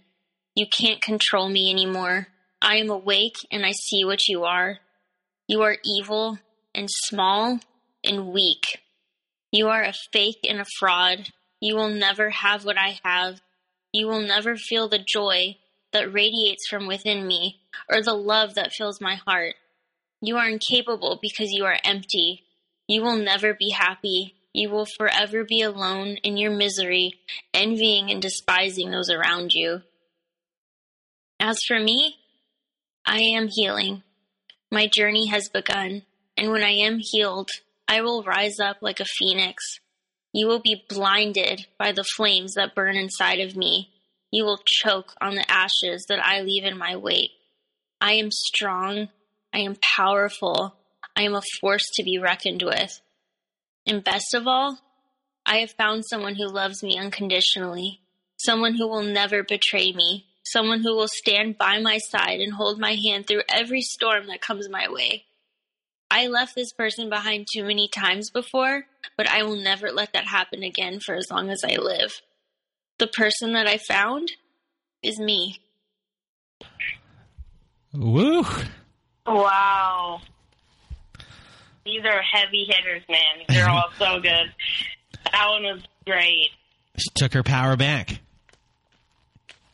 You 0.57 0.67
can't 0.67 1.03
control 1.03 1.51
me 1.51 1.71
anymore. 1.71 2.29
I 2.63 2.77
am 2.77 2.89
awake 2.89 3.37
and 3.53 3.67
I 3.67 3.73
see 3.73 4.07
what 4.07 4.27
you 4.27 4.45
are. 4.45 4.79
You 5.47 5.61
are 5.63 5.77
evil 5.85 6.39
and 6.75 6.89
small 6.91 7.61
and 8.03 8.33
weak. 8.33 8.81
You 9.53 9.69
are 9.69 9.83
a 9.83 9.93
fake 10.15 10.41
and 10.49 10.59
a 10.59 10.67
fraud. 10.79 11.29
You 11.61 11.77
will 11.77 11.91
never 11.91 12.31
have 12.31 12.65
what 12.65 12.79
I 12.79 12.99
have. 13.05 13.43
You 13.93 14.07
will 14.07 14.21
never 14.21 14.57
feel 14.57 14.89
the 14.89 14.99
joy 14.99 15.59
that 15.93 16.13
radiates 16.13 16.67
from 16.67 16.87
within 16.87 17.27
me 17.27 17.61
or 17.91 18.03
the 18.03 18.15
love 18.15 18.55
that 18.55 18.73
fills 18.73 18.99
my 18.99 19.17
heart. 19.17 19.57
You 20.23 20.39
are 20.39 20.49
incapable 20.49 21.19
because 21.21 21.53
you 21.53 21.67
are 21.67 21.79
empty. 21.85 22.45
You 22.89 23.03
will 23.03 23.17
never 23.17 23.53
be 23.53 23.71
happy. 23.71 24.37
You 24.55 24.71
will 24.71 24.87
forever 24.87 25.45
be 25.45 25.61
alone 25.61 26.17
in 26.23 26.39
your 26.39 26.51
misery, 26.51 27.21
envying 27.53 28.11
and 28.11 28.23
despising 28.23 28.91
those 28.91 29.11
around 29.11 29.53
you. 29.53 29.83
As 31.39 31.59
for 31.67 31.79
me, 31.79 32.17
I 33.05 33.19
am 33.19 33.49
healing. 33.49 34.03
My 34.71 34.87
journey 34.87 35.27
has 35.27 35.49
begun, 35.49 36.03
and 36.37 36.51
when 36.51 36.63
I 36.63 36.71
am 36.71 36.99
healed, 37.01 37.51
I 37.87 38.01
will 38.01 38.23
rise 38.23 38.59
up 38.59 38.79
like 38.81 39.01
a 39.01 39.05
phoenix. 39.05 39.63
You 40.33 40.47
will 40.47 40.61
be 40.61 40.85
blinded 40.89 41.67
by 41.79 41.93
the 41.93 42.05
flames 42.05 42.55
that 42.55 42.75
burn 42.75 42.97
inside 42.97 43.41
of 43.41 43.57
me. 43.57 43.91
You 44.31 44.45
will 44.45 44.61
choke 44.65 45.15
on 45.21 45.35
the 45.35 45.51
ashes 45.51 46.05
that 46.09 46.25
I 46.25 46.41
leave 46.41 46.65
in 46.65 46.77
my 46.77 46.97
wake. 46.97 47.31
I 48.01 48.13
am 48.15 48.31
strong. 48.31 49.09
I 49.53 49.61
am 49.61 49.77
powerful. 49.97 50.75
I 51.15 51.23
am 51.23 51.35
a 51.35 51.43
force 51.61 51.87
to 51.95 52.03
be 52.03 52.19
reckoned 52.19 52.63
with. 52.63 53.01
And 53.87 54.03
best 54.03 54.35
of 54.35 54.47
all, 54.47 54.79
I 55.47 55.59
have 55.59 55.71
found 55.71 56.05
someone 56.05 56.35
who 56.35 56.49
loves 56.49 56.83
me 56.83 56.99
unconditionally, 56.99 58.01
someone 58.37 58.75
who 58.75 58.89
will 58.89 59.03
never 59.03 59.43
betray 59.43 59.93
me, 59.93 60.27
someone 60.47 60.81
who 60.83 60.95
will 60.95 61.09
stand 61.09 61.59
by 61.59 61.81
my 61.81 61.99
side 61.99 62.41
and 62.41 62.53
hold 62.53 62.79
my 62.79 62.95
hand 62.95 63.27
through 63.27 63.43
every 63.49 63.83
storm 63.83 64.29
that 64.29 64.41
comes 64.41 64.69
my 64.69 64.89
way. 64.89 65.25
I 66.11 66.29
left 66.29 66.55
this 66.55 66.73
person 66.73 67.11
behind 67.11 67.49
too 67.53 67.65
many 67.65 67.89
times 67.89 68.31
before, 68.31 68.85
but 69.17 69.29
I 69.29 69.43
will 69.43 69.57
never 69.57 69.91
let 69.91 70.13
that 70.13 70.25
happen 70.25 70.63
again 70.63 71.01
for 71.01 71.17
as 71.17 71.31
long 71.31 71.51
as 71.51 71.65
I 71.65 71.77
live. 71.77 72.21
The 72.99 73.09
person 73.09 73.55
that 73.55 73.67
I 73.67 73.79
found 73.79 74.31
is 75.03 75.19
me. 75.19 75.61
Woo! 77.93 78.45
Wow. 79.27 80.21
These 81.85 82.05
are 82.05 82.23
heavy 82.23 82.67
hitters, 82.69 83.03
man. 83.09 83.45
They're 83.49 83.69
all 83.69 83.91
so 83.99 84.21
good. 84.21 84.53
That 85.33 85.49
one 85.49 85.65
was 85.65 85.83
great. 86.05 86.51
She 86.97 87.09
took 87.17 87.33
her 87.33 87.43
power 87.43 87.77
back. 87.77 88.21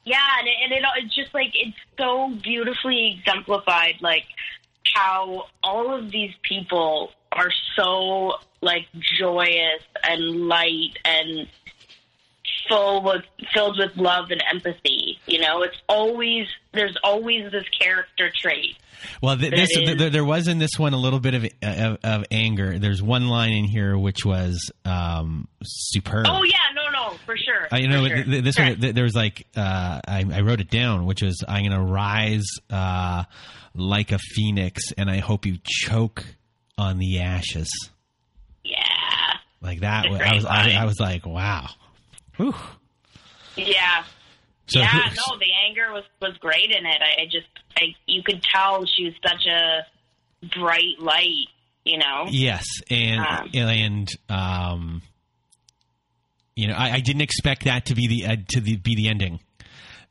Yeah, 0.04 0.18
and, 0.38 0.48
it, 0.48 0.54
and 0.64 0.72
it, 0.72 0.84
it's 0.98 1.14
just 1.14 1.32
like 1.32 1.52
it's 1.54 1.76
so 1.98 2.34
beautifully 2.42 3.18
exemplified, 3.18 3.96
like 4.00 4.24
how 4.94 5.46
all 5.62 5.94
of 5.94 6.10
these 6.10 6.32
people 6.42 7.12
are 7.30 7.50
so 7.76 8.34
like 8.60 8.86
joyous 9.18 9.82
and 10.02 10.48
light 10.48 10.98
and 11.04 11.48
full 12.68 13.02
with 13.02 13.22
filled 13.52 13.78
with 13.78 13.96
love 13.96 14.30
and 14.30 14.42
empathy. 14.50 15.18
You 15.26 15.40
know, 15.40 15.62
it's 15.62 15.76
always 15.88 16.46
there's 16.72 16.96
always 17.02 17.50
this 17.52 17.68
character 17.68 18.30
trait. 18.34 18.76
Well, 19.20 19.36
th- 19.36 19.50
this 19.50 19.70
th- 19.70 20.12
there 20.12 20.24
was 20.24 20.48
in 20.48 20.58
this 20.58 20.78
one 20.78 20.92
a 20.92 20.96
little 20.96 21.18
bit 21.18 21.34
of, 21.34 21.46
of, 21.62 21.98
of 22.04 22.24
anger. 22.30 22.78
There's 22.78 23.02
one 23.02 23.28
line 23.28 23.52
in 23.52 23.64
here 23.64 23.98
which 23.98 24.24
was 24.24 24.70
um, 24.84 25.48
superb. 25.62 26.26
Oh 26.28 26.44
yeah, 26.44 26.58
no, 26.74 26.81
no, 27.10 27.16
for 27.24 27.36
sure. 27.36 27.68
Uh, 27.72 27.76
you 27.76 27.88
know, 27.88 28.06
sure. 28.06 28.24
th- 28.24 28.44
this 28.44 28.58
one 28.58 28.76
there 28.80 29.04
was 29.04 29.14
like 29.14 29.46
uh, 29.56 30.00
I, 30.06 30.24
I, 30.32 30.40
wrote 30.40 30.60
it 30.60 30.70
down, 30.70 31.06
which 31.06 31.22
was 31.22 31.42
I'm 31.46 31.68
going 31.68 31.78
to 31.78 31.92
rise 31.92 32.46
uh, 32.70 33.24
like 33.74 34.12
a 34.12 34.18
phoenix, 34.18 34.92
and 34.96 35.10
I 35.10 35.18
hope 35.18 35.46
you 35.46 35.58
choke 35.64 36.24
on 36.78 36.98
the 36.98 37.20
ashes. 37.20 37.70
Yeah, 38.64 38.78
like 39.60 39.80
that. 39.80 40.06
I 40.06 40.34
was 40.34 40.44
I, 40.44 40.72
I 40.72 40.84
was 40.84 41.00
like, 41.00 41.26
wow. 41.26 41.68
Whew. 42.36 42.54
Yeah. 43.56 44.04
So 44.66 44.80
yeah, 44.80 45.10
no, 45.28 45.38
the 45.38 45.52
anger 45.68 45.92
was 45.92 46.04
was 46.20 46.36
great 46.38 46.70
in 46.70 46.86
it. 46.86 47.02
I, 47.02 47.22
I 47.22 47.24
just, 47.26 47.48
I 47.76 47.94
you 48.06 48.22
could 48.22 48.42
tell 48.42 48.86
she 48.86 49.04
was 49.04 49.14
such 49.26 49.46
a 49.46 49.86
bright 50.58 50.98
light, 50.98 51.48
you 51.84 51.98
know. 51.98 52.26
Yes, 52.28 52.64
and 52.88 53.20
um, 53.20 53.50
and 53.52 54.08
um, 54.30 55.02
you 56.54 56.68
know, 56.68 56.74
I, 56.74 56.92
I, 56.92 57.00
didn't 57.00 57.22
expect 57.22 57.64
that 57.64 57.86
to 57.86 57.94
be 57.94 58.08
the 58.08 58.26
uh, 58.26 58.36
to 58.50 58.60
the, 58.60 58.76
be 58.76 58.94
the 58.94 59.08
ending. 59.08 59.40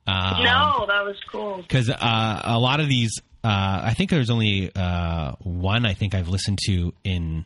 Um, 0.08 0.44
no, 0.44 0.86
that 0.88 1.06
was 1.06 1.18
cool 1.32 1.58
because 1.58 1.90
uh, 1.90 2.42
a 2.44 2.60
lot 2.60 2.80
of 2.80 2.88
these, 2.88 3.22
uh, 3.44 3.82
I 3.84 3.94
think 3.94 4.10
there's 4.10 4.30
only 4.30 4.72
uh, 4.76 5.34
one 5.42 5.86
I 5.86 5.94
think 5.94 6.16
I've 6.16 6.30
listened 6.30 6.60
to 6.66 6.94
in 7.04 7.46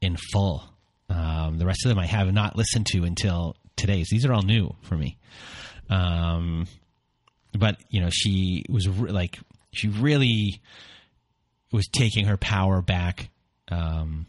in 0.00 0.16
full. 0.32 0.62
Um, 1.10 1.58
the 1.58 1.66
rest 1.66 1.84
of 1.84 1.88
them 1.88 1.98
I 1.98 2.06
have 2.06 2.32
not 2.32 2.56
listened 2.56 2.86
to 2.92 3.04
until 3.04 3.56
today's. 3.76 4.08
These 4.10 4.24
are 4.26 4.32
all 4.32 4.42
new 4.42 4.74
for 4.82 4.94
me. 4.94 5.16
Um, 5.90 6.66
but 7.58 7.78
you 7.88 8.00
know, 8.00 8.10
she 8.10 8.64
was 8.68 8.88
re- 8.88 9.10
like 9.10 9.38
she 9.72 9.88
really 9.88 10.60
was 11.72 11.86
taking 11.88 12.26
her 12.26 12.36
power 12.36 12.80
back 12.80 13.30
um, 13.70 14.26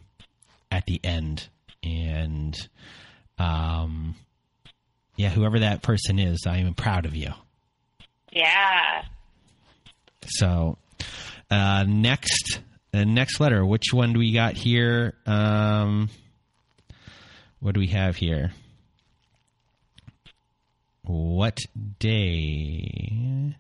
at 0.72 0.86
the 0.86 1.00
end, 1.04 1.48
and 1.84 2.56
um, 3.40 4.16
yeah, 5.16 5.30
whoever 5.30 5.60
that 5.60 5.82
person 5.82 6.20
is, 6.20 6.46
I 6.48 6.58
am 6.58 6.74
proud 6.74 7.06
of 7.06 7.16
you. 7.16 7.32
Yeah. 8.32 9.04
So, 10.26 10.78
uh, 11.50 11.86
next, 11.88 12.60
uh, 12.94 13.04
next 13.04 13.40
letter. 13.40 13.66
Which 13.66 13.92
one 13.92 14.14
do 14.14 14.20
we 14.20 14.34
got 14.34 14.54
here? 14.54 15.16
Um, 15.26 16.10
what 17.60 17.74
do 17.74 17.80
we 17.80 17.88
have 17.88 18.16
here? 18.16 18.52
What 21.04 21.58
day? 22.00 23.56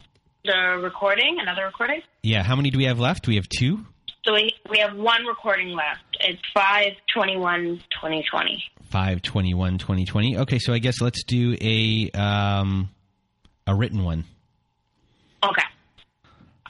The 0.45 0.79
recording, 0.81 1.37
another 1.41 1.65
recording? 1.65 2.01
Yeah, 2.21 2.43
how 2.43 2.55
many 2.55 2.69
do 2.69 2.77
we 2.77 2.85
have 2.85 2.99
left? 2.99 3.27
We 3.27 3.35
have 3.35 3.49
two? 3.49 3.85
So 4.25 4.33
we, 4.33 4.53
we 4.69 4.79
have 4.79 4.95
one 4.95 5.25
recording 5.25 5.69
left. 5.69 6.03
It's 6.19 6.41
521 6.53 7.81
2020. 7.91 8.63
521 8.89 9.77
2020. 9.77 10.37
Okay, 10.39 10.59
so 10.59 10.73
I 10.73 10.79
guess 10.79 10.99
let's 11.01 11.23
do 11.23 11.55
a 11.61 12.09
um 12.11 12.89
a 13.67 13.75
written 13.75 14.03
one. 14.03 14.25
Okay. 15.43 15.63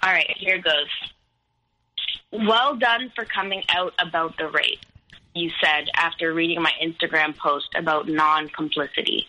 All 0.04 0.12
right, 0.12 0.30
here 0.38 0.62
goes. 0.62 0.88
Well 2.32 2.76
done 2.76 3.12
for 3.16 3.26
coming 3.26 3.64
out 3.70 3.94
about 4.00 4.38
the 4.38 4.48
rape, 4.50 4.80
you 5.34 5.50
said 5.64 5.86
after 5.96 6.34
reading 6.34 6.62
my 6.62 6.72
Instagram 6.84 7.36
post 7.38 7.68
about 7.76 8.08
non 8.08 8.50
complicity. 8.50 9.28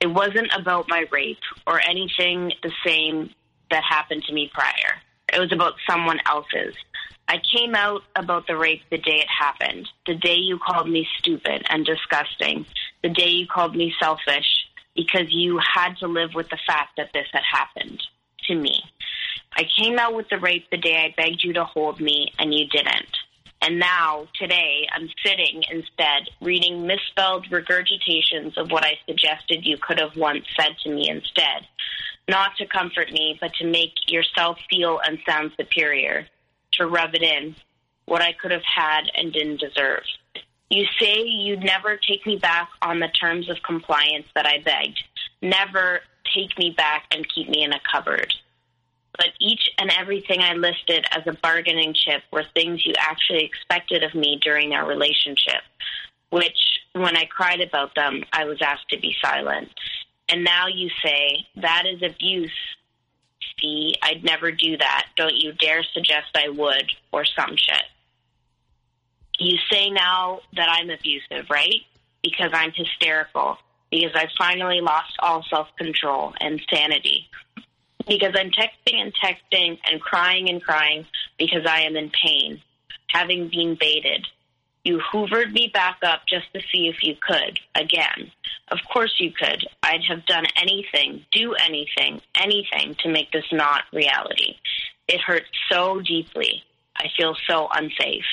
It 0.00 0.08
wasn't 0.08 0.50
about 0.58 0.86
my 0.88 1.04
rape 1.12 1.38
or 1.66 1.80
anything 1.80 2.52
the 2.62 2.72
same 2.84 3.30
that 3.70 3.84
happened 3.88 4.24
to 4.24 4.32
me 4.34 4.50
prior. 4.52 5.00
It 5.32 5.38
was 5.38 5.52
about 5.52 5.74
someone 5.88 6.18
else's. 6.26 6.74
I 7.28 7.40
came 7.54 7.74
out 7.74 8.02
about 8.16 8.46
the 8.46 8.56
rape 8.56 8.82
the 8.90 8.98
day 8.98 9.20
it 9.20 9.28
happened, 9.28 9.88
the 10.06 10.14
day 10.14 10.36
you 10.36 10.58
called 10.58 10.88
me 10.88 11.06
stupid 11.18 11.64
and 11.70 11.84
disgusting, 11.84 12.66
the 13.02 13.08
day 13.08 13.28
you 13.28 13.46
called 13.46 13.74
me 13.74 13.94
selfish 14.00 14.66
because 14.94 15.26
you 15.30 15.58
had 15.58 15.96
to 15.98 16.06
live 16.06 16.34
with 16.34 16.48
the 16.50 16.58
fact 16.66 16.96
that 16.96 17.10
this 17.14 17.26
had 17.32 17.42
happened 17.50 18.02
to 18.46 18.54
me. 18.54 18.82
I 19.56 19.64
came 19.78 19.98
out 19.98 20.14
with 20.14 20.28
the 20.28 20.38
rape 20.38 20.66
the 20.70 20.76
day 20.76 20.96
I 20.96 21.14
begged 21.16 21.44
you 21.44 21.52
to 21.54 21.64
hold 21.64 22.00
me, 22.00 22.32
and 22.38 22.52
you 22.52 22.66
didn't. 22.68 23.16
And 23.60 23.78
now, 23.78 24.26
today, 24.40 24.88
I'm 24.92 25.08
sitting 25.24 25.62
instead 25.70 26.28
reading 26.40 26.86
misspelled 26.86 27.46
regurgitations 27.46 28.56
of 28.56 28.70
what 28.70 28.84
I 28.84 28.98
suggested 29.06 29.64
you 29.64 29.76
could 29.78 30.00
have 30.00 30.16
once 30.16 30.44
said 30.58 30.76
to 30.82 30.90
me 30.90 31.08
instead. 31.08 31.66
Not 32.28 32.56
to 32.56 32.66
comfort 32.66 33.12
me, 33.12 33.38
but 33.40 33.54
to 33.54 33.66
make 33.66 33.92
yourself 34.08 34.58
feel 34.68 35.00
and 35.06 35.18
sound 35.28 35.52
superior. 35.56 36.26
To 36.74 36.86
rub 36.86 37.14
it 37.14 37.22
in. 37.22 37.54
What 38.06 38.22
I 38.22 38.32
could 38.32 38.50
have 38.50 38.64
had 38.64 39.04
and 39.14 39.32
didn't 39.32 39.60
deserve. 39.60 40.02
You 40.70 40.86
say 40.98 41.22
you'd 41.22 41.62
never 41.62 41.96
take 41.96 42.26
me 42.26 42.36
back 42.36 42.68
on 42.80 42.98
the 42.98 43.08
terms 43.08 43.48
of 43.50 43.62
compliance 43.62 44.26
that 44.34 44.46
I 44.46 44.58
begged. 44.58 45.02
Never 45.42 46.00
take 46.34 46.56
me 46.58 46.70
back 46.70 47.04
and 47.10 47.28
keep 47.28 47.48
me 47.48 47.62
in 47.62 47.72
a 47.72 47.80
cupboard 47.90 48.32
but 49.16 49.28
each 49.40 49.70
and 49.78 49.90
everything 49.98 50.40
I 50.40 50.54
listed 50.54 51.06
as 51.10 51.26
a 51.26 51.36
bargaining 51.42 51.94
chip 51.94 52.22
were 52.32 52.44
things 52.54 52.84
you 52.86 52.94
actually 52.98 53.44
expected 53.44 54.02
of 54.02 54.14
me 54.14 54.38
during 54.42 54.72
our 54.72 54.86
relationship, 54.86 55.62
which, 56.30 56.58
when 56.92 57.16
I 57.16 57.26
cried 57.26 57.60
about 57.60 57.94
them, 57.94 58.24
I 58.32 58.44
was 58.44 58.60
asked 58.62 58.88
to 58.90 58.98
be 58.98 59.14
silent. 59.22 59.68
And 60.28 60.44
now 60.44 60.66
you 60.66 60.88
say, 61.04 61.46
that 61.56 61.84
is 61.86 62.02
abuse. 62.02 62.52
I'd 64.02 64.24
never 64.24 64.50
do 64.52 64.76
that. 64.78 65.06
Don't 65.16 65.36
you 65.36 65.52
dare 65.52 65.82
suggest 65.94 66.26
I 66.34 66.48
would, 66.48 66.90
or 67.12 67.24
some 67.24 67.56
shit. 67.56 67.84
You 69.38 69.56
say 69.70 69.90
now 69.90 70.40
that 70.56 70.68
I'm 70.68 70.90
abusive, 70.90 71.48
right? 71.50 71.80
Because 72.22 72.50
I'm 72.52 72.72
hysterical. 72.72 73.56
Because 73.90 74.12
I've 74.14 74.30
finally 74.38 74.80
lost 74.80 75.12
all 75.18 75.44
self 75.50 75.68
control 75.76 76.32
and 76.40 76.60
sanity 76.72 77.28
because 78.08 78.34
I'm 78.36 78.50
texting 78.50 79.00
and 79.00 79.12
texting 79.14 79.78
and 79.90 80.00
crying 80.00 80.48
and 80.48 80.62
crying 80.62 81.06
because 81.38 81.66
I 81.66 81.80
am 81.82 81.96
in 81.96 82.10
pain, 82.10 82.60
having 83.08 83.48
been 83.48 83.76
baited. 83.78 84.26
You 84.84 85.00
hoovered 85.12 85.52
me 85.52 85.70
back 85.72 85.98
up 86.02 86.22
just 86.28 86.52
to 86.54 86.60
see 86.72 86.88
if 86.88 87.02
you 87.02 87.14
could 87.20 87.60
again. 87.74 88.32
Of 88.68 88.78
course 88.92 89.14
you 89.18 89.30
could. 89.30 89.64
I'd 89.82 90.02
have 90.08 90.26
done 90.26 90.44
anything, 90.60 91.24
do 91.30 91.54
anything, 91.54 92.20
anything 92.34 92.96
to 93.00 93.08
make 93.08 93.30
this 93.30 93.44
not 93.52 93.84
reality. 93.92 94.56
It 95.06 95.20
hurts 95.20 95.46
so 95.70 96.00
deeply. 96.00 96.64
I 96.96 97.06
feel 97.16 97.36
so 97.48 97.68
unsafe. 97.72 98.24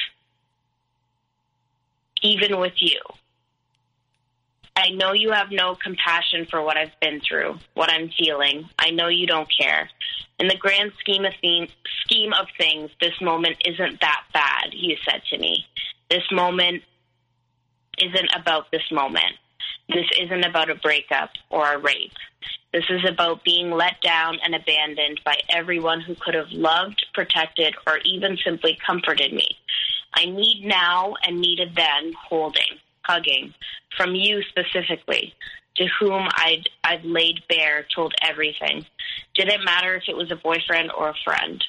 Even 2.22 2.60
with 2.60 2.74
you. 2.80 3.00
I 4.76 4.90
know 4.92 5.14
you 5.14 5.32
have 5.32 5.52
no 5.52 5.76
compassion 5.76 6.48
for 6.50 6.62
what 6.62 6.78
I've 6.78 6.98
been 7.02 7.20
through, 7.20 7.60
what 7.74 7.92
I'm 7.92 8.10
feeling. 8.18 8.70
I 8.80 8.92
know 8.92 9.08
you 9.08 9.28
don't 9.28 9.50
care. 9.60 9.90
In 10.40 10.48
the 10.48 10.56
grand 10.56 10.94
scheme 11.00 11.26
of, 11.26 11.34
theme, 11.42 11.68
scheme 12.02 12.32
of 12.34 12.48
things, 12.58 12.90
this 13.02 13.20
moment 13.22 13.58
isn't 13.66 14.00
that 14.00 14.24
bad, 14.34 14.70
you 14.72 14.96
said 15.04 15.22
to 15.32 15.38
me. 15.38 15.66
This 16.10 16.24
moment 16.32 16.84
isn't 17.98 18.30
about 18.36 18.72
this 18.72 18.84
moment. 18.92 19.36
This 19.90 20.06
isn't 20.20 20.46
about 20.46 20.70
a 20.70 20.76
breakup 20.76 21.32
or 21.50 21.74
a 21.74 21.78
rape. 21.78 22.14
This 22.72 22.86
is 22.90 23.02
about 23.08 23.44
being 23.44 23.72
let 23.72 24.00
down 24.02 24.38
and 24.44 24.54
abandoned 24.54 25.22
by 25.26 25.38
everyone 25.50 26.02
who 26.02 26.16
could 26.16 26.36
have 26.36 26.52
loved, 26.52 27.06
protected, 27.14 27.76
or 27.88 27.98
even 28.06 28.38
simply 28.44 28.78
comforted 28.86 29.34
me. 29.34 29.58
I 30.14 30.26
need 30.26 30.66
now 30.66 31.16
and 31.24 31.40
needed 31.40 31.76
then 31.76 32.14
holding 32.30 32.80
hugging 33.10 33.54
from 33.98 34.14
you 34.14 34.42
specifically, 34.44 35.34
to 35.76 35.88
whom 36.00 36.28
I'd 36.36 36.70
I'd 36.84 37.04
laid 37.04 37.42
bare, 37.50 37.86
told 37.96 38.14
everything. 38.22 38.86
Didn't 39.36 39.66
matter 39.66 39.96
if 39.96 40.04
it 40.08 40.16
was 40.16 40.32
a 40.32 40.36
boyfriend 40.36 40.92
or 40.92 41.10
a 41.10 41.16
friend. 41.24 41.64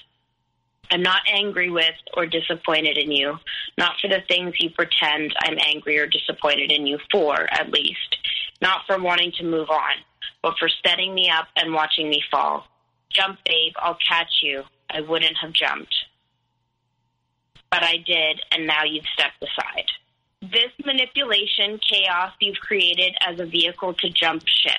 I'm 0.91 1.03
not 1.03 1.22
angry 1.32 1.70
with 1.70 1.95
or 2.14 2.26
disappointed 2.26 2.99
in 2.99 3.12
you, 3.12 3.38
not 3.78 3.95
for 4.01 4.09
the 4.09 4.22
things 4.28 4.55
you 4.59 4.70
pretend 4.70 5.34
I'm 5.41 5.59
angry 5.66 5.99
or 5.99 6.07
disappointed 6.07 6.72
in 6.72 6.86
you 6.86 6.99
for, 7.11 7.47
at 7.53 7.70
least. 7.70 8.16
Not 8.61 8.82
for 8.86 9.01
wanting 9.01 9.32
to 9.38 9.45
move 9.45 9.70
on, 9.70 9.95
but 10.43 10.55
for 10.59 10.68
setting 10.84 11.14
me 11.14 11.30
up 11.30 11.47
and 11.57 11.72
watching 11.72 12.11
me 12.11 12.22
fall. 12.30 12.66
Jump, 13.11 13.38
babe, 13.45 13.72
I'll 13.78 13.99
catch 14.07 14.41
you. 14.43 14.64
I 14.91 15.01
wouldn't 15.01 15.36
have 15.41 15.53
jumped. 15.53 15.95
But 17.70 17.84
I 17.84 17.99
did, 18.05 18.41
and 18.53 18.66
now 18.66 18.84
you've 18.84 19.07
stepped 19.14 19.43
aside. 19.43 19.86
This 20.43 20.72
manipulation 20.84 21.78
chaos 21.78 22.32
you've 22.41 22.59
created 22.59 23.14
as 23.20 23.38
a 23.38 23.47
vehicle 23.47 23.95
to 23.95 24.09
jump 24.11 24.43
ship. 24.47 24.78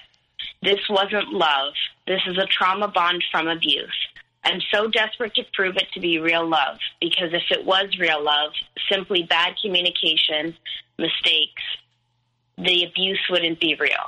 This 0.61 0.79
wasn't 0.89 1.31
love. 1.31 1.73
This 2.07 2.21
is 2.27 2.37
a 2.37 2.45
trauma 2.45 2.87
bond 2.87 3.23
from 3.31 3.47
abuse. 3.47 3.95
I'm 4.43 4.59
so 4.73 4.87
desperate 4.87 5.35
to 5.35 5.43
prove 5.53 5.77
it 5.77 5.87
to 5.93 5.99
be 5.99 6.19
real 6.19 6.47
love 6.47 6.77
because 6.99 7.31
if 7.33 7.43
it 7.51 7.65
was 7.65 7.97
real 7.99 8.23
love, 8.23 8.51
simply 8.91 9.23
bad 9.23 9.55
communication, 9.61 10.55
mistakes, 10.97 11.63
the 12.57 12.83
abuse 12.83 13.21
wouldn't 13.29 13.59
be 13.59 13.75
real. 13.79 14.05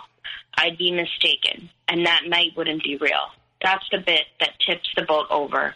I'd 0.58 0.78
be 0.78 0.92
mistaken, 0.92 1.70
and 1.88 2.06
that 2.06 2.24
night 2.28 2.52
wouldn't 2.56 2.84
be 2.84 2.98
real. 2.98 3.32
That's 3.62 3.86
the 3.92 4.00
bit 4.00 4.26
that 4.40 4.60
tips 4.66 4.90
the 4.96 5.04
boat 5.04 5.28
over. 5.30 5.76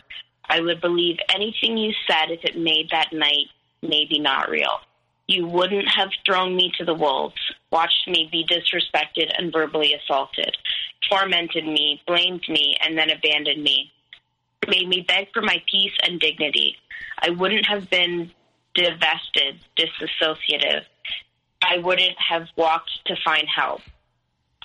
I 0.49 0.62
would 0.62 0.82
believe 0.82 1.18
anything 1.34 1.78
you 1.78 1.93
said 2.08 2.32
if 2.32 2.43
it 2.43 2.58
made 2.58 2.89
that 2.91 3.14
night 3.14 3.47
maybe 3.82 4.20
not 4.20 4.49
real. 4.49 4.80
You 5.28 5.45
wouldn't 5.45 5.89
have 5.89 6.10
thrown 6.26 6.55
me 6.55 6.72
to 6.78 6.86
the 6.86 6.93
wolves, 6.93 7.36
watched 7.72 8.08
me 8.08 8.30
be 8.32 8.45
disrespected 8.45 9.30
and 9.38 9.51
verbally 9.51 9.93
assaulted, 9.93 10.55
tormented 11.10 11.66
me, 11.66 12.01
blamed 12.08 12.43
me, 12.47 12.78
and 12.82 12.97
then 12.97 13.10
abandoned 13.10 13.62
me, 13.62 13.91
made 14.68 14.88
me 14.88 15.05
beg 15.08 15.28
for 15.34 15.41
my 15.41 15.62
peace 15.70 15.93
and 16.03 16.20
dignity. 16.20 16.78
I 17.20 17.30
wouldn't 17.30 17.66
have 17.68 17.89
been 17.89 18.32
divested, 18.74 19.60
disassociative. 19.76 20.84
I 21.64 21.78
wouldn't 21.80 22.18
have 22.20 22.47
walked 22.55 22.91
to 23.05 23.16
find 23.24 23.47
help. 23.47 23.82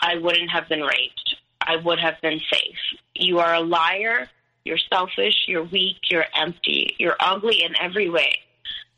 I 0.00 0.16
wouldn't 0.18 0.50
have 0.50 0.68
been 0.68 0.82
raped. 0.82 1.36
I 1.60 1.76
would 1.76 1.98
have 2.00 2.20
been 2.20 2.40
safe. 2.52 2.78
You 3.14 3.38
are 3.38 3.54
a 3.54 3.60
liar. 3.60 4.28
You're 4.64 4.78
selfish. 4.92 5.44
You're 5.46 5.64
weak. 5.64 5.98
You're 6.10 6.26
empty. 6.34 6.94
You're 6.98 7.16
ugly 7.20 7.62
in 7.62 7.74
every 7.80 8.08
way. 8.10 8.32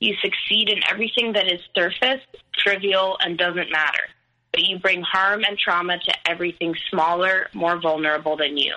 You 0.00 0.14
succeed 0.20 0.70
in 0.70 0.80
everything 0.90 1.32
that 1.34 1.50
is 1.50 1.60
surface, 1.74 2.22
trivial, 2.52 3.16
and 3.20 3.38
doesn't 3.38 3.70
matter. 3.70 4.04
But 4.52 4.62
you 4.62 4.78
bring 4.78 5.02
harm 5.02 5.44
and 5.44 5.58
trauma 5.58 5.98
to 5.98 6.14
everything 6.28 6.74
smaller, 6.90 7.48
more 7.54 7.80
vulnerable 7.80 8.36
than 8.36 8.56
you. 8.56 8.74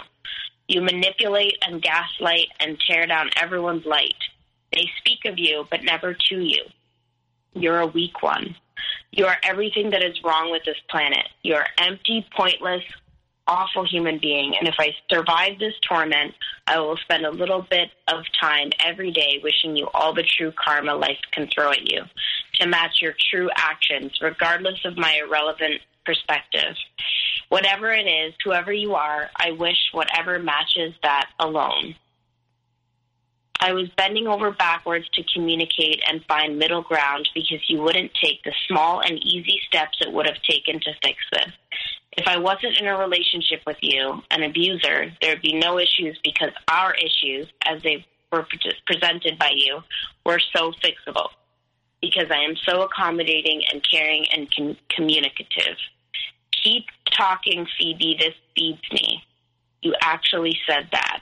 You 0.67 0.81
manipulate 0.81 1.57
and 1.65 1.81
gaslight 1.81 2.47
and 2.59 2.77
tear 2.79 3.05
down 3.05 3.29
everyone's 3.35 3.85
light. 3.85 4.15
They 4.73 4.85
speak 4.99 5.19
of 5.25 5.39
you, 5.39 5.65
but 5.71 5.83
never 5.83 6.13
to 6.13 6.39
you. 6.39 6.63
You're 7.53 7.79
a 7.79 7.87
weak 7.87 8.21
one. 8.21 8.55
You 9.11 9.25
are 9.25 9.37
everything 9.43 9.89
that 9.91 10.03
is 10.03 10.21
wrong 10.23 10.51
with 10.51 10.63
this 10.65 10.77
planet. 10.89 11.27
You 11.41 11.55
are 11.55 11.67
empty, 11.79 12.25
pointless, 12.35 12.83
awful 13.47 13.85
human 13.85 14.19
being. 14.19 14.55
And 14.59 14.67
if 14.67 14.75
I 14.77 14.93
survive 15.09 15.57
this 15.57 15.73
torment, 15.87 16.33
I 16.67 16.79
will 16.79 16.97
spend 16.97 17.25
a 17.25 17.31
little 17.31 17.65
bit 17.69 17.89
of 18.07 18.25
time 18.39 18.71
every 18.85 19.11
day 19.11 19.39
wishing 19.41 19.75
you 19.75 19.87
all 19.93 20.13
the 20.13 20.23
true 20.23 20.51
karma 20.51 20.93
life 20.95 21.19
can 21.31 21.47
throw 21.47 21.71
at 21.71 21.89
you 21.89 22.03
to 22.55 22.67
match 22.67 23.01
your 23.01 23.13
true 23.31 23.49
actions, 23.55 24.11
regardless 24.21 24.83
of 24.83 24.97
my 24.97 25.19
irrelevant 25.25 25.81
perspective. 26.07 26.75
Whatever 27.49 27.91
it 27.91 28.07
is, 28.07 28.33
whoever 28.43 28.73
you 28.73 28.95
are, 28.95 29.29
I 29.35 29.51
wish 29.51 29.77
whatever 29.91 30.39
matches 30.39 30.93
that 31.03 31.29
alone. 31.39 31.95
I 33.59 33.73
was 33.73 33.89
bending 33.97 34.27
over 34.27 34.51
backwards 34.51 35.07
to 35.13 35.23
communicate 35.33 36.01
and 36.07 36.23
find 36.25 36.59
middle 36.59 36.83
ground 36.83 37.27
because 37.33 37.59
you 37.67 37.81
wouldn't 37.81 38.11
take 38.21 38.43
the 38.43 38.53
small 38.67 39.01
and 39.01 39.17
easy 39.23 39.59
steps 39.67 39.97
it 40.01 40.13
would 40.13 40.27
have 40.27 40.41
taken 40.43 40.79
to 40.79 40.91
fix 41.03 41.17
this. 41.31 41.51
If 42.17 42.27
I 42.27 42.37
wasn't 42.37 42.79
in 42.79 42.87
a 42.87 42.97
relationship 42.97 43.61
with 43.65 43.77
you, 43.81 44.21
an 44.31 44.43
abuser, 44.43 45.11
there'd 45.21 45.41
be 45.41 45.53
no 45.53 45.79
issues 45.79 46.19
because 46.23 46.51
our 46.67 46.93
issues, 46.95 47.47
as 47.65 47.81
they 47.83 48.05
were 48.31 48.43
pre- 48.43 48.71
presented 48.85 49.37
by 49.39 49.51
you, 49.55 49.81
were 50.25 50.39
so 50.55 50.71
fixable. 50.83 51.29
Because 52.01 52.29
I 52.29 52.43
am 52.43 52.55
so 52.67 52.83
accommodating 52.83 53.63
and 53.71 53.83
caring 53.89 54.25
and 54.31 54.47
com- 54.55 54.77
communicative. 54.89 55.77
Keep 56.63 56.85
talking, 57.11 57.67
Phoebe. 57.77 58.17
This 58.19 58.33
feeds 58.55 58.81
me. 58.91 59.23
You 59.81 59.95
actually 60.01 60.57
said 60.67 60.89
that. 60.91 61.21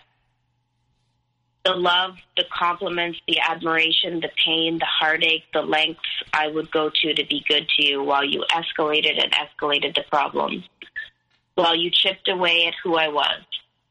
The 1.64 1.74
love, 1.74 2.16
the 2.38 2.46
compliments, 2.54 3.20
the 3.28 3.40
admiration, 3.40 4.20
the 4.20 4.30
pain, 4.46 4.78
the 4.78 4.86
heartache, 4.86 5.46
the 5.52 5.64
lengths 5.64 6.02
I 6.32 6.48
would 6.48 6.72
go 6.72 6.92
to 6.94 7.14
to 7.14 7.26
be 7.26 7.44
good 7.48 7.68
to 7.70 7.86
you 7.86 8.04
while 8.04 8.24
you 8.24 8.46
escalated 8.52 9.20
and 9.22 9.34
escalated 9.34 9.96
the 9.96 10.04
problems 10.12 10.64
while 11.56 11.76
you 11.76 11.90
chipped 11.90 12.28
away 12.28 12.68
at 12.68 12.74
who 12.84 12.96
I 12.96 13.08
was. 13.08 13.42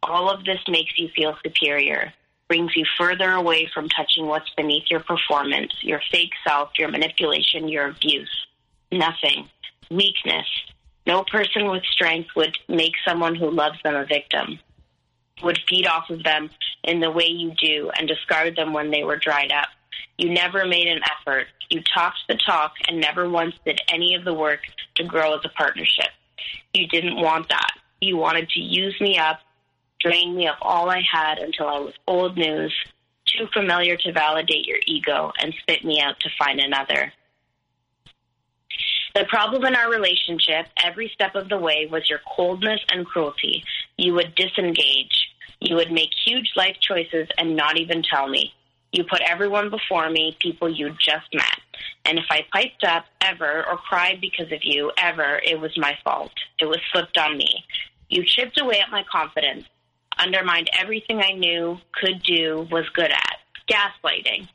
All 0.02 0.30
of 0.30 0.44
this 0.44 0.60
makes 0.68 0.98
you 0.98 1.08
feel 1.16 1.36
superior, 1.42 2.12
brings 2.46 2.76
you 2.76 2.84
further 2.98 3.32
away 3.32 3.68
from 3.72 3.88
touching 3.88 4.26
what's 4.26 4.50
beneath 4.50 4.84
your 4.90 5.00
performance, 5.00 5.72
your 5.80 6.00
fake 6.12 6.32
self, 6.46 6.70
your 6.78 6.90
manipulation, 6.90 7.68
your 7.68 7.88
abuse. 7.88 8.46
Nothing. 8.92 9.48
Weakness. 9.90 10.46
No 11.06 11.22
person 11.24 11.70
with 11.70 11.84
strength 11.84 12.30
would 12.34 12.56
make 12.68 12.94
someone 13.06 13.34
who 13.34 13.50
loves 13.50 13.78
them 13.82 13.94
a 13.94 14.06
victim. 14.06 14.58
would 15.42 15.58
feed 15.68 15.86
off 15.86 16.08
of 16.10 16.22
them 16.22 16.48
in 16.84 17.00
the 17.00 17.10
way 17.10 17.26
you 17.26 17.52
do 17.60 17.90
and 17.98 18.08
discard 18.08 18.56
them 18.56 18.72
when 18.72 18.90
they 18.90 19.02
were 19.04 19.16
dried 19.16 19.52
up. 19.52 19.68
You 20.16 20.30
never 20.32 20.64
made 20.64 20.86
an 20.86 21.00
effort. 21.02 21.46
You 21.70 21.82
talked 21.82 22.20
the 22.28 22.36
talk 22.36 22.72
and 22.88 23.00
never 23.00 23.28
once 23.28 23.54
did 23.64 23.80
any 23.88 24.14
of 24.14 24.24
the 24.24 24.34
work 24.34 24.60
to 24.96 25.04
grow 25.04 25.34
as 25.34 25.44
a 25.44 25.48
partnership. 25.48 26.10
You 26.72 26.86
didn't 26.86 27.16
want 27.16 27.48
that. 27.48 27.72
You 28.00 28.16
wanted 28.16 28.48
to 28.50 28.60
use 28.60 28.98
me 29.00 29.18
up, 29.18 29.40
drain 30.00 30.36
me 30.36 30.46
of 30.46 30.56
all 30.62 30.90
I 30.90 31.02
had 31.10 31.38
until 31.38 31.68
I 31.68 31.78
was 31.78 31.94
old 32.06 32.36
news, 32.36 32.72
too 33.26 33.46
familiar 33.52 33.96
to 33.96 34.12
validate 34.12 34.66
your 34.66 34.78
ego, 34.86 35.32
and 35.40 35.54
spit 35.60 35.84
me 35.84 36.00
out 36.00 36.20
to 36.20 36.30
find 36.38 36.60
another. 36.60 37.12
The 39.14 39.24
problem 39.26 39.64
in 39.64 39.76
our 39.76 39.88
relationship, 39.90 40.66
every 40.82 41.08
step 41.14 41.36
of 41.36 41.48
the 41.48 41.56
way, 41.56 41.86
was 41.90 42.10
your 42.10 42.18
coldness 42.36 42.80
and 42.90 43.06
cruelty. 43.06 43.62
You 43.96 44.12
would 44.14 44.34
disengage. 44.34 45.28
You 45.60 45.76
would 45.76 45.92
make 45.92 46.10
huge 46.26 46.50
life 46.56 46.76
choices 46.80 47.28
and 47.38 47.54
not 47.54 47.78
even 47.78 48.02
tell 48.02 48.28
me. 48.28 48.52
You 48.90 49.04
put 49.04 49.22
everyone 49.22 49.70
before 49.70 50.10
me, 50.10 50.36
people 50.40 50.68
you 50.68 50.90
just 51.00 51.32
met. 51.32 51.60
And 52.04 52.18
if 52.18 52.26
I 52.28 52.44
piped 52.52 52.82
up 52.82 53.06
ever 53.20 53.64
or 53.66 53.76
cried 53.76 54.20
because 54.20 54.50
of 54.50 54.64
you 54.64 54.90
ever, 54.98 55.40
it 55.44 55.60
was 55.60 55.76
my 55.78 55.96
fault. 56.02 56.32
It 56.58 56.66
was 56.66 56.80
slipped 56.92 57.16
on 57.16 57.36
me. 57.38 57.64
You 58.08 58.24
chipped 58.24 58.60
away 58.60 58.80
at 58.80 58.90
my 58.90 59.04
confidence, 59.10 59.64
undermined 60.18 60.70
everything 60.78 61.20
I 61.20 61.32
knew, 61.32 61.78
could 61.92 62.22
do, 62.22 62.66
was 62.70 62.88
good 62.94 63.10
at. 63.10 63.36
Gaslighting. 63.70 64.48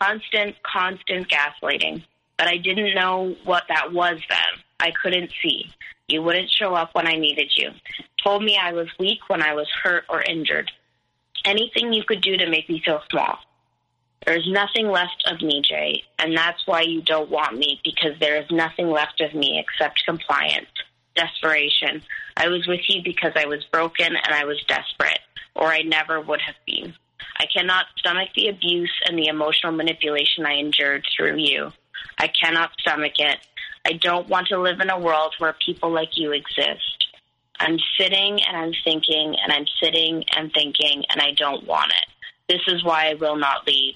Constant, 0.00 0.56
constant 0.62 1.28
gaslighting. 1.28 2.04
But 2.38 2.48
I 2.48 2.56
didn't 2.58 2.94
know 2.94 3.34
what 3.44 3.64
that 3.68 3.92
was 3.92 4.18
then. 4.28 4.62
I 4.78 4.92
couldn't 5.02 5.30
see. 5.42 5.70
You 6.08 6.22
wouldn't 6.22 6.50
show 6.50 6.74
up 6.74 6.90
when 6.94 7.06
I 7.06 7.14
needed 7.14 7.52
you. 7.56 7.70
Told 8.22 8.44
me 8.44 8.58
I 8.60 8.72
was 8.72 8.88
weak 8.98 9.20
when 9.28 9.42
I 9.42 9.54
was 9.54 9.68
hurt 9.82 10.04
or 10.08 10.22
injured. 10.22 10.70
Anything 11.44 11.92
you 11.92 12.04
could 12.04 12.20
do 12.20 12.36
to 12.36 12.48
make 12.48 12.68
me 12.68 12.82
feel 12.84 13.02
small. 13.10 13.38
There's 14.24 14.48
nothing 14.48 14.88
left 14.88 15.24
of 15.30 15.40
me, 15.40 15.62
Jay, 15.62 16.02
and 16.18 16.36
that's 16.36 16.66
why 16.66 16.82
you 16.82 17.00
don't 17.00 17.30
want 17.30 17.56
me 17.56 17.80
because 17.84 18.18
there 18.18 18.36
is 18.36 18.50
nothing 18.50 18.90
left 18.90 19.20
of 19.20 19.34
me 19.34 19.64
except 19.64 20.04
compliance, 20.04 20.66
desperation. 21.14 22.02
I 22.36 22.48
was 22.48 22.66
with 22.66 22.80
you 22.88 23.02
because 23.04 23.32
I 23.36 23.46
was 23.46 23.64
broken 23.70 24.16
and 24.16 24.34
I 24.34 24.44
was 24.44 24.62
desperate, 24.66 25.20
or 25.54 25.66
I 25.66 25.82
never 25.82 26.20
would 26.20 26.40
have 26.40 26.56
been. 26.66 26.94
I 27.38 27.46
cannot 27.46 27.86
stomach 27.98 28.30
the 28.34 28.48
abuse 28.48 28.92
and 29.06 29.16
the 29.16 29.28
emotional 29.28 29.72
manipulation 29.72 30.44
I 30.44 30.54
endured 30.54 31.04
through 31.16 31.36
you. 31.36 31.72
I 32.18 32.28
cannot 32.28 32.70
stomach 32.80 33.14
it. 33.18 33.38
I 33.86 33.92
don't 33.92 34.28
want 34.28 34.48
to 34.48 34.60
live 34.60 34.80
in 34.80 34.90
a 34.90 34.98
world 34.98 35.34
where 35.38 35.54
people 35.64 35.90
like 35.90 36.16
you 36.16 36.32
exist. 36.32 37.06
I'm 37.58 37.78
sitting 37.98 38.40
and 38.42 38.56
I'm 38.56 38.72
thinking 38.84 39.36
and 39.42 39.52
I'm 39.52 39.66
sitting 39.82 40.24
and 40.36 40.52
thinking 40.52 41.04
and 41.08 41.20
I 41.20 41.32
don't 41.36 41.66
want 41.66 41.92
it. 41.92 42.08
This 42.48 42.74
is 42.74 42.84
why 42.84 43.10
I 43.10 43.14
will 43.14 43.36
not 43.36 43.66
leave. 43.66 43.94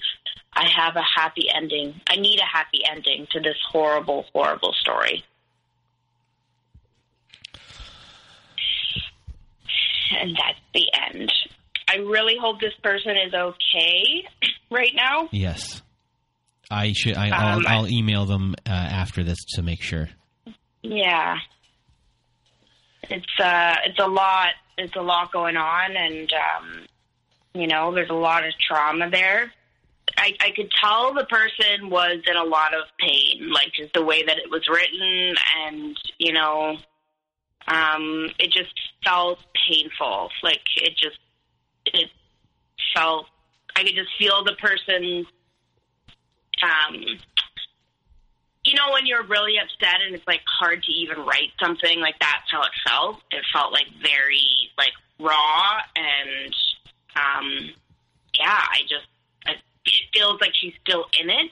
I 0.53 0.67
have 0.75 0.95
a 0.95 1.01
happy 1.01 1.47
ending. 1.53 1.99
I 2.07 2.15
need 2.15 2.39
a 2.39 2.45
happy 2.45 2.81
ending 2.89 3.27
to 3.31 3.39
this 3.39 3.57
horrible, 3.71 4.25
horrible 4.33 4.73
story. 4.73 5.23
And 10.19 10.35
that's 10.35 10.59
the 10.73 10.87
end. 11.09 11.31
I 11.89 11.97
really 11.97 12.37
hope 12.39 12.59
this 12.59 12.73
person 12.83 13.15
is 13.17 13.33
okay 13.33 14.27
right 14.71 14.93
now. 14.95 15.29
Yes. 15.31 15.81
I 16.71 16.93
should. 16.93 17.15
I, 17.15 17.27
will 17.27 17.59
Um, 17.59 17.65
I'll 17.67 17.87
email 17.87 18.25
them 18.25 18.55
uh, 18.65 18.69
after 18.69 19.23
this 19.23 19.43
to 19.55 19.61
make 19.61 19.81
sure. 19.81 20.09
Yeah. 20.81 21.37
It's 23.03 23.39
uh 23.39 23.75
it's 23.85 23.99
a 23.99 24.07
lot 24.07 24.49
it's 24.77 24.95
a 24.95 25.01
lot 25.01 25.31
going 25.31 25.57
on 25.57 25.95
and 25.95 26.31
um 26.33 26.87
you 27.53 27.67
know, 27.67 27.93
there's 27.93 28.09
a 28.09 28.13
lot 28.13 28.45
of 28.45 28.53
trauma 28.65 29.09
there. 29.09 29.51
I, 30.17 30.33
I 30.39 30.51
could 30.55 30.71
tell 30.81 31.13
the 31.13 31.25
person 31.25 31.89
was 31.89 32.21
in 32.25 32.35
a 32.35 32.43
lot 32.43 32.73
of 32.73 32.83
pain, 32.99 33.49
like 33.51 33.73
just 33.73 33.93
the 33.93 34.03
way 34.03 34.23
that 34.23 34.37
it 34.37 34.49
was 34.49 34.67
written 34.69 35.35
and, 35.65 35.97
you 36.17 36.33
know, 36.33 36.77
um, 37.67 38.29
it 38.39 38.51
just 38.51 38.73
felt 39.03 39.39
painful. 39.67 40.29
Like 40.43 40.61
it 40.77 40.93
just 40.97 41.19
it 41.85 42.09
felt 42.95 43.25
I 43.75 43.83
could 43.83 43.95
just 43.95 44.09
feel 44.17 44.43
the 44.43 44.55
person's 44.59 45.27
um 46.63 46.95
you 48.63 48.75
know 48.75 48.91
when 48.93 49.05
you're 49.05 49.23
really 49.23 49.57
upset 49.57 50.01
and 50.05 50.13
it's 50.15 50.27
like 50.27 50.41
hard 50.59 50.83
to 50.83 50.91
even 50.91 51.17
write 51.19 51.49
something 51.59 51.99
like 51.99 52.15
that's 52.19 52.49
how 52.51 52.61
it 52.61 52.69
felt 52.87 53.17
it 53.31 53.43
felt 53.53 53.71
like 53.73 53.87
very 54.01 54.69
like 54.77 54.93
raw 55.19 55.79
and 55.95 56.53
um 57.15 57.69
yeah 58.37 58.61
i 58.69 58.81
just 58.81 59.07
I, 59.47 59.51
it 59.85 60.03
feels 60.13 60.39
like 60.41 60.51
she's 60.53 60.73
still 60.85 61.05
in 61.19 61.29
it 61.29 61.51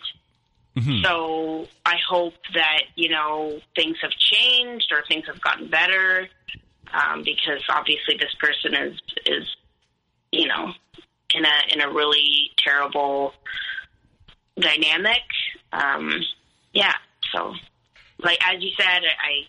Mhm. 0.78 1.03
so 1.03 1.68
i 1.84 1.95
hope 2.07 2.36
that 2.53 2.84
you 2.95 3.10
know 3.10 3.60
things 3.76 3.97
have 4.03 4.12
changed 4.12 4.91
or 4.91 5.03
things 5.07 5.26
have 5.26 5.41
gotten 5.41 5.68
better 5.68 6.30
um 6.93 7.24
because 7.24 7.62
obviously 7.70 8.18
this 8.18 8.34
person 8.39 8.76
is 8.76 8.99
is 9.26 9.47
you 10.32 10.47
know 10.47 10.72
in 11.34 11.43
a 11.43 11.74
in 11.74 11.82
a 11.82 11.89
really 11.91 12.51
terrible 12.64 13.34
dynamic 14.60 15.24
um 15.74 16.12
yeah. 16.74 16.93
So, 17.34 17.53
like 18.20 18.39
as 18.45 18.62
you 18.62 18.72
said, 18.80 19.01
I 19.03 19.47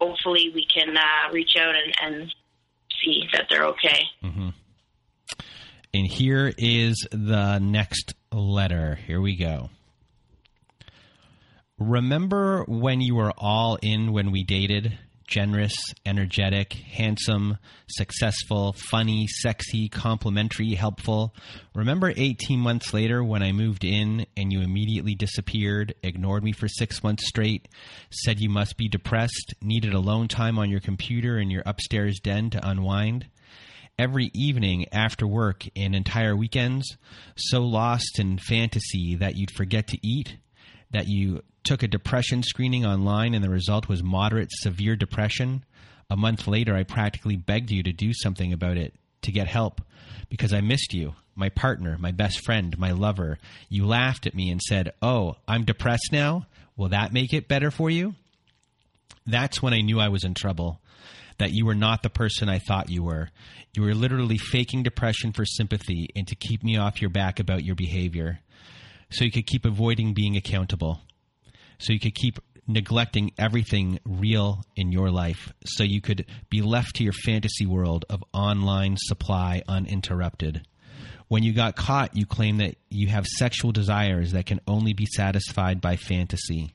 hopefully 0.00 0.50
we 0.54 0.66
can 0.66 0.96
uh, 0.96 1.32
reach 1.32 1.56
out 1.58 1.74
and, 1.74 1.94
and 2.02 2.34
see 3.02 3.24
that 3.32 3.46
they're 3.50 3.66
okay. 3.66 4.04
And 5.92 6.06
here 6.06 6.52
is 6.56 7.06
the 7.10 7.58
next 7.58 8.14
letter. 8.32 8.98
Here 9.06 9.20
we 9.20 9.36
go. 9.36 9.70
Remember 11.78 12.64
when 12.68 13.00
you 13.00 13.14
were 13.14 13.32
all 13.36 13.78
in 13.82 14.12
when 14.12 14.30
we 14.30 14.44
dated? 14.44 14.98
Generous, 15.30 15.72
energetic, 16.04 16.72
handsome, 16.72 17.56
successful, 17.88 18.74
funny, 18.90 19.28
sexy, 19.28 19.88
complimentary, 19.88 20.74
helpful. 20.74 21.36
Remember 21.72 22.12
18 22.16 22.58
months 22.58 22.92
later 22.92 23.22
when 23.22 23.40
I 23.40 23.52
moved 23.52 23.84
in 23.84 24.26
and 24.36 24.52
you 24.52 24.60
immediately 24.60 25.14
disappeared, 25.14 25.94
ignored 26.02 26.42
me 26.42 26.50
for 26.50 26.66
six 26.66 27.04
months 27.04 27.28
straight, 27.28 27.68
said 28.10 28.40
you 28.40 28.50
must 28.50 28.76
be 28.76 28.88
depressed, 28.88 29.54
needed 29.62 29.94
alone 29.94 30.26
time 30.26 30.58
on 30.58 30.68
your 30.68 30.80
computer 30.80 31.38
in 31.38 31.48
your 31.48 31.62
upstairs 31.64 32.18
den 32.18 32.50
to 32.50 32.68
unwind? 32.68 33.28
every 33.98 34.30
evening 34.32 34.86
after 34.92 35.26
work 35.26 35.66
and 35.76 35.94
entire 35.94 36.34
weekends, 36.34 36.96
so 37.36 37.60
lost 37.60 38.18
in 38.18 38.38
fantasy 38.38 39.14
that 39.14 39.36
you'd 39.36 39.50
forget 39.50 39.86
to 39.88 39.98
eat, 40.02 40.38
that 40.90 41.08
you 41.08 41.42
took 41.64 41.82
a 41.82 41.88
depression 41.88 42.42
screening 42.42 42.84
online 42.84 43.34
and 43.34 43.44
the 43.44 43.50
result 43.50 43.88
was 43.88 44.02
moderate 44.02 44.50
severe 44.50 44.96
depression. 44.96 45.64
A 46.08 46.16
month 46.16 46.46
later, 46.46 46.74
I 46.74 46.82
practically 46.82 47.36
begged 47.36 47.70
you 47.70 47.82
to 47.82 47.92
do 47.92 48.12
something 48.12 48.52
about 48.52 48.76
it, 48.76 48.94
to 49.22 49.32
get 49.32 49.46
help, 49.46 49.80
because 50.28 50.52
I 50.52 50.60
missed 50.60 50.92
you, 50.92 51.14
my 51.34 51.48
partner, 51.48 51.96
my 51.98 52.10
best 52.10 52.44
friend, 52.44 52.76
my 52.78 52.92
lover. 52.92 53.38
You 53.68 53.86
laughed 53.86 54.26
at 54.26 54.34
me 54.34 54.50
and 54.50 54.60
said, 54.60 54.92
Oh, 55.00 55.36
I'm 55.46 55.64
depressed 55.64 56.10
now? 56.12 56.46
Will 56.76 56.88
that 56.88 57.12
make 57.12 57.32
it 57.32 57.48
better 57.48 57.70
for 57.70 57.90
you? 57.90 58.14
That's 59.26 59.62
when 59.62 59.74
I 59.74 59.80
knew 59.80 60.00
I 60.00 60.08
was 60.08 60.24
in 60.24 60.34
trouble. 60.34 60.80
That 61.38 61.52
you 61.52 61.64
were 61.64 61.74
not 61.74 62.02
the 62.02 62.10
person 62.10 62.48
I 62.48 62.58
thought 62.58 62.90
you 62.90 63.02
were. 63.04 63.30
You 63.74 63.82
were 63.82 63.94
literally 63.94 64.36
faking 64.36 64.82
depression 64.82 65.32
for 65.32 65.44
sympathy 65.44 66.08
and 66.16 66.26
to 66.26 66.34
keep 66.34 66.62
me 66.62 66.76
off 66.76 67.00
your 67.00 67.10
back 67.10 67.38
about 67.38 67.64
your 67.64 67.76
behavior. 67.76 68.40
So 69.10 69.24
you 69.24 69.30
could 69.30 69.46
keep 69.46 69.64
avoiding 69.64 70.14
being 70.14 70.36
accountable. 70.36 71.00
So 71.78 71.92
you 71.92 72.00
could 72.00 72.14
keep 72.14 72.38
neglecting 72.66 73.32
everything 73.38 73.98
real 74.04 74.64
in 74.76 74.92
your 74.92 75.10
life. 75.10 75.52
So 75.64 75.82
you 75.82 76.00
could 76.00 76.26
be 76.48 76.62
left 76.62 76.96
to 76.96 77.04
your 77.04 77.12
fantasy 77.12 77.66
world 77.66 78.04
of 78.08 78.22
online 78.32 78.96
supply 78.98 79.62
uninterrupted. 79.66 80.66
When 81.28 81.42
you 81.42 81.52
got 81.52 81.76
caught, 81.76 82.16
you 82.16 82.26
claimed 82.26 82.60
that 82.60 82.76
you 82.88 83.08
have 83.08 83.26
sexual 83.26 83.72
desires 83.72 84.32
that 84.32 84.46
can 84.46 84.60
only 84.66 84.92
be 84.92 85.06
satisfied 85.06 85.80
by 85.80 85.96
fantasy 85.96 86.74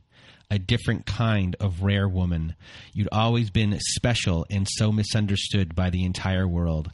a 0.50 0.60
different 0.60 1.06
kind 1.06 1.56
of 1.60 1.82
rare 1.82 2.08
woman. 2.08 2.56
You'd 2.94 3.10
always 3.12 3.50
been 3.50 3.78
special 3.80 4.46
and 4.50 4.68
so 4.70 4.92
misunderstood 4.92 5.76
by 5.76 5.90
the 5.90 6.06
entire 6.06 6.48
world. 6.48 6.92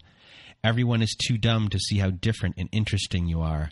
Everyone 0.64 1.02
is 1.02 1.16
too 1.28 1.38
dumb 1.38 1.70
to 1.70 1.80
see 1.80 1.98
how 1.98 2.12
different 2.12 2.56
and 2.58 2.70
interesting 2.72 3.28
you 3.28 3.42
are. 3.42 3.72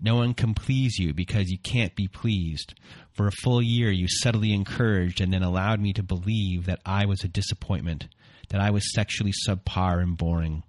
No 0.00 0.16
one 0.16 0.32
can 0.34 0.54
please 0.54 0.98
you 0.98 1.12
because 1.12 1.50
you 1.50 1.58
can't 1.58 1.94
be 1.94 2.08
pleased. 2.08 2.74
For 3.12 3.26
a 3.26 3.32
full 3.42 3.60
year, 3.60 3.90
you 3.90 4.06
subtly 4.08 4.52
encouraged 4.52 5.20
and 5.20 5.32
then 5.32 5.42
allowed 5.42 5.80
me 5.80 5.92
to 5.92 6.02
believe 6.02 6.64
that 6.66 6.80
I 6.86 7.04
was 7.04 7.22
a 7.22 7.28
disappointment, 7.28 8.08
that 8.48 8.60
I 8.60 8.70
was 8.70 8.94
sexually 8.94 9.32
subpar 9.46 10.00
and 10.00 10.16
boring. 10.16 10.62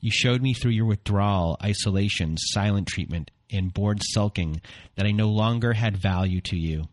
You 0.00 0.10
showed 0.10 0.42
me 0.42 0.54
through 0.54 0.72
your 0.72 0.86
withdrawal, 0.86 1.56
isolation, 1.62 2.36
silent 2.36 2.88
treatment, 2.88 3.30
and 3.50 3.72
bored 3.72 4.00
sulking 4.02 4.60
that 4.96 5.06
I 5.06 5.12
no 5.12 5.28
longer 5.28 5.72
had 5.72 5.96
value 5.96 6.40
to 6.42 6.56
you. 6.56 6.88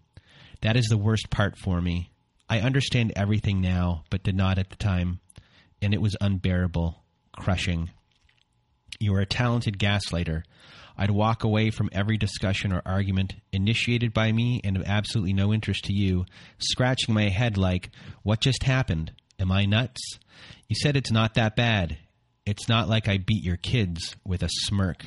That 0.62 0.78
is 0.78 0.86
the 0.86 0.98
worst 0.98 1.30
part 1.30 1.58
for 1.58 1.82
me. 1.82 2.12
I 2.48 2.60
understand 2.60 3.14
everything 3.16 3.62
now, 3.62 4.04
but 4.10 4.24
did 4.24 4.36
not 4.36 4.60
at 4.60 4.70
the 4.70 4.76
time, 4.76 5.20
and 5.82 5.94
it 5.94 6.02
was 6.02 6.16
unbearable, 6.22 7.02
crushing. 7.32 7.90
You 9.00 9.16
are 9.16 9.22
a 9.22 9.26
talented 9.26 9.80
gaslighter. 9.80 10.44
I'd 11.02 11.10
walk 11.10 11.44
away 11.44 11.72
from 11.72 11.90
every 11.92 12.16
discussion 12.16 12.72
or 12.72 12.84
argument 12.86 13.34
initiated 13.52 14.14
by 14.14 14.32
me 14.32 14.62
and 14.64 14.78
of 14.78 14.84
absolutely 14.86 15.34
no 15.34 15.52
interest 15.52 15.86
to 15.86 15.94
you, 15.94 16.28
scratching 16.60 17.16
my 17.16 17.30
head 17.30 17.58
like, 17.58 17.90
What 18.22 18.40
just 18.40 18.62
happened? 18.62 19.12
Am 19.40 19.52
I 19.52 19.66
nuts? 19.66 20.00
You 20.70 20.76
said 20.76 20.96
it's 20.96 21.10
not 21.10 21.34
that 21.34 21.56
bad. 21.56 21.98
It's 22.46 22.70
not 22.70 22.88
like 22.88 23.08
I 23.08 23.18
beat 23.18 23.44
your 23.44 23.58
kids 23.58 24.16
with 24.24 24.44
a 24.44 24.50
smirk. 24.52 25.04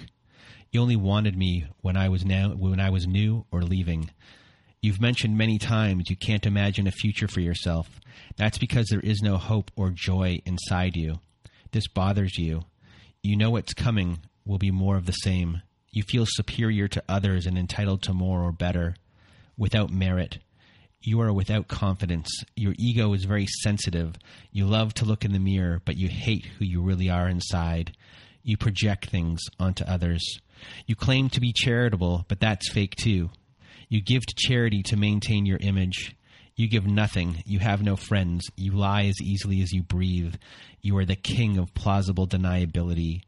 You 0.72 0.80
only 0.80 0.96
wanted 0.96 1.36
me 1.36 1.66
when 1.80 1.96
I 1.96 2.08
was 2.08 2.24
now 2.24 2.48
when 2.48 2.80
I 2.80 2.90
was 2.90 3.06
new 3.06 3.46
or 3.52 3.62
leaving. 3.62 4.10
You've 4.82 5.00
mentioned 5.00 5.38
many 5.38 5.58
times 5.58 6.10
you 6.10 6.16
can't 6.16 6.44
imagine 6.44 6.88
a 6.88 6.90
future 6.90 7.28
for 7.28 7.38
yourself. 7.38 8.00
That's 8.36 8.58
because 8.58 8.88
there 8.88 8.98
is 8.98 9.22
no 9.22 9.36
hope 9.36 9.70
or 9.76 9.90
joy 9.90 10.40
inside 10.44 10.96
you. 10.96 11.20
This 11.70 11.86
bothers 11.86 12.36
you. 12.36 12.62
You 13.22 13.36
know 13.36 13.50
what's 13.50 13.74
coming 13.74 14.18
will 14.44 14.58
be 14.58 14.72
more 14.72 14.96
of 14.96 15.06
the 15.06 15.12
same. 15.12 15.62
You 15.94 16.02
feel 16.02 16.26
superior 16.26 16.88
to 16.88 17.04
others 17.08 17.46
and 17.46 17.56
entitled 17.56 18.02
to 18.02 18.12
more 18.12 18.42
or 18.42 18.50
better 18.50 18.96
without 19.56 19.90
merit. 19.90 20.38
You 21.00 21.20
are 21.20 21.32
without 21.32 21.68
confidence. 21.68 22.28
Your 22.56 22.74
ego 22.76 23.12
is 23.12 23.26
very 23.26 23.46
sensitive. 23.62 24.16
You 24.50 24.66
love 24.66 24.92
to 24.94 25.04
look 25.04 25.24
in 25.24 25.32
the 25.32 25.38
mirror, 25.38 25.80
but 25.84 25.96
you 25.96 26.08
hate 26.08 26.46
who 26.46 26.64
you 26.64 26.82
really 26.82 27.10
are 27.10 27.28
inside. 27.28 27.96
You 28.42 28.56
project 28.56 29.08
things 29.08 29.40
onto 29.60 29.84
others. 29.84 30.40
You 30.84 30.96
claim 30.96 31.28
to 31.30 31.40
be 31.40 31.52
charitable, 31.52 32.24
but 32.26 32.40
that's 32.40 32.72
fake 32.72 32.96
too. 32.96 33.30
You 33.88 34.02
give 34.02 34.26
to 34.26 34.34
charity 34.36 34.82
to 34.86 34.96
maintain 34.96 35.46
your 35.46 35.58
image. 35.60 36.16
You 36.56 36.68
give 36.68 36.88
nothing. 36.88 37.44
You 37.46 37.60
have 37.60 37.84
no 37.84 37.94
friends. 37.94 38.50
You 38.56 38.72
lie 38.72 39.04
as 39.04 39.20
easily 39.22 39.62
as 39.62 39.70
you 39.70 39.84
breathe. 39.84 40.34
You 40.82 40.96
are 40.98 41.04
the 41.04 41.14
king 41.14 41.56
of 41.56 41.72
plausible 41.72 42.26
deniability. 42.26 43.20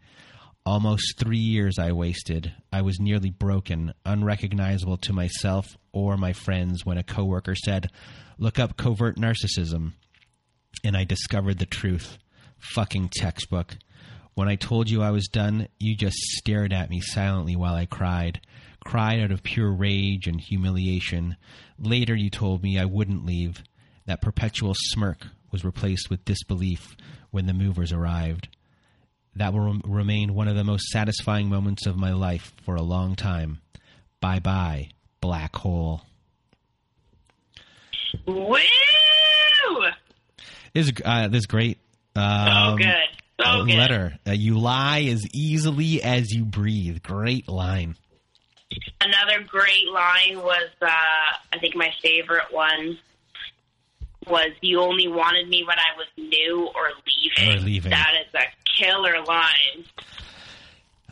Almost 0.67 1.17
three 1.17 1.39
years 1.39 1.79
I 1.79 1.93
wasted. 1.93 2.53
I 2.73 2.83
was 2.83 2.99
nearly 2.99 3.31
broken, 3.31 3.95
unrecognizable 4.05 4.97
to 4.97 5.12
myself 5.12 5.77
or 5.93 6.17
my 6.17 6.33
friends 6.33 6.85
when 6.85 6.99
a 6.99 7.05
coworker 7.05 7.55
said, 7.55 7.89
Look 8.37 8.59
up 8.59 8.77
covert 8.77 9.17
narcissism. 9.17 9.93
And 10.83 10.97
I 10.97 11.05
discovered 11.05 11.61
the 11.61 11.67
truth. 11.67 12.19
Fucking 12.59 13.11
textbook. 13.14 13.77
When 14.35 14.49
I 14.49 14.57
told 14.57 14.91
you 14.91 15.03
I 15.03 15.12
was 15.12 15.29
done, 15.29 15.69
you 15.79 15.95
just 15.95 16.17
stared 16.17 16.73
at 16.73 16.91
me 16.91 17.01
silently 17.01 17.55
while 17.55 17.75
I 17.75 17.87
cried. 17.87 18.41
Cried 18.85 19.21
out 19.21 19.31
of 19.31 19.45
pure 19.45 19.71
rage 19.71 20.27
and 20.27 20.41
humiliation. 20.41 21.37
Later, 21.79 22.17
you 22.17 22.29
told 22.29 22.64
me 22.64 22.77
I 22.77 22.87
wouldn't 22.87 23.25
leave. 23.25 23.62
That 24.07 24.21
perpetual 24.21 24.75
smirk 24.75 25.29
was 25.53 25.64
replaced 25.64 26.11
with 26.11 26.25
disbelief 26.25 26.97
when 27.31 27.47
the 27.47 27.55
movers 27.55 27.93
arrived. 27.93 28.49
That 29.37 29.53
will 29.53 29.61
rem- 29.61 29.82
remain 29.84 30.34
one 30.34 30.49
of 30.49 30.57
the 30.57 30.64
most 30.64 30.87
satisfying 30.89 31.49
moments 31.49 31.87
of 31.87 31.97
my 31.97 32.12
life 32.12 32.53
for 32.64 32.74
a 32.74 32.82
long 32.82 33.14
time. 33.16 33.61
Bye 34.20 34.41
bye, 34.41 34.89
black 35.20 35.55
hole. 35.57 36.03
Woo! 38.26 38.57
This 40.72 40.87
is, 40.87 40.93
uh, 41.05 41.28
this 41.28 41.41
is 41.41 41.47
great. 41.47 41.78
Um, 42.14 42.49
so 42.49 42.76
good. 42.78 43.45
So 43.45 43.64
good. 43.64 43.74
letter. 43.74 44.18
Uh, 44.26 44.32
you 44.32 44.59
lie 44.59 45.03
as 45.03 45.26
easily 45.34 46.03
as 46.03 46.32
you 46.32 46.45
breathe. 46.45 47.03
Great 47.03 47.49
line. 47.49 47.97
Another 49.01 49.45
great 49.47 49.87
line 49.93 50.39
was, 50.43 50.70
uh, 50.80 50.89
I 51.53 51.59
think 51.61 51.76
my 51.76 51.91
favorite 52.03 52.51
one 52.51 52.99
was, 54.27 54.51
"You 54.61 54.81
only 54.81 55.09
wanted 55.09 55.49
me 55.49 55.64
when 55.66 55.79
I 55.79 55.97
was 55.97 56.07
new 56.16 56.66
or 56.74 56.89
leaving." 57.07 57.57
Or 57.59 57.61
leaving. 57.64 57.91
That 57.91 58.12
is 58.27 58.35
a 58.35 58.45
killer 58.81 59.22
line. 59.24 59.85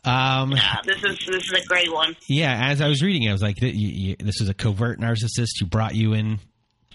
Um, 0.06 0.52
Yeah, 0.52 0.76
this 0.84 1.02
is 1.02 1.18
this 1.26 1.44
is 1.44 1.52
a 1.52 1.66
great 1.66 1.90
one. 1.92 2.14
yeah, 2.26 2.68
as 2.68 2.80
I 2.82 2.88
was 2.88 3.02
reading 3.02 3.22
it, 3.22 3.30
I 3.30 3.32
was 3.32 3.40
like, 3.42 3.56
th- 3.56 3.74
you, 3.74 3.88
you, 3.88 4.16
"This 4.18 4.40
is 4.40 4.48
a 4.50 4.54
covert 4.54 5.00
narcissist 5.00 5.58
who 5.60 5.66
brought 5.66 5.94
you 5.94 6.12
in 6.12 6.40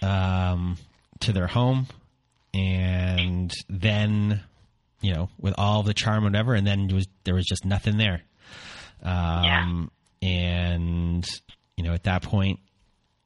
um, 0.02 0.76
to 1.20 1.32
their 1.32 1.48
home, 1.48 1.86
and 2.54 3.52
then, 3.68 4.40
you 5.00 5.12
know, 5.14 5.28
with 5.40 5.54
all 5.58 5.82
the 5.82 5.92
charm, 5.94 6.24
and 6.24 6.32
whatever, 6.34 6.54
and 6.54 6.64
then 6.66 6.86
there 6.86 6.94
was 6.96 7.08
there 7.24 7.34
was 7.34 7.46
just 7.46 7.64
nothing 7.64 7.96
there." 7.96 8.22
Um, 9.02 9.90
And 10.22 11.28
you 11.76 11.82
know, 11.84 11.94
at 11.94 12.04
that 12.04 12.22
point, 12.22 12.60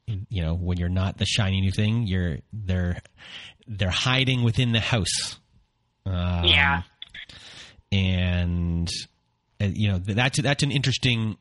you 0.07 0.43
know, 0.43 0.55
when 0.55 0.79
you're 0.79 0.89
not 0.89 1.19
the 1.19 1.27
shiny 1.27 1.61
new 1.61 1.73
thing, 1.73 2.07
you're 2.07 2.39
they're 2.53 3.01
they're 3.67 3.91
hiding 3.91 4.43
within 4.43 4.73
the 4.73 4.81
house. 4.81 5.39
Um, 6.07 6.45
Yeah. 6.45 6.83
and 7.93 8.89
you 9.61 9.89
know 9.89 9.99
that's 9.99 10.41
that's 10.43 10.63
an 10.63 10.71
interesting 10.71 11.37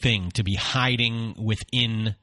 thing 0.00 0.30
to 0.32 0.42
be 0.42 0.54
hiding 0.54 1.34
within 1.38 2.16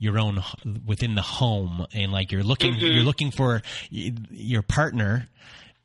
your 0.00 0.18
own 0.18 0.42
within 0.86 1.14
the 1.14 1.22
home 1.22 1.86
and 1.92 2.10
like 2.10 2.32
you're 2.32 2.42
looking 2.42 2.74
you're 2.76 3.04
looking 3.04 3.30
for 3.30 3.60
your 3.90 4.62
partner 4.62 5.28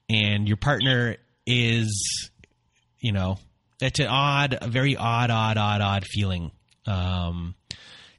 and 0.10 0.48
your 0.48 0.58
partner 0.58 1.18
is 1.46 2.32
you 3.00 3.12
know 3.12 3.38
it's 3.82 4.00
an 4.00 4.08
odd 4.08 4.58
a 4.62 4.68
very 4.68 4.96
odd 4.96 5.30
odd 5.30 5.58
odd 5.58 5.82
odd 5.82 6.06
feeling 6.06 6.52
um 6.88 7.54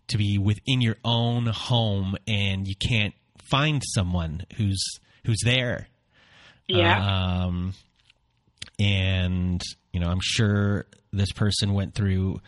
to 0.08 0.18
be 0.18 0.38
within 0.38 0.80
your 0.80 0.96
own 1.04 1.46
home 1.46 2.16
and 2.26 2.66
you 2.68 2.74
can't 2.76 3.14
find 3.50 3.82
someone 3.94 4.44
who's 4.56 4.82
who's 5.24 5.40
there 5.44 5.88
Yeah. 6.68 7.44
um, 7.44 7.74
and 8.78 9.60
you 9.92 10.00
know, 10.00 10.08
I'm 10.08 10.20
sure 10.22 10.86
this 11.12 11.32
person 11.32 11.72
went 11.72 11.94
through 11.94 12.40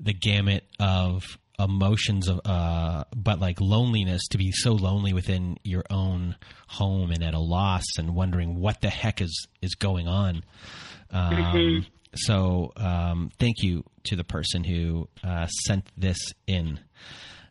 the 0.00 0.12
gamut 0.12 0.64
of 0.80 1.22
emotions 1.60 2.28
of, 2.28 2.40
uh, 2.44 3.04
but 3.16 3.40
like 3.40 3.60
loneliness 3.60 4.26
to 4.28 4.38
be 4.38 4.50
so 4.52 4.72
lonely 4.72 5.12
within 5.12 5.56
your 5.64 5.84
own 5.90 6.36
home 6.68 7.10
and 7.10 7.22
at 7.22 7.34
a 7.34 7.38
loss 7.38 7.84
and 7.98 8.14
wondering 8.14 8.60
what 8.60 8.80
the 8.80 8.90
heck 8.90 9.20
is 9.20 9.46
is 9.62 9.74
going 9.74 10.06
on. 10.08 10.42
Um, 11.10 11.86
So, 12.14 12.72
um, 12.76 13.30
thank 13.38 13.62
you 13.62 13.84
to 14.04 14.16
the 14.16 14.24
person 14.24 14.64
who 14.64 15.08
uh, 15.22 15.46
sent 15.46 15.88
this 15.96 16.18
in. 16.46 16.80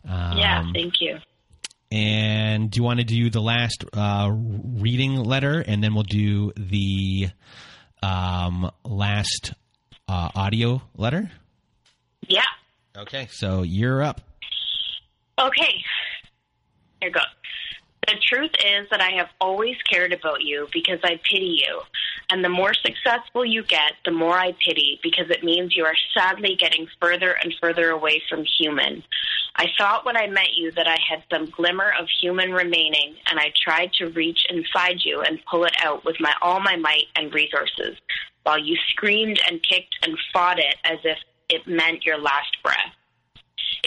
Um, 0.08 0.38
yeah. 0.38 0.64
Thank 0.74 0.94
you. 1.00 1.18
and 1.92 2.70
do 2.72 2.78
you 2.80 2.84
want 2.84 3.00
to 3.00 3.06
do 3.06 3.30
the 3.30 3.42
last 3.42 3.86
uh, 3.94 4.30
reading 4.34 5.16
letter, 5.16 5.60
and 5.62 5.84
then 5.84 5.94
we'll 5.94 6.04
do 6.04 6.52
the 6.58 7.30
um, 8.04 8.72
last 8.84 9.54
uh, 10.08 10.30
audio 10.36 10.82
letter? 10.96 11.32
Yeah. 12.28 12.42
Okay, 12.98 13.28
so 13.32 13.62
you're 13.64 14.02
up. 14.02 14.22
Okay. 15.40 15.84
Here 17.02 17.12
goes. 17.12 17.24
The 18.08 18.16
truth 18.26 18.52
is 18.66 18.88
that 18.90 19.02
I 19.02 19.12
have 19.18 19.28
always 19.40 19.76
cared 19.92 20.14
about 20.14 20.42
you 20.42 20.68
because 20.74 21.00
I 21.04 21.20
pity 21.30 21.62
you. 21.68 21.82
And 22.30 22.44
the 22.44 22.50
more 22.50 22.74
successful 22.74 23.46
you 23.46 23.64
get, 23.64 23.94
the 24.04 24.12
more 24.12 24.38
I 24.38 24.52
pity 24.52 25.00
because 25.02 25.30
it 25.30 25.44
means 25.44 25.76
you 25.76 25.86
are 25.86 25.96
sadly 26.14 26.58
getting 26.60 26.88
further 27.02 27.32
and 27.32 27.56
further 27.62 27.90
away 27.90 28.22
from 28.30 28.44
human. 28.44 29.04
I 29.56 29.68
thought 29.78 30.06
when 30.06 30.18
I 30.18 30.28
met 30.28 30.54
you 30.56 30.72
that 30.74 30.88
I 30.88 30.98
had 31.10 31.24
some 31.32 31.46
glimmer 31.50 31.94
of 32.00 32.08
human 32.22 32.52
remaining, 32.52 33.16
and 33.30 33.40
I 33.40 33.54
tried 33.64 33.94
to 33.94 34.10
reach 34.10 34.46
inside 34.50 34.98
you 35.04 35.22
and 35.22 35.44
pull 35.50 35.64
it 35.64 35.76
out 35.82 36.04
with 36.06 36.20
my 36.20 36.34
all 36.42 36.60
my 36.60 36.76
might 36.76 37.06
and 37.16 37.34
resources, 37.34 37.98
while 38.44 38.60
you 38.60 38.78
screamed 38.90 39.40
and 39.48 39.64
kicked 39.64 39.96
and 40.04 40.18
fought 40.34 40.60
it 40.60 40.76
as 40.84 41.00
if 41.04 41.18
it 41.50 41.66
meant 41.66 42.06
your 42.06 42.20
last 42.20 42.58
breath 42.62 42.97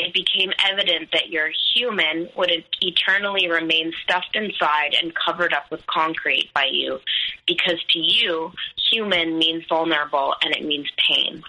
it 0.01 0.15
became 0.15 0.53
evident 0.69 1.11
that 1.13 1.29
your 1.29 1.51
human 1.75 2.29
would 2.37 2.51
eternally 2.81 3.49
remain 3.49 3.93
stuffed 4.03 4.35
inside 4.35 4.95
and 5.01 5.15
covered 5.15 5.53
up 5.53 5.71
with 5.71 5.87
concrete 5.87 6.51
by 6.55 6.69
you, 6.71 7.01
because 7.47 7.83
to 7.91 7.99
you, 7.99 8.53
human 8.91 9.39
means 9.39 9.65
vulnerable 9.69 10.35
and 10.43 10.55
it 10.55 10.65
means 10.65 10.89
pain. 10.97 11.43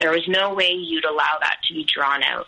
There 0.00 0.10
was 0.10 0.26
no 0.28 0.54
way 0.54 0.72
you'd 0.72 1.04
allow 1.04 1.38
that 1.40 1.58
to 1.68 1.74
be 1.74 1.84
drawn 1.84 2.22
out. 2.22 2.46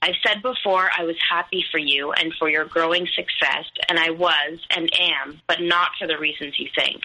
I've 0.00 0.14
said 0.24 0.42
before 0.42 0.90
I 0.96 1.04
was 1.04 1.16
happy 1.28 1.64
for 1.72 1.78
you 1.78 2.12
and 2.12 2.32
for 2.38 2.48
your 2.48 2.64
growing 2.64 3.06
success, 3.14 3.64
and 3.88 3.98
I 3.98 4.10
was 4.10 4.60
and 4.74 4.90
am, 4.98 5.40
but 5.48 5.60
not 5.60 5.90
for 5.98 6.06
the 6.06 6.18
reasons 6.18 6.58
you 6.58 6.68
think. 6.74 7.00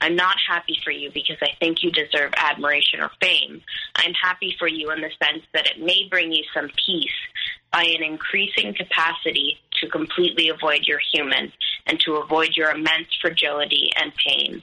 I'm 0.00 0.16
not 0.16 0.36
happy 0.48 0.78
for 0.82 0.90
you 0.90 1.10
because 1.12 1.36
I 1.42 1.50
think 1.60 1.82
you 1.82 1.90
deserve 1.90 2.32
admiration 2.36 3.00
or 3.00 3.10
fame. 3.20 3.60
I'm 3.96 4.14
happy 4.14 4.56
for 4.58 4.68
you 4.68 4.90
in 4.92 5.00
the 5.00 5.10
sense 5.22 5.44
that 5.52 5.66
it 5.66 5.82
may 5.82 6.08
bring 6.08 6.32
you 6.32 6.44
some 6.54 6.70
peace 6.86 7.10
by 7.72 7.82
an 7.84 8.02
increasing 8.02 8.74
capacity 8.74 9.58
to 9.80 9.88
completely 9.88 10.48
avoid 10.48 10.86
your 10.86 11.00
human 11.12 11.52
and 11.86 11.98
to 12.00 12.16
avoid 12.16 12.56
your 12.56 12.70
immense 12.70 13.08
fragility 13.20 13.90
and 13.96 14.12
pain. 14.14 14.62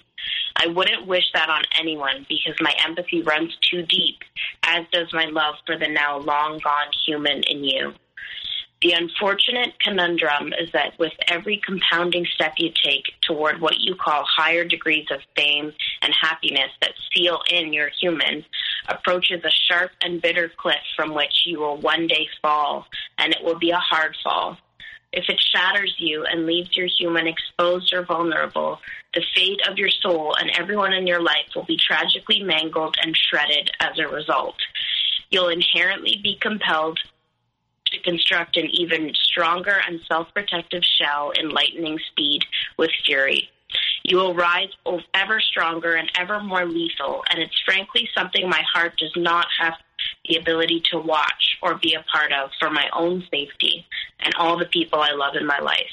I 0.55 0.67
wouldn't 0.67 1.07
wish 1.07 1.25
that 1.33 1.49
on 1.49 1.63
anyone 1.79 2.25
because 2.29 2.55
my 2.59 2.73
empathy 2.85 3.21
runs 3.21 3.55
too 3.69 3.83
deep, 3.83 4.19
as 4.63 4.85
does 4.91 5.11
my 5.13 5.25
love 5.25 5.55
for 5.65 5.77
the 5.77 5.87
now 5.87 6.17
long 6.17 6.59
gone 6.63 6.91
human 7.05 7.43
in 7.43 7.63
you. 7.63 7.93
The 8.81 8.91
unfortunate 8.91 9.79
conundrum 9.79 10.53
is 10.59 10.71
that 10.73 10.99
with 10.99 11.13
every 11.27 11.61
compounding 11.65 12.25
step 12.35 12.53
you 12.57 12.71
take 12.83 13.05
toward 13.21 13.61
what 13.61 13.79
you 13.79 13.95
call 13.95 14.25
higher 14.27 14.65
degrees 14.65 15.07
of 15.11 15.21
fame 15.35 15.73
and 16.01 16.13
happiness 16.21 16.71
that 16.81 16.93
seal 17.11 17.39
in 17.49 17.73
your 17.73 17.89
human, 17.99 18.45
approaches 18.87 19.43
a 19.43 19.49
sharp 19.49 19.91
and 20.03 20.21
bitter 20.21 20.51
cliff 20.57 20.83
from 20.95 21.13
which 21.13 21.45
you 21.45 21.59
will 21.59 21.77
one 21.77 22.05
day 22.05 22.27
fall, 22.41 22.85
and 23.17 23.33
it 23.33 23.43
will 23.43 23.57
be 23.57 23.71
a 23.71 23.77
hard 23.77 24.15
fall. 24.23 24.57
If 25.15 25.29
it 25.29 25.39
shatters 25.39 25.95
you 25.97 26.25
and 26.25 26.45
leaves 26.45 26.75
your 26.75 26.87
human 26.87 27.25
exposed 27.25 27.93
or 27.93 28.03
vulnerable, 28.03 28.81
the 29.13 29.23
fate 29.33 29.61
of 29.67 29.77
your 29.77 29.89
soul 29.89 30.35
and 30.35 30.51
everyone 30.59 30.91
in 30.91 31.07
your 31.07 31.21
life 31.21 31.47
will 31.55 31.63
be 31.63 31.77
tragically 31.77 32.43
mangled 32.43 32.97
and 33.01 33.15
shredded 33.15 33.71
as 33.79 33.97
a 33.97 34.09
result. 34.09 34.57
You'll 35.31 35.47
inherently 35.47 36.19
be 36.21 36.37
compelled 36.39 36.99
to 37.85 38.01
construct 38.01 38.57
an 38.57 38.67
even 38.73 39.13
stronger 39.13 39.81
and 39.87 40.01
self 40.07 40.33
protective 40.33 40.83
shell 40.83 41.31
in 41.31 41.49
lightning 41.49 41.97
speed 42.11 42.43
with 42.77 42.91
fury. 43.05 43.49
You 44.03 44.17
will 44.17 44.35
rise 44.35 44.69
ever 45.13 45.39
stronger 45.39 45.95
and 45.95 46.11
ever 46.19 46.41
more 46.41 46.65
lethal, 46.65 47.23
and 47.29 47.39
it's 47.39 47.59
frankly 47.65 48.09
something 48.15 48.49
my 48.49 48.63
heart 48.73 48.97
does 48.97 49.13
not 49.15 49.47
have 49.59 49.75
the 50.27 50.37
ability 50.37 50.83
to 50.91 50.99
watch 50.99 51.57
or 51.61 51.75
be 51.75 51.95
a 51.95 52.03
part 52.11 52.31
of 52.31 52.49
for 52.59 52.69
my 52.69 52.87
own 52.93 53.23
safety 53.31 53.85
and 54.19 54.33
all 54.35 54.57
the 54.57 54.65
people 54.65 54.99
I 54.99 55.11
love 55.11 55.35
in 55.39 55.45
my 55.45 55.59
life. 55.59 55.89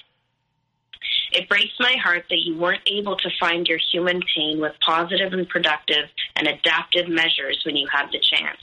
It 1.32 1.48
breaks 1.48 1.72
my 1.80 1.96
heart 2.02 2.26
that 2.28 2.40
you 2.44 2.56
weren't 2.56 2.82
able 2.86 3.16
to 3.16 3.30
find 3.40 3.66
your 3.66 3.78
human 3.90 4.20
pain 4.34 4.60
with 4.60 4.72
positive 4.84 5.32
and 5.32 5.48
productive 5.48 6.08
and 6.36 6.46
adaptive 6.46 7.08
measures 7.08 7.62
when 7.64 7.76
you 7.76 7.88
had 7.90 8.08
the 8.12 8.20
chance 8.20 8.58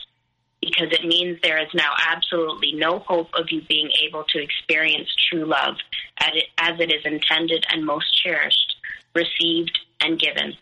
because 0.61 0.87
it 0.91 1.05
means 1.05 1.39
there 1.41 1.61
is 1.61 1.69
now 1.73 1.93
absolutely 2.07 2.73
no 2.73 2.99
hope 2.99 3.29
of 3.33 3.45
you 3.49 3.61
being 3.63 3.89
able 4.05 4.23
to 4.25 4.41
experience 4.41 5.09
true 5.29 5.45
love 5.45 5.75
as 6.19 6.79
it 6.79 6.91
is 6.91 7.05
intended 7.05 7.65
and 7.71 7.85
most 7.85 8.21
cherished, 8.21 8.75
received, 9.15 9.79
and 10.01 10.19
given. 10.19 10.53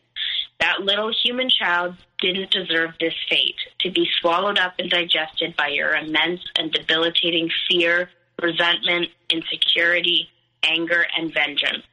That 0.60 0.82
little 0.82 1.12
human 1.24 1.50
child 1.50 1.96
didn't 2.20 2.52
deserve 2.52 2.92
this 3.00 3.14
fate 3.30 3.56
to 3.80 3.92
be 3.92 4.08
swallowed 4.20 4.58
up 4.58 4.74
and 4.80 4.90
digested 4.90 5.56
by 5.56 5.68
your 5.68 5.96
immense 5.96 6.42
and 6.58 6.72
debilitating 6.72 7.50
fear, 7.70 8.10
resentment, 8.42 9.10
insecurity, 9.30 10.30
anger, 10.64 11.06
and 11.18 11.34
vengeance, 11.34 11.86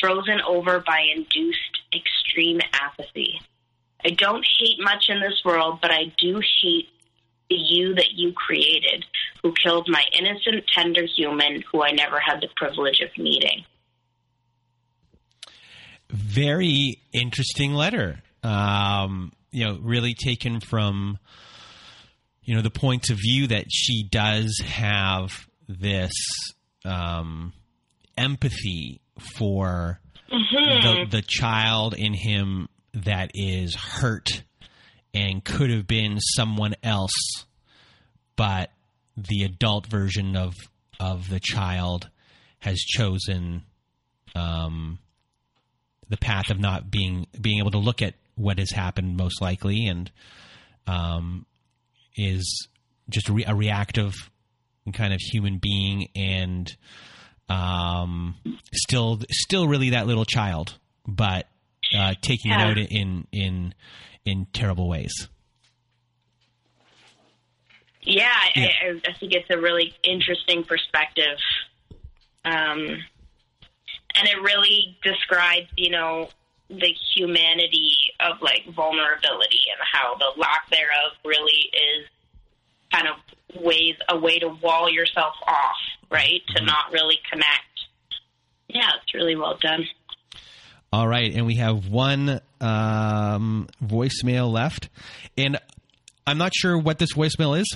frozen 0.00 0.40
over 0.42 0.80
by 0.80 1.00
induced 1.14 1.80
extreme 1.94 2.60
apathy. 2.72 3.40
I 4.04 4.10
don't 4.10 4.46
hate 4.58 4.78
much 4.80 5.08
in 5.08 5.20
this 5.20 5.42
world, 5.44 5.78
but 5.80 5.90
I 5.90 6.12
do 6.18 6.40
hate 6.62 6.88
the 7.48 7.56
you 7.56 7.94
that 7.94 8.12
you 8.12 8.32
created, 8.32 9.04
who 9.42 9.52
killed 9.52 9.88
my 9.88 10.04
innocent, 10.12 10.64
tender 10.74 11.04
human 11.04 11.62
who 11.70 11.82
I 11.82 11.92
never 11.92 12.18
had 12.18 12.40
the 12.40 12.48
privilege 12.56 13.00
of 13.00 13.16
meeting. 13.16 13.64
Very 16.10 17.00
interesting 17.12 17.74
letter. 17.74 18.22
Um, 18.42 19.32
you 19.50 19.64
know, 19.64 19.78
really 19.80 20.14
taken 20.14 20.60
from, 20.60 21.18
you 22.42 22.54
know, 22.54 22.62
the 22.62 22.70
point 22.70 23.10
of 23.10 23.16
view 23.16 23.48
that 23.48 23.66
she 23.68 24.04
does 24.08 24.60
have 24.64 25.30
this 25.68 26.12
um, 26.84 27.52
empathy 28.16 29.00
for 29.36 30.00
mm-hmm. 30.30 31.10
the, 31.10 31.16
the 31.16 31.22
child 31.22 31.94
in 31.94 32.14
him 32.14 32.68
that 32.94 33.30
is 33.34 33.74
hurt 33.74 34.42
and 35.12 35.44
could 35.44 35.70
have 35.70 35.86
been 35.86 36.20
someone 36.20 36.74
else, 36.82 37.46
but 38.36 38.70
the 39.16 39.44
adult 39.44 39.86
version 39.86 40.36
of 40.36 40.54
of 40.98 41.28
the 41.28 41.40
child 41.40 42.08
has 42.58 42.78
chosen 42.78 43.64
um, 44.34 44.98
the 46.08 46.16
path 46.16 46.50
of 46.50 46.58
not 46.58 46.90
being 46.90 47.26
being 47.40 47.58
able 47.58 47.70
to 47.72 47.78
look 47.78 48.02
at 48.02 48.14
what 48.36 48.58
has 48.58 48.70
happened 48.70 49.16
most 49.16 49.40
likely 49.40 49.86
and 49.86 50.10
um, 50.86 51.46
is 52.16 52.68
just 53.08 53.28
a, 53.28 53.32
re- 53.32 53.44
a, 53.46 53.54
reactive 53.54 54.12
kind 54.92 55.12
of 55.12 55.20
human 55.20 55.58
being 55.58 56.08
and 56.14 56.76
um, 57.48 58.36
still 58.72 59.20
still 59.30 59.66
really 59.66 59.90
that 59.90 60.06
little 60.06 60.24
child 60.24 60.78
but 61.06 61.46
uh, 61.96 62.14
taking 62.20 62.50
yeah. 62.50 62.68
it 62.68 62.70
out 62.70 62.78
in 62.78 63.26
in 63.32 63.74
in 64.24 64.46
terrible 64.52 64.88
ways. 64.88 65.28
Yeah, 68.02 68.30
yeah. 68.54 68.68
I, 68.82 69.00
I, 69.08 69.12
think 69.18 69.32
it's 69.32 69.50
a 69.50 69.58
really 69.58 69.92
interesting 70.04 70.62
perspective. 70.62 71.38
Um, 72.44 73.02
and 74.18 74.28
it 74.28 74.40
really 74.42 74.96
describes, 75.02 75.66
you 75.76 75.90
know, 75.90 76.28
the 76.68 76.92
humanity 77.14 77.92
of 78.20 78.40
like 78.42 78.64
vulnerability 78.74 79.60
and 79.70 79.80
how 79.92 80.16
the 80.16 80.40
lack 80.40 80.68
thereof 80.70 81.12
really 81.24 81.70
is 81.72 82.06
kind 82.92 83.06
of 83.08 83.62
ways 83.62 83.94
a 84.08 84.18
way 84.18 84.38
to 84.38 84.48
wall 84.48 84.90
yourself 84.90 85.34
off, 85.46 85.76
right? 86.10 86.42
Mm-hmm. 86.50 86.56
To 86.56 86.64
not 86.64 86.92
really 86.92 87.18
connect. 87.30 87.62
Yeah, 88.68 88.90
it's 89.02 89.14
really 89.14 89.36
well 89.36 89.56
done. 89.60 89.86
All 90.92 91.06
right, 91.06 91.32
and 91.34 91.46
we 91.46 91.56
have 91.56 91.88
one 91.88 92.40
um, 92.60 93.68
voicemail 93.84 94.50
left, 94.50 94.88
and 95.36 95.58
I'm 96.26 96.38
not 96.38 96.52
sure 96.54 96.78
what 96.78 96.98
this 96.98 97.12
voicemail 97.12 97.58
is. 97.58 97.72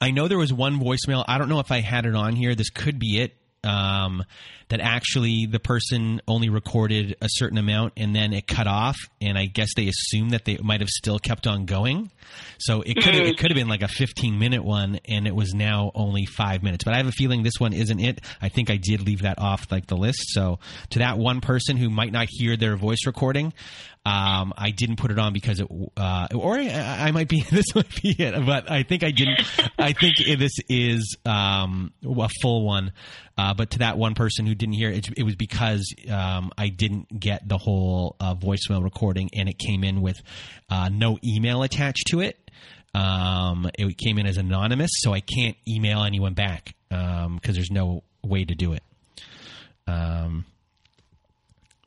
I 0.00 0.10
know 0.10 0.28
there 0.28 0.38
was 0.38 0.52
one 0.52 0.78
voicemail. 0.78 1.24
I 1.26 1.38
don't 1.38 1.48
know 1.48 1.58
if 1.60 1.72
I 1.72 1.80
had 1.80 2.06
it 2.06 2.14
on 2.14 2.36
here. 2.36 2.54
This 2.54 2.70
could 2.70 2.98
be 2.98 3.20
it 3.20 3.34
um, 3.64 4.24
that 4.68 4.80
actually 4.80 5.46
the 5.46 5.60
person 5.60 6.20
only 6.26 6.48
recorded 6.48 7.16
a 7.20 7.28
certain 7.28 7.58
amount 7.58 7.92
and 7.96 8.14
then 8.14 8.32
it 8.32 8.46
cut 8.46 8.66
off, 8.66 8.96
and 9.20 9.36
I 9.38 9.46
guess 9.46 9.68
they 9.76 9.88
assumed 9.88 10.32
that 10.32 10.44
they 10.44 10.58
might 10.58 10.80
have 10.80 10.88
still 10.88 11.18
kept 11.18 11.46
on 11.46 11.66
going. 11.66 12.10
So 12.58 12.82
it 12.82 12.94
could 12.94 13.14
it 13.14 13.38
could 13.38 13.50
have 13.50 13.56
been 13.56 13.68
like 13.68 13.82
a 13.82 13.88
15 13.88 14.38
minute 14.38 14.64
one, 14.64 15.00
and 15.06 15.26
it 15.26 15.34
was 15.34 15.52
now 15.54 15.90
only 15.94 16.24
five 16.24 16.62
minutes. 16.62 16.84
But 16.84 16.94
I 16.94 16.98
have 16.98 17.06
a 17.06 17.12
feeling 17.12 17.42
this 17.42 17.58
one 17.58 17.72
isn't 17.72 18.00
it. 18.00 18.20
I 18.40 18.48
think 18.48 18.70
I 18.70 18.76
did 18.76 19.02
leave 19.02 19.22
that 19.22 19.38
off 19.38 19.70
like 19.70 19.86
the 19.86 19.96
list. 19.96 20.20
So 20.28 20.58
to 20.90 21.00
that 21.00 21.18
one 21.18 21.40
person 21.40 21.76
who 21.76 21.90
might 21.90 22.12
not 22.12 22.28
hear 22.30 22.56
their 22.56 22.76
voice 22.76 23.06
recording, 23.06 23.52
um, 24.04 24.52
I 24.56 24.72
didn't 24.72 24.96
put 24.96 25.12
it 25.12 25.18
on 25.20 25.32
because 25.32 25.60
it, 25.60 25.68
uh, 25.96 26.26
or 26.34 26.56
I, 26.56 27.06
I, 27.06 27.10
might 27.12 27.28
be 27.28 27.42
this 27.50 27.72
might 27.74 28.02
be 28.02 28.10
it, 28.10 28.34
but 28.44 28.68
I 28.68 28.82
think 28.82 29.04
I 29.04 29.12
didn't. 29.12 29.40
I 29.78 29.92
think 29.92 30.16
this 30.38 30.58
is 30.68 31.16
um, 31.24 31.92
a 32.04 32.28
full 32.40 32.64
one. 32.64 32.92
Uh, 33.38 33.54
but 33.54 33.70
to 33.70 33.78
that 33.78 33.96
one 33.96 34.14
person 34.14 34.44
who 34.44 34.54
didn't 34.54 34.74
hear 34.74 34.90
it, 34.90 35.08
it 35.16 35.22
was 35.22 35.36
because 35.36 35.94
um, 36.10 36.50
I 36.58 36.68
didn't 36.68 37.18
get 37.18 37.48
the 37.48 37.58
whole 37.58 38.16
uh, 38.18 38.34
voicemail 38.34 38.82
recording, 38.82 39.30
and 39.34 39.48
it 39.48 39.58
came 39.58 39.84
in 39.84 40.02
with 40.02 40.20
uh, 40.68 40.88
no 40.92 41.18
email 41.24 41.62
attached 41.62 42.08
to 42.08 42.20
it. 42.20 42.38
Um, 42.94 43.70
it 43.78 43.96
came 43.98 44.18
in 44.18 44.26
as 44.26 44.36
anonymous, 44.36 44.90
so 44.94 45.14
I 45.14 45.20
can't 45.20 45.56
email 45.66 46.02
anyone 46.02 46.34
back 46.34 46.74
because 46.88 47.24
um, 47.24 47.40
there's 47.44 47.70
no 47.70 48.02
way 48.22 48.44
to 48.44 48.54
do 48.54 48.72
it. 48.72 48.82
Um, 49.86 50.44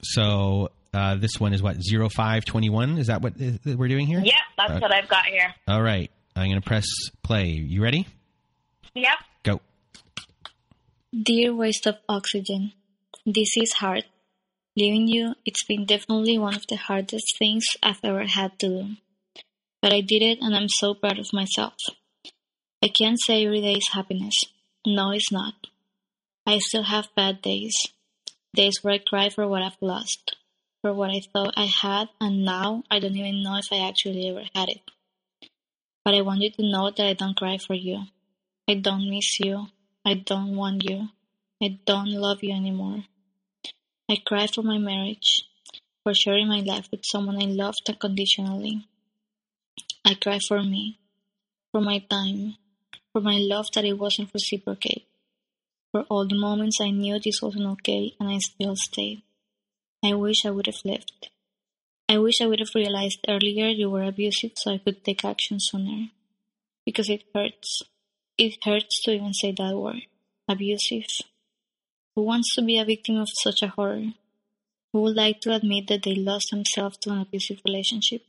so 0.01 0.71
uh, 0.95 1.15
this 1.15 1.39
one 1.39 1.53
is 1.53 1.61
what 1.61 1.81
zero 1.83 2.07
five 2.07 2.45
twenty 2.45 2.69
one. 2.69 2.97
Is 2.97 3.07
that 3.07 3.21
what 3.21 3.33
we're 3.65 3.89
doing 3.89 4.07
here? 4.07 4.21
Yep, 4.23 4.33
that's 4.57 4.71
uh, 4.71 4.79
what 4.79 4.93
I've 4.93 5.09
got 5.09 5.25
here. 5.25 5.53
All 5.67 5.81
right, 5.81 6.09
I'm 6.35 6.49
going 6.49 6.61
to 6.61 6.65
press 6.65 6.85
play. 7.21 7.47
You 7.47 7.83
ready? 7.83 8.07
Yep. 8.93 9.17
Go. 9.43 9.61
Dear 11.13 11.53
waste 11.53 11.85
of 11.85 11.95
oxygen, 12.07 12.71
this 13.25 13.57
is 13.57 13.73
hard. 13.73 14.05
Leaving 14.77 15.07
you, 15.07 15.35
it's 15.45 15.65
been 15.65 15.85
definitely 15.85 16.37
one 16.37 16.55
of 16.55 16.65
the 16.67 16.77
hardest 16.77 17.35
things 17.37 17.65
I've 17.83 17.99
ever 18.03 18.25
had 18.25 18.57
to 18.59 18.67
do. 18.67 18.89
But 19.81 19.93
I 19.93 20.01
did 20.01 20.21
it 20.21 20.39
and 20.41 20.55
I'm 20.55 20.69
so 20.69 20.93
proud 20.93 21.19
of 21.19 21.31
myself. 21.31 21.75
I 22.83 22.89
can't 22.89 23.19
say 23.25 23.45
every 23.45 23.61
day 23.61 23.73
is 23.73 23.89
happiness. 23.91 24.35
No, 24.85 25.11
it's 25.11 25.31
not. 25.31 25.53
I 26.45 26.59
still 26.59 26.83
have 26.83 27.07
bad 27.15 27.41
days. 27.41 27.73
Days 28.53 28.79
where 28.81 28.95
I 28.95 28.97
cry 28.97 29.29
for 29.29 29.47
what 29.47 29.61
I've 29.61 29.77
lost 29.81 30.35
for 30.85 30.93
what 30.93 31.09
I 31.09 31.19
thought 31.33 31.55
I 31.57 31.65
had, 31.65 32.09
and 32.21 32.45
now 32.45 32.83
I 32.91 32.99
don't 32.99 33.15
even 33.15 33.41
know 33.41 33.57
if 33.57 33.69
I 33.71 33.87
actually 33.89 34.29
ever 34.29 34.43
had 34.53 34.69
it. 34.69 34.81
But 36.03 36.13
I 36.13 36.21
want 36.21 36.41
you 36.43 36.51
to 36.51 36.61
know 36.61 36.91
that 36.91 37.07
I 37.07 37.13
don't 37.13 37.35
cry 37.35 37.57
for 37.57 37.73
you. 37.73 38.03
I 38.69 38.75
don't 38.75 39.09
miss 39.09 39.39
you. 39.39 39.65
I 40.05 40.13
don't 40.13 40.55
want 40.55 40.87
you. 40.87 41.07
I 41.59 41.79
don't 41.87 42.11
love 42.11 42.43
you 42.43 42.53
anymore. 42.53 43.03
I 44.07 44.17
cry 44.23 44.45
for 44.45 44.61
my 44.61 44.77
marriage, 44.77 45.49
for 46.03 46.13
sharing 46.13 46.47
my 46.47 46.59
life 46.59 46.87
with 46.91 47.03
someone 47.03 47.41
I 47.41 47.47
loved 47.47 47.81
unconditionally. 47.89 48.85
I 50.05 50.13
cry 50.13 50.37
for 50.37 50.61
me, 50.61 50.99
for 51.71 51.81
my 51.81 51.97
time, 51.97 52.57
for 53.11 53.21
my 53.21 53.39
love 53.39 53.65
that 53.73 53.85
it 53.85 53.97
wasn't 53.97 54.29
reciprocated, 54.35 55.01
for 55.91 56.01
all 56.11 56.27
the 56.27 56.37
moments 56.37 56.77
I 56.79 56.91
knew 56.91 57.17
this 57.17 57.41
wasn't 57.41 57.71
okay 57.71 58.13
and 58.19 58.29
I 58.29 58.37
still 58.37 58.75
stayed. 58.75 59.23
I 60.05 60.13
wish 60.13 60.45
I 60.45 60.51
would 60.51 60.67
have 60.67 60.85
left. 60.85 61.31
I 62.07 62.19
wish 62.19 62.35
I 62.39 62.45
would 62.45 62.59
have 62.59 62.75
realized 62.75 63.25
earlier 63.27 63.69
you 63.69 63.89
were 63.89 64.03
abusive 64.03 64.51
so 64.55 64.71
I 64.71 64.77
could 64.77 65.03
take 65.03 65.25
action 65.25 65.57
sooner. 65.59 66.09
Because 66.85 67.09
it 67.09 67.23
hurts. 67.33 67.81
It 68.37 68.63
hurts 68.63 69.01
to 69.01 69.13
even 69.13 69.33
say 69.33 69.51
that 69.57 69.75
word. 69.75 70.03
abusive. 70.47 71.07
Who 72.15 72.21
wants 72.21 72.53
to 72.53 72.61
be 72.61 72.77
a 72.77 72.85
victim 72.85 73.17
of 73.17 73.29
such 73.41 73.63
a 73.63 73.69
horror? 73.69 74.13
Who 74.93 75.01
would 75.01 75.15
like 75.15 75.39
to 75.41 75.55
admit 75.55 75.87
that 75.87 76.03
they 76.03 76.13
lost 76.13 76.51
themselves 76.51 76.97
to 76.99 77.09
an 77.09 77.21
abusive 77.21 77.61
relationship? 77.65 78.21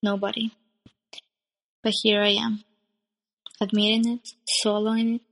Nobody. 0.00 0.52
But 1.82 1.94
here 2.04 2.22
I 2.22 2.34
am, 2.46 2.62
admitting 3.60 4.06
it, 4.12 4.34
swallowing 4.46 5.16
it, 5.16 5.22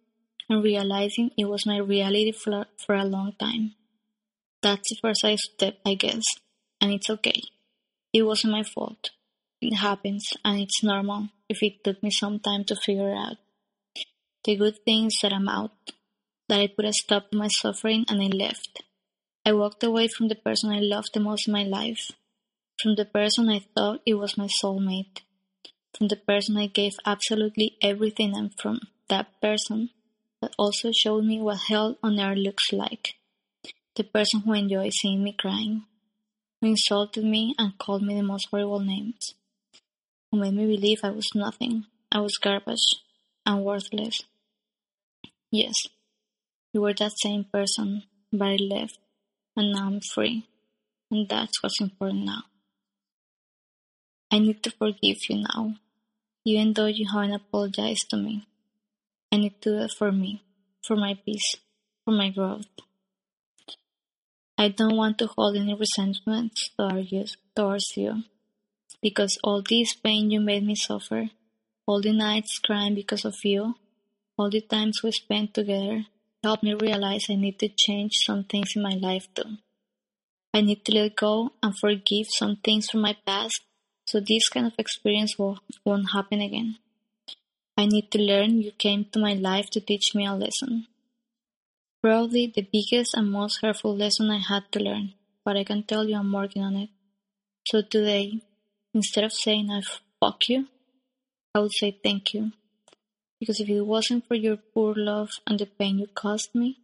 and 0.48 0.64
realizing 0.64 1.30
it 1.38 1.44
was 1.44 1.64
my 1.64 1.78
reality 1.78 2.32
for, 2.32 2.66
for 2.84 2.96
a 2.96 3.04
long 3.04 3.34
time. 3.38 3.76
That's 4.66 4.88
the 4.90 4.96
first 5.00 5.24
step, 5.44 5.78
I 5.86 5.94
guess, 5.94 6.24
and 6.80 6.90
it's 6.90 7.08
okay. 7.08 7.40
It 8.12 8.22
wasn't 8.22 8.54
my 8.54 8.64
fault. 8.64 9.10
It 9.60 9.76
happens, 9.76 10.32
and 10.44 10.60
it's 10.60 10.82
normal 10.82 11.28
if 11.48 11.62
it 11.62 11.84
took 11.84 12.02
me 12.02 12.10
some 12.10 12.40
time 12.40 12.64
to 12.64 12.74
figure 12.74 13.14
out. 13.14 13.36
The 14.42 14.56
good 14.56 14.78
things 14.84 15.14
that 15.22 15.32
I'm 15.32 15.48
out, 15.48 15.92
that 16.48 16.58
I 16.58 16.66
put 16.66 16.84
a 16.84 16.92
stop 16.92 17.30
to 17.30 17.38
my 17.38 17.46
suffering 17.46 18.06
and 18.08 18.20
I 18.20 18.26
left. 18.26 18.82
I 19.44 19.52
walked 19.52 19.84
away 19.84 20.08
from 20.08 20.26
the 20.26 20.34
person 20.34 20.72
I 20.72 20.80
loved 20.80 21.10
the 21.14 21.20
most 21.20 21.46
in 21.46 21.52
my 21.52 21.62
life, 21.62 22.10
from 22.82 22.96
the 22.96 23.04
person 23.04 23.48
I 23.48 23.60
thought 23.72 24.00
it 24.04 24.14
was 24.14 24.36
my 24.36 24.48
soulmate, 24.48 25.20
from 25.96 26.08
the 26.08 26.16
person 26.16 26.56
I 26.56 26.66
gave 26.66 26.94
absolutely 27.06 27.76
everything, 27.80 28.34
and 28.34 28.50
from 28.60 28.80
that 29.08 29.40
person 29.40 29.90
that 30.42 30.56
also 30.58 30.90
showed 30.90 31.24
me 31.24 31.40
what 31.40 31.68
hell 31.68 31.98
on 32.02 32.18
earth 32.18 32.38
looks 32.38 32.72
like. 32.72 33.14
The 33.96 34.04
person 34.04 34.40
who 34.40 34.52
enjoyed 34.52 34.92
seeing 34.92 35.24
me 35.24 35.32
crying, 35.32 35.86
who 36.60 36.68
insulted 36.68 37.24
me 37.24 37.54
and 37.58 37.78
called 37.78 38.02
me 38.02 38.14
the 38.14 38.22
most 38.22 38.48
horrible 38.50 38.80
names, 38.80 39.34
who 40.30 40.38
made 40.38 40.52
me 40.52 40.66
believe 40.66 41.00
I 41.02 41.12
was 41.12 41.30
nothing, 41.34 41.86
I 42.12 42.20
was 42.20 42.36
garbage, 42.36 42.94
and 43.46 43.64
worthless. 43.64 44.20
Yes, 45.50 45.74
you 46.74 46.82
were 46.82 46.92
that 46.92 47.12
same 47.22 47.44
person, 47.44 48.02
but 48.30 48.44
I 48.44 48.56
left, 48.56 48.98
and 49.56 49.72
now 49.72 49.86
I'm 49.86 50.00
free, 50.00 50.46
and 51.10 51.26
that's 51.26 51.62
what's 51.62 51.80
important 51.80 52.26
now. 52.26 52.42
I 54.30 54.40
need 54.40 54.62
to 54.64 54.70
forgive 54.72 55.16
you 55.30 55.44
now, 55.54 55.76
even 56.44 56.74
though 56.74 56.84
you 56.84 57.06
haven't 57.10 57.32
apologized 57.32 58.10
to 58.10 58.18
me. 58.18 58.46
I 59.32 59.38
need 59.38 59.62
to 59.62 59.70
do 59.70 59.78
it 59.78 59.92
for 59.96 60.12
me, 60.12 60.42
for 60.86 60.96
my 60.96 61.14
peace, 61.24 61.56
for 62.04 62.10
my 62.10 62.28
growth. 62.28 62.66
I 64.58 64.68
don't 64.68 64.96
want 64.96 65.18
to 65.18 65.26
hold 65.26 65.56
any 65.56 65.74
resentment 65.74 66.58
towards 66.78 67.96
you, 67.96 68.22
because 69.02 69.38
all 69.44 69.62
this 69.62 69.94
pain 69.94 70.30
you 70.30 70.40
made 70.40 70.64
me 70.64 70.74
suffer, 70.74 71.28
all 71.86 72.00
the 72.00 72.12
nights 72.12 72.58
crying 72.58 72.94
because 72.94 73.24
of 73.26 73.34
you, 73.44 73.74
all 74.38 74.48
the 74.48 74.62
times 74.62 75.02
we 75.02 75.12
spent 75.12 75.52
together, 75.52 76.06
helped 76.42 76.62
me 76.62 76.74
realize 76.74 77.26
I 77.28 77.34
need 77.34 77.58
to 77.58 77.68
change 77.68 78.12
some 78.24 78.44
things 78.44 78.72
in 78.74 78.82
my 78.82 78.94
life 78.94 79.28
too. 79.34 79.58
I 80.54 80.62
need 80.62 80.84
to 80.86 80.92
let 80.94 81.16
go 81.16 81.50
and 81.62 81.78
forgive 81.78 82.28
some 82.30 82.56
things 82.56 82.88
from 82.88 83.02
my 83.02 83.14
past 83.26 83.60
so 84.06 84.20
this 84.20 84.48
kind 84.48 84.66
of 84.66 84.72
experience 84.78 85.38
will, 85.38 85.58
won't 85.84 86.12
happen 86.12 86.40
again. 86.40 86.78
I 87.76 87.84
need 87.84 88.10
to 88.12 88.18
learn 88.18 88.62
you 88.62 88.72
came 88.72 89.04
to 89.12 89.18
my 89.18 89.34
life 89.34 89.68
to 89.70 89.80
teach 89.80 90.14
me 90.14 90.24
a 90.24 90.32
lesson. 90.32 90.86
Probably 92.06 92.46
the 92.54 92.62
biggest 92.62 93.14
and 93.14 93.32
most 93.32 93.58
hurtful 93.62 93.96
lesson 93.96 94.30
I 94.30 94.38
had 94.38 94.70
to 94.70 94.78
learn, 94.78 95.14
but 95.44 95.56
I 95.56 95.64
can 95.64 95.82
tell 95.82 96.08
you 96.08 96.14
I'm 96.14 96.32
working 96.32 96.62
on 96.62 96.76
it. 96.76 96.90
So 97.66 97.82
today, 97.82 98.42
instead 98.94 99.24
of 99.24 99.32
saying 99.32 99.72
I 99.72 99.82
fuck 100.20 100.48
you, 100.48 100.68
I 101.52 101.58
would 101.58 101.72
say 101.72 101.98
thank 102.04 102.32
you. 102.32 102.52
Because 103.40 103.58
if 103.58 103.68
it 103.68 103.80
wasn't 103.80 104.28
for 104.28 104.36
your 104.36 104.56
poor 104.56 104.94
love 104.96 105.30
and 105.48 105.58
the 105.58 105.66
pain 105.66 105.98
you 105.98 106.06
caused 106.06 106.54
me, 106.54 106.78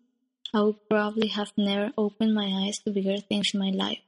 I 0.52 0.62
would 0.62 0.88
probably 0.90 1.28
have 1.28 1.52
never 1.56 1.92
opened 1.96 2.34
my 2.34 2.66
eyes 2.66 2.78
to 2.78 2.90
bigger 2.90 3.18
things 3.18 3.52
in 3.54 3.60
my 3.60 3.70
life. 3.70 4.02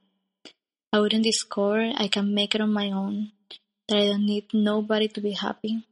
I 0.91 0.99
wouldn't 0.99 1.23
discover 1.23 1.93
I 1.95 2.09
can 2.09 2.35
make 2.35 2.55
it 2.55 2.59
on 2.59 2.73
my 2.73 2.91
own, 2.91 3.31
that 3.87 3.99
I 3.99 4.07
don't 4.07 4.25
need 4.25 4.47
nobody 4.53 5.07
to 5.07 5.21
be 5.21 5.31
happy, 5.31 5.87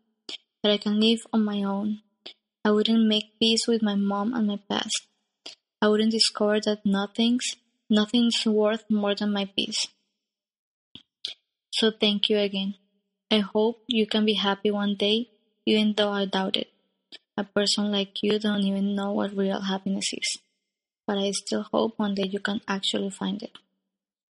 that 0.64 0.74
I 0.74 0.78
can 0.78 1.00
live 1.00 1.20
on 1.32 1.46
my 1.46 1.64
own. 1.64 2.02
I 2.66 2.72
wouldn't 2.72 3.08
make 3.08 3.40
peace 3.40 3.70
with 3.70 3.82
my 3.82 3.96
mom 3.96 4.34
and 4.34 4.48
my 4.48 4.60
past. 4.70 5.08
I 5.84 5.90
wouldn't 5.90 6.14
discover 6.14 6.62
that 6.62 6.86
nothing's 6.86 7.58
nothing's 7.90 8.40
worth 8.46 8.86
more 8.90 9.16
than 9.16 9.34
my 9.34 9.46
peace. 9.56 9.82
So 11.72 11.92
thank 11.92 12.30
you 12.30 12.38
again. 12.40 12.76
I 13.30 13.40
hope 13.40 13.84
you 13.88 14.08
can 14.08 14.24
be 14.26 14.36
happy 14.36 14.72
one 14.72 14.96
day, 14.96 15.18
even 15.66 15.94
though 15.98 16.12
I 16.12 16.24
doubt 16.26 16.56
it. 16.56 16.70
A 17.36 17.44
person 17.44 17.92
like 17.92 18.24
you 18.24 18.40
don't 18.40 18.64
even 18.64 18.96
know 18.96 19.12
what 19.12 19.36
real 19.36 19.60
happiness 19.60 20.14
is. 20.14 20.38
But 21.06 21.18
I 21.18 21.32
still 21.32 21.66
hope 21.74 22.00
one 22.00 22.16
day 22.16 22.30
you 22.32 22.40
can 22.40 22.62
actually 22.66 23.10
find 23.10 23.44
it. 23.44 23.58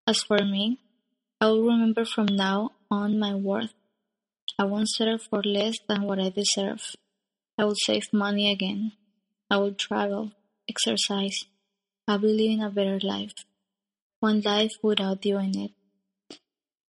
As 0.08 0.24
for 0.24 0.38
me, 0.46 0.80
I 1.42 1.48
will 1.48 1.66
remember 1.66 2.06
from 2.06 2.28
now 2.28 2.72
on 2.90 3.20
my 3.20 3.36
worth 3.36 3.74
I 4.58 4.66
won't 4.66 4.90
settle 4.90 5.18
for 5.18 5.42
less 5.44 5.78
than 5.90 6.04
what 6.04 6.20
I 6.20 6.30
deserve. 6.30 6.96
I 7.58 7.66
will 7.66 7.76
save 7.76 8.14
money 8.14 8.52
again. 8.52 8.92
I 9.50 9.58
will 9.58 9.74
travel, 9.74 10.32
exercise. 10.72 11.46
I'll 12.08 12.20
be 12.20 12.28
living 12.28 12.64
a 12.64 12.70
better 12.70 13.00
life. 13.04 13.34
One 14.20 14.42
life 14.42 14.72
without 14.82 15.26
you 15.26 15.38
in 15.40 15.58
it. 15.58 15.72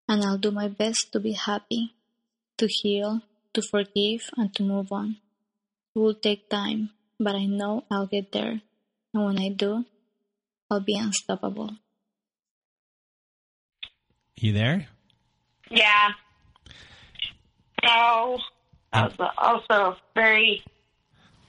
And 0.09 0.23
I'll 0.25 0.39
do 0.39 0.51
my 0.51 0.69
best 0.69 1.13
to 1.13 1.21
be 1.21 1.33
happy, 1.33 1.95
to 2.59 2.67
heal, 2.69 3.21
to 3.55 3.63
forgive, 3.63 4.31
and 4.37 4.55
to 4.55 4.63
move 4.63 4.93
on. 4.93 5.17
It 5.95 5.99
will 5.99 6.15
take 6.15 6.49
time, 6.49 6.91
but 7.19 7.35
I 7.35 7.47
know 7.47 7.85
I'll 7.91 8.07
get 8.07 8.33
there. 8.33 8.61
And 9.15 9.25
when 9.25 9.39
I 9.39 9.49
do, 9.49 9.85
I'll 10.71 10.81
be 10.81 10.97
unstoppable. 10.97 11.71
You 14.37 14.53
there? 14.53 14.89
Yeah. 15.71 16.11
Oh, 17.85 18.39
that 18.93 19.19
was 19.19 19.31
also 19.39 19.97
very 20.15 20.63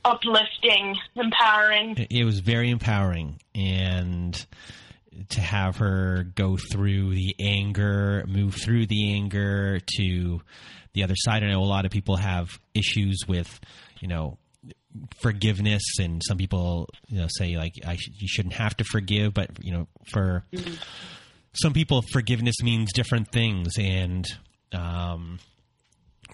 uplifting, 0.05 0.95
empowering. 1.15 2.07
It 2.09 2.23
was 2.23 2.39
very 2.39 2.69
empowering, 2.69 3.39
and 3.55 4.45
to 5.29 5.41
have 5.41 5.77
her 5.77 6.23
go 6.35 6.57
through 6.57 7.13
the 7.13 7.35
anger, 7.39 8.23
move 8.27 8.55
through 8.55 8.87
the 8.87 9.13
anger 9.13 9.79
to 9.97 10.41
the 10.93 11.03
other 11.03 11.15
side. 11.15 11.43
I 11.43 11.49
know 11.49 11.61
a 11.61 11.65
lot 11.65 11.85
of 11.85 11.91
people 11.91 12.15
have 12.17 12.49
issues 12.73 13.19
with, 13.27 13.59
you 13.99 14.07
know, 14.07 14.37
forgiveness, 15.21 15.83
and 15.99 16.21
some 16.25 16.37
people, 16.37 16.89
you 17.07 17.19
know, 17.19 17.27
say 17.29 17.57
like 17.57 17.73
I 17.85 17.95
sh- 17.95 18.11
you 18.17 18.27
shouldn't 18.27 18.55
have 18.55 18.77
to 18.77 18.83
forgive, 18.83 19.33
but 19.33 19.49
you 19.63 19.71
know, 19.71 19.87
for 20.11 20.45
mm-hmm. 20.53 20.75
some 21.53 21.73
people, 21.73 22.03
forgiveness 22.11 22.61
means 22.61 22.93
different 22.93 23.31
things, 23.31 23.77
and 23.77 24.25
um, 24.71 25.39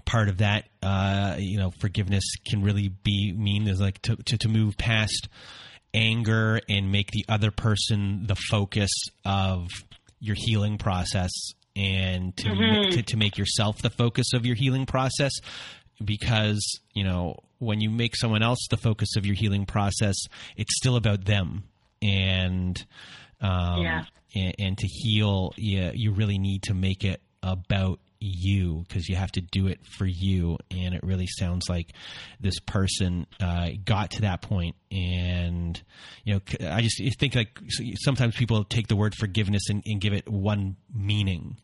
part 0.05 0.29
of 0.29 0.37
that, 0.39 0.65
uh, 0.81 1.35
you 1.37 1.57
know, 1.57 1.71
forgiveness 1.79 2.23
can 2.45 2.61
really 2.61 2.89
be 2.89 3.33
mean 3.33 3.67
is 3.67 3.79
like 3.79 4.01
to, 4.03 4.15
to, 4.15 4.37
to 4.37 4.47
move 4.49 4.77
past 4.77 5.27
anger 5.93 6.59
and 6.69 6.91
make 6.91 7.11
the 7.11 7.25
other 7.27 7.51
person 7.51 8.25
the 8.27 8.35
focus 8.35 8.91
of 9.25 9.67
your 10.19 10.35
healing 10.37 10.77
process 10.77 11.31
and 11.75 12.35
to, 12.37 12.49
mm-hmm. 12.49 12.91
to, 12.91 13.01
to 13.01 13.17
make 13.17 13.37
yourself 13.37 13.81
the 13.81 13.89
focus 13.89 14.33
of 14.33 14.45
your 14.45 14.55
healing 14.55 14.85
process 14.85 15.31
because 16.03 16.79
you 16.93 17.03
know 17.03 17.35
when 17.59 17.81
you 17.81 17.89
make 17.89 18.15
someone 18.15 18.43
else 18.43 18.67
the 18.69 18.77
focus 18.77 19.15
of 19.17 19.25
your 19.25 19.35
healing 19.35 19.65
process 19.65 20.15
it's 20.55 20.75
still 20.75 20.95
about 20.95 21.25
them 21.25 21.63
and 22.01 22.85
um, 23.41 23.81
yeah. 23.81 24.03
and, 24.35 24.55
and, 24.59 24.77
to 24.77 24.87
heal 24.87 25.53
yeah, 25.57 25.91
you 25.93 26.11
really 26.11 26.37
need 26.37 26.63
to 26.63 26.73
make 26.73 27.03
it 27.03 27.21
about 27.41 27.99
you 28.19 28.83
because 28.87 29.07
you 29.07 29.15
have 29.15 29.31
to 29.31 29.41
do 29.41 29.67
it 29.67 29.79
for 29.85 30.05
you 30.05 30.57
and 30.71 30.93
it 30.93 31.01
really 31.03 31.27
sounds 31.27 31.69
like 31.69 31.93
this 32.39 32.59
person 32.59 33.25
uh, 33.39 33.69
got 33.85 34.11
to 34.11 34.21
that 34.21 34.41
point. 34.41 34.75
and 34.91 35.81
you 36.25 36.33
know 36.33 36.41
i 36.71 36.81
just 36.81 37.01
think 37.19 37.35
like 37.35 37.59
sometimes 37.95 38.35
people 38.35 38.63
take 38.63 38.87
the 38.87 38.95
word 38.95 39.15
forgiveness 39.15 39.69
and, 39.69 39.83
and 39.85 40.01
give 40.01 40.13
it 40.13 40.27
one 40.27 40.75
meaning 40.93 41.57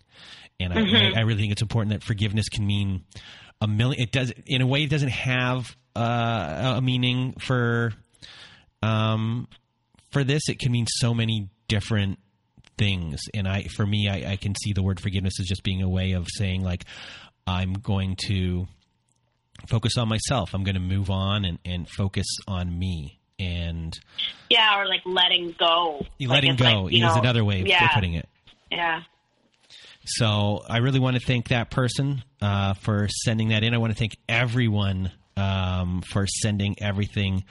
and 0.60 0.74
mm-hmm. 0.74 1.18
I, 1.18 1.20
I, 1.20 1.24
really 1.24 1.42
think 1.42 1.52
it's 1.52 1.62
important 1.62 1.92
that 1.92 2.04
forgiveness 2.04 2.48
can 2.48 2.66
mean 2.66 3.04
a 3.60 3.68
million 3.68 4.02
it 4.02 4.12
does 4.12 4.32
in 4.46 4.62
a 4.62 4.68
way 4.68 4.84
it 4.84 4.90
doesn't 4.90 5.10
have 5.10 5.76
uh, 5.96 6.76
a 6.78 6.82
meaning 6.82 7.34
for 7.40 7.94
um 8.82 9.48
for 10.12 10.24
this 10.24 10.48
it 10.48 10.60
can 10.60 10.72
mean 10.72 10.86
so 10.88 11.14
many 11.14 11.50
different 11.68 12.20
things. 12.78 13.20
And 13.34 13.48
I, 13.48 13.64
for 13.64 13.86
me, 13.86 14.10
I, 14.10 14.34
I 14.34 14.36
can 14.36 14.54
see 14.56 14.74
the 14.74 14.84
word 14.84 15.00
forgiveness 15.00 15.40
as 15.40 15.46
just 15.46 15.64
being 15.64 15.82
a 15.82 15.90
way 15.90 16.14
of 16.14 16.28
saying 16.30 16.64
like, 16.64 16.86
I'm 17.48 17.74
going 17.74 18.18
to 18.28 18.68
focus 19.68 19.98
on 19.98 20.08
myself. 20.08 20.54
I'm 20.54 20.64
going 20.64 20.76
to 20.76 20.82
move 20.82 21.10
on 21.10 21.46
and, 21.46 21.60
and 21.66 21.88
focus 21.90 22.28
on 22.48 22.78
me. 22.78 23.20
And 23.38 23.98
yeah, 24.50 24.80
or 24.80 24.88
like 24.88 25.02
letting 25.06 25.56
go. 25.60 26.06
Letting 26.20 26.52
like 26.52 26.60
go 26.60 26.82
like, 26.84 26.94
is 26.94 27.02
know, 27.02 27.16
another 27.16 27.44
way 27.44 27.64
yeah. 27.66 27.86
of 27.86 27.92
putting 27.92 28.14
it. 28.14 28.30
Yeah. 28.72 29.02
So 30.06 30.62
I 30.70 30.78
really 30.78 31.00
want 31.00 31.18
to 31.18 31.26
thank 31.26 31.50
that 31.50 31.70
person 31.70 32.24
uh, 32.42 32.76
for 32.76 33.08
sending 33.10 33.50
that 33.50 33.64
in. 33.64 33.74
I 33.74 33.78
want 33.78 33.92
to 33.92 33.98
thank 33.98 34.16
everyone 34.30 35.12
um, 35.36 36.02
for 36.02 36.28
sending 36.28 36.82
everything 36.82 37.44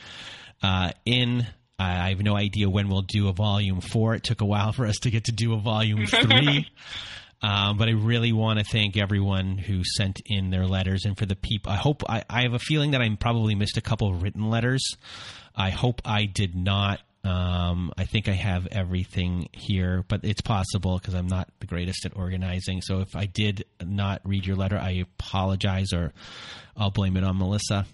uh, 0.62 0.92
in. 1.04 1.46
I 1.78 2.10
have 2.10 2.20
no 2.20 2.36
idea 2.36 2.70
when 2.70 2.88
we'll 2.88 3.02
do 3.02 3.28
a 3.28 3.32
volume 3.32 3.80
four. 3.80 4.14
It 4.14 4.22
took 4.22 4.40
a 4.40 4.44
while 4.44 4.72
for 4.72 4.86
us 4.86 4.98
to 5.00 5.10
get 5.10 5.24
to 5.24 5.32
do 5.32 5.54
a 5.54 5.58
volume 5.58 6.06
three. 6.06 6.68
Um, 7.42 7.76
but 7.76 7.88
I 7.88 7.92
really 7.92 8.32
want 8.32 8.58
to 8.58 8.64
thank 8.64 8.96
everyone 8.96 9.58
who 9.58 9.82
sent 9.84 10.22
in 10.24 10.50
their 10.50 10.66
letters 10.66 11.04
and 11.04 11.18
for 11.18 11.26
the 11.26 11.36
people. 11.36 11.72
I 11.72 11.76
hope 11.76 12.02
I, 12.08 12.24
I 12.30 12.42
have 12.42 12.54
a 12.54 12.58
feeling 12.58 12.92
that 12.92 13.02
I 13.02 13.16
probably 13.16 13.54
missed 13.54 13.76
a 13.76 13.82
couple 13.82 14.08
of 14.08 14.22
written 14.22 14.48
letters. 14.48 14.82
I 15.54 15.70
hope 15.70 16.00
I 16.04 16.24
did 16.24 16.54
not. 16.54 17.00
Um, 17.22 17.92
I 17.96 18.04
think 18.04 18.28
I 18.28 18.32
have 18.32 18.66
everything 18.68 19.48
here, 19.52 20.04
but 20.08 20.20
it's 20.24 20.42
possible 20.42 20.98
because 20.98 21.14
I'm 21.14 21.26
not 21.26 21.48
the 21.60 21.66
greatest 21.66 22.06
at 22.06 22.16
organizing. 22.16 22.82
So 22.82 23.00
if 23.00 23.16
I 23.16 23.26
did 23.26 23.64
not 23.82 24.20
read 24.24 24.46
your 24.46 24.56
letter, 24.56 24.78
I 24.78 25.04
apologize, 25.18 25.92
or 25.92 26.12
I'll 26.76 26.90
blame 26.90 27.16
it 27.16 27.24
on 27.24 27.38
Melissa. 27.38 27.86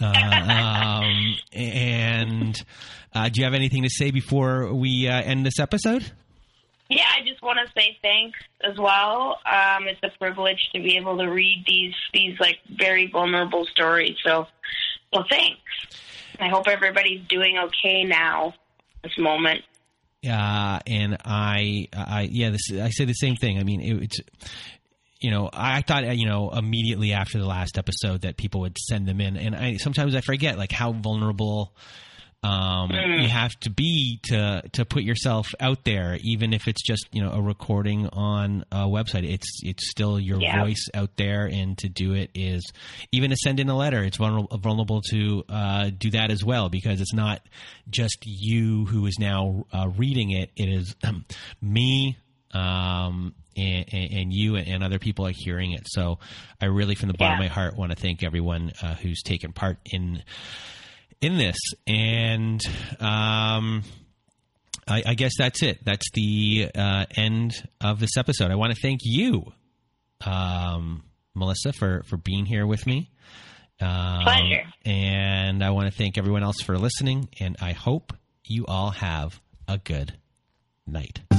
Um, 0.00 1.36
and 1.52 2.64
uh, 3.14 3.28
do 3.28 3.40
you 3.40 3.44
have 3.44 3.54
anything 3.54 3.82
to 3.82 3.90
say 3.90 4.10
before 4.10 4.72
we 4.74 5.08
uh, 5.08 5.22
end 5.22 5.46
this 5.46 5.58
episode? 5.58 6.10
Yeah, 6.88 7.06
I 7.18 7.26
just 7.26 7.42
want 7.42 7.58
to 7.64 7.80
say 7.80 7.96
thanks 8.02 8.38
as 8.62 8.78
well. 8.78 9.38
Um, 9.44 9.88
it's 9.88 10.00
a 10.02 10.16
privilege 10.18 10.68
to 10.74 10.80
be 10.80 10.96
able 10.96 11.18
to 11.18 11.26
read 11.26 11.64
these 11.66 11.94
these 12.12 12.38
like 12.38 12.58
very 12.78 13.08
vulnerable 13.10 13.66
stories. 13.66 14.16
So, 14.24 14.46
well, 15.12 15.24
thanks. 15.28 15.60
I 16.38 16.48
hope 16.48 16.68
everybody's 16.68 17.26
doing 17.28 17.58
okay 17.58 18.04
now. 18.04 18.54
This 19.02 19.18
moment. 19.18 19.62
Uh, 20.28 20.80
and 20.86 21.16
I, 21.24 21.88
I, 21.92 22.28
yeah, 22.30 22.50
this, 22.50 22.72
I 22.72 22.90
say 22.90 23.04
the 23.04 23.12
same 23.12 23.36
thing. 23.36 23.58
I 23.58 23.62
mean, 23.62 23.80
it, 23.80 24.02
it's, 24.02 24.20
you 25.20 25.30
know, 25.30 25.48
I 25.52 25.82
thought, 25.82 26.16
you 26.16 26.26
know, 26.26 26.50
immediately 26.50 27.12
after 27.12 27.38
the 27.38 27.46
last 27.46 27.78
episode 27.78 28.22
that 28.22 28.36
people 28.36 28.60
would 28.62 28.76
send 28.78 29.06
them 29.06 29.20
in, 29.20 29.36
and 29.36 29.54
I 29.56 29.76
sometimes 29.76 30.14
I 30.14 30.20
forget 30.20 30.58
like 30.58 30.72
how 30.72 30.92
vulnerable 30.92 31.74
um, 32.46 32.90
mm. 32.90 33.22
You 33.22 33.28
have 33.28 33.58
to 33.60 33.70
be 33.70 34.20
to 34.24 34.62
to 34.72 34.84
put 34.84 35.02
yourself 35.02 35.48
out 35.58 35.84
there, 35.84 36.16
even 36.20 36.52
if 36.52 36.68
it's 36.68 36.82
just 36.82 37.08
you 37.10 37.22
know 37.22 37.32
a 37.32 37.40
recording 37.40 38.06
on 38.08 38.64
a 38.70 38.84
website. 38.84 39.28
It's 39.28 39.60
it's 39.62 39.90
still 39.90 40.20
your 40.20 40.40
yeah. 40.40 40.62
voice 40.62 40.88
out 40.94 41.16
there, 41.16 41.46
and 41.46 41.76
to 41.78 41.88
do 41.88 42.14
it 42.14 42.30
is 42.34 42.70
even 43.10 43.30
to 43.30 43.36
send 43.36 43.58
in 43.58 43.68
a 43.68 43.76
letter. 43.76 44.04
It's 44.04 44.18
vulnerable 44.18 44.56
vulnerable 44.58 45.02
to 45.10 45.44
uh, 45.48 45.90
do 45.96 46.10
that 46.10 46.30
as 46.30 46.44
well 46.44 46.68
because 46.68 47.00
it's 47.00 47.14
not 47.14 47.40
just 47.90 48.18
you 48.24 48.84
who 48.84 49.06
is 49.06 49.16
now 49.18 49.64
uh, 49.72 49.88
reading 49.96 50.30
it. 50.30 50.50
It 50.56 50.68
is 50.68 50.94
um, 51.02 51.24
me. 51.60 52.16
Um, 52.52 53.34
and, 53.56 53.86
and, 53.92 54.32
you 54.32 54.56
and 54.56 54.82
other 54.82 54.98
people 54.98 55.26
are 55.26 55.32
hearing 55.34 55.72
it. 55.72 55.82
So 55.86 56.18
I 56.60 56.66
really, 56.66 56.94
from 56.94 57.08
the 57.08 57.14
bottom 57.14 57.38
yeah. 57.40 57.46
of 57.46 57.50
my 57.50 57.54
heart, 57.54 57.76
want 57.76 57.92
to 57.92 57.96
thank 57.96 58.22
everyone 58.22 58.72
uh, 58.82 58.94
who's 58.94 59.22
taken 59.22 59.52
part 59.52 59.78
in 59.84 60.22
in 61.20 61.38
this. 61.38 61.56
And 61.86 62.60
um, 63.00 63.82
I, 64.86 65.02
I, 65.06 65.14
guess 65.14 65.32
that's 65.38 65.62
it. 65.62 65.84
That's 65.84 66.06
the 66.12 66.70
uh, 66.74 67.06
end 67.16 67.54
of 67.80 68.00
this 68.00 68.16
episode. 68.16 68.50
I 68.50 68.56
want 68.56 68.74
to 68.74 68.80
thank 68.80 69.00
you, 69.02 69.52
um, 70.24 71.04
Melissa, 71.34 71.72
for, 71.72 72.02
for 72.06 72.16
being 72.16 72.44
here 72.44 72.66
with 72.66 72.86
me. 72.86 73.10
Um, 73.80 74.22
Pleasure. 74.22 74.64
And 74.84 75.64
I 75.64 75.70
want 75.70 75.90
to 75.90 75.96
thank 75.96 76.18
everyone 76.18 76.42
else 76.42 76.60
for 76.60 76.78
listening. 76.78 77.28
And 77.40 77.56
I 77.60 77.72
hope 77.72 78.12
you 78.44 78.64
all 78.66 78.90
have 78.90 79.40
a 79.68 79.78
good 79.78 80.14
night. 80.86 81.35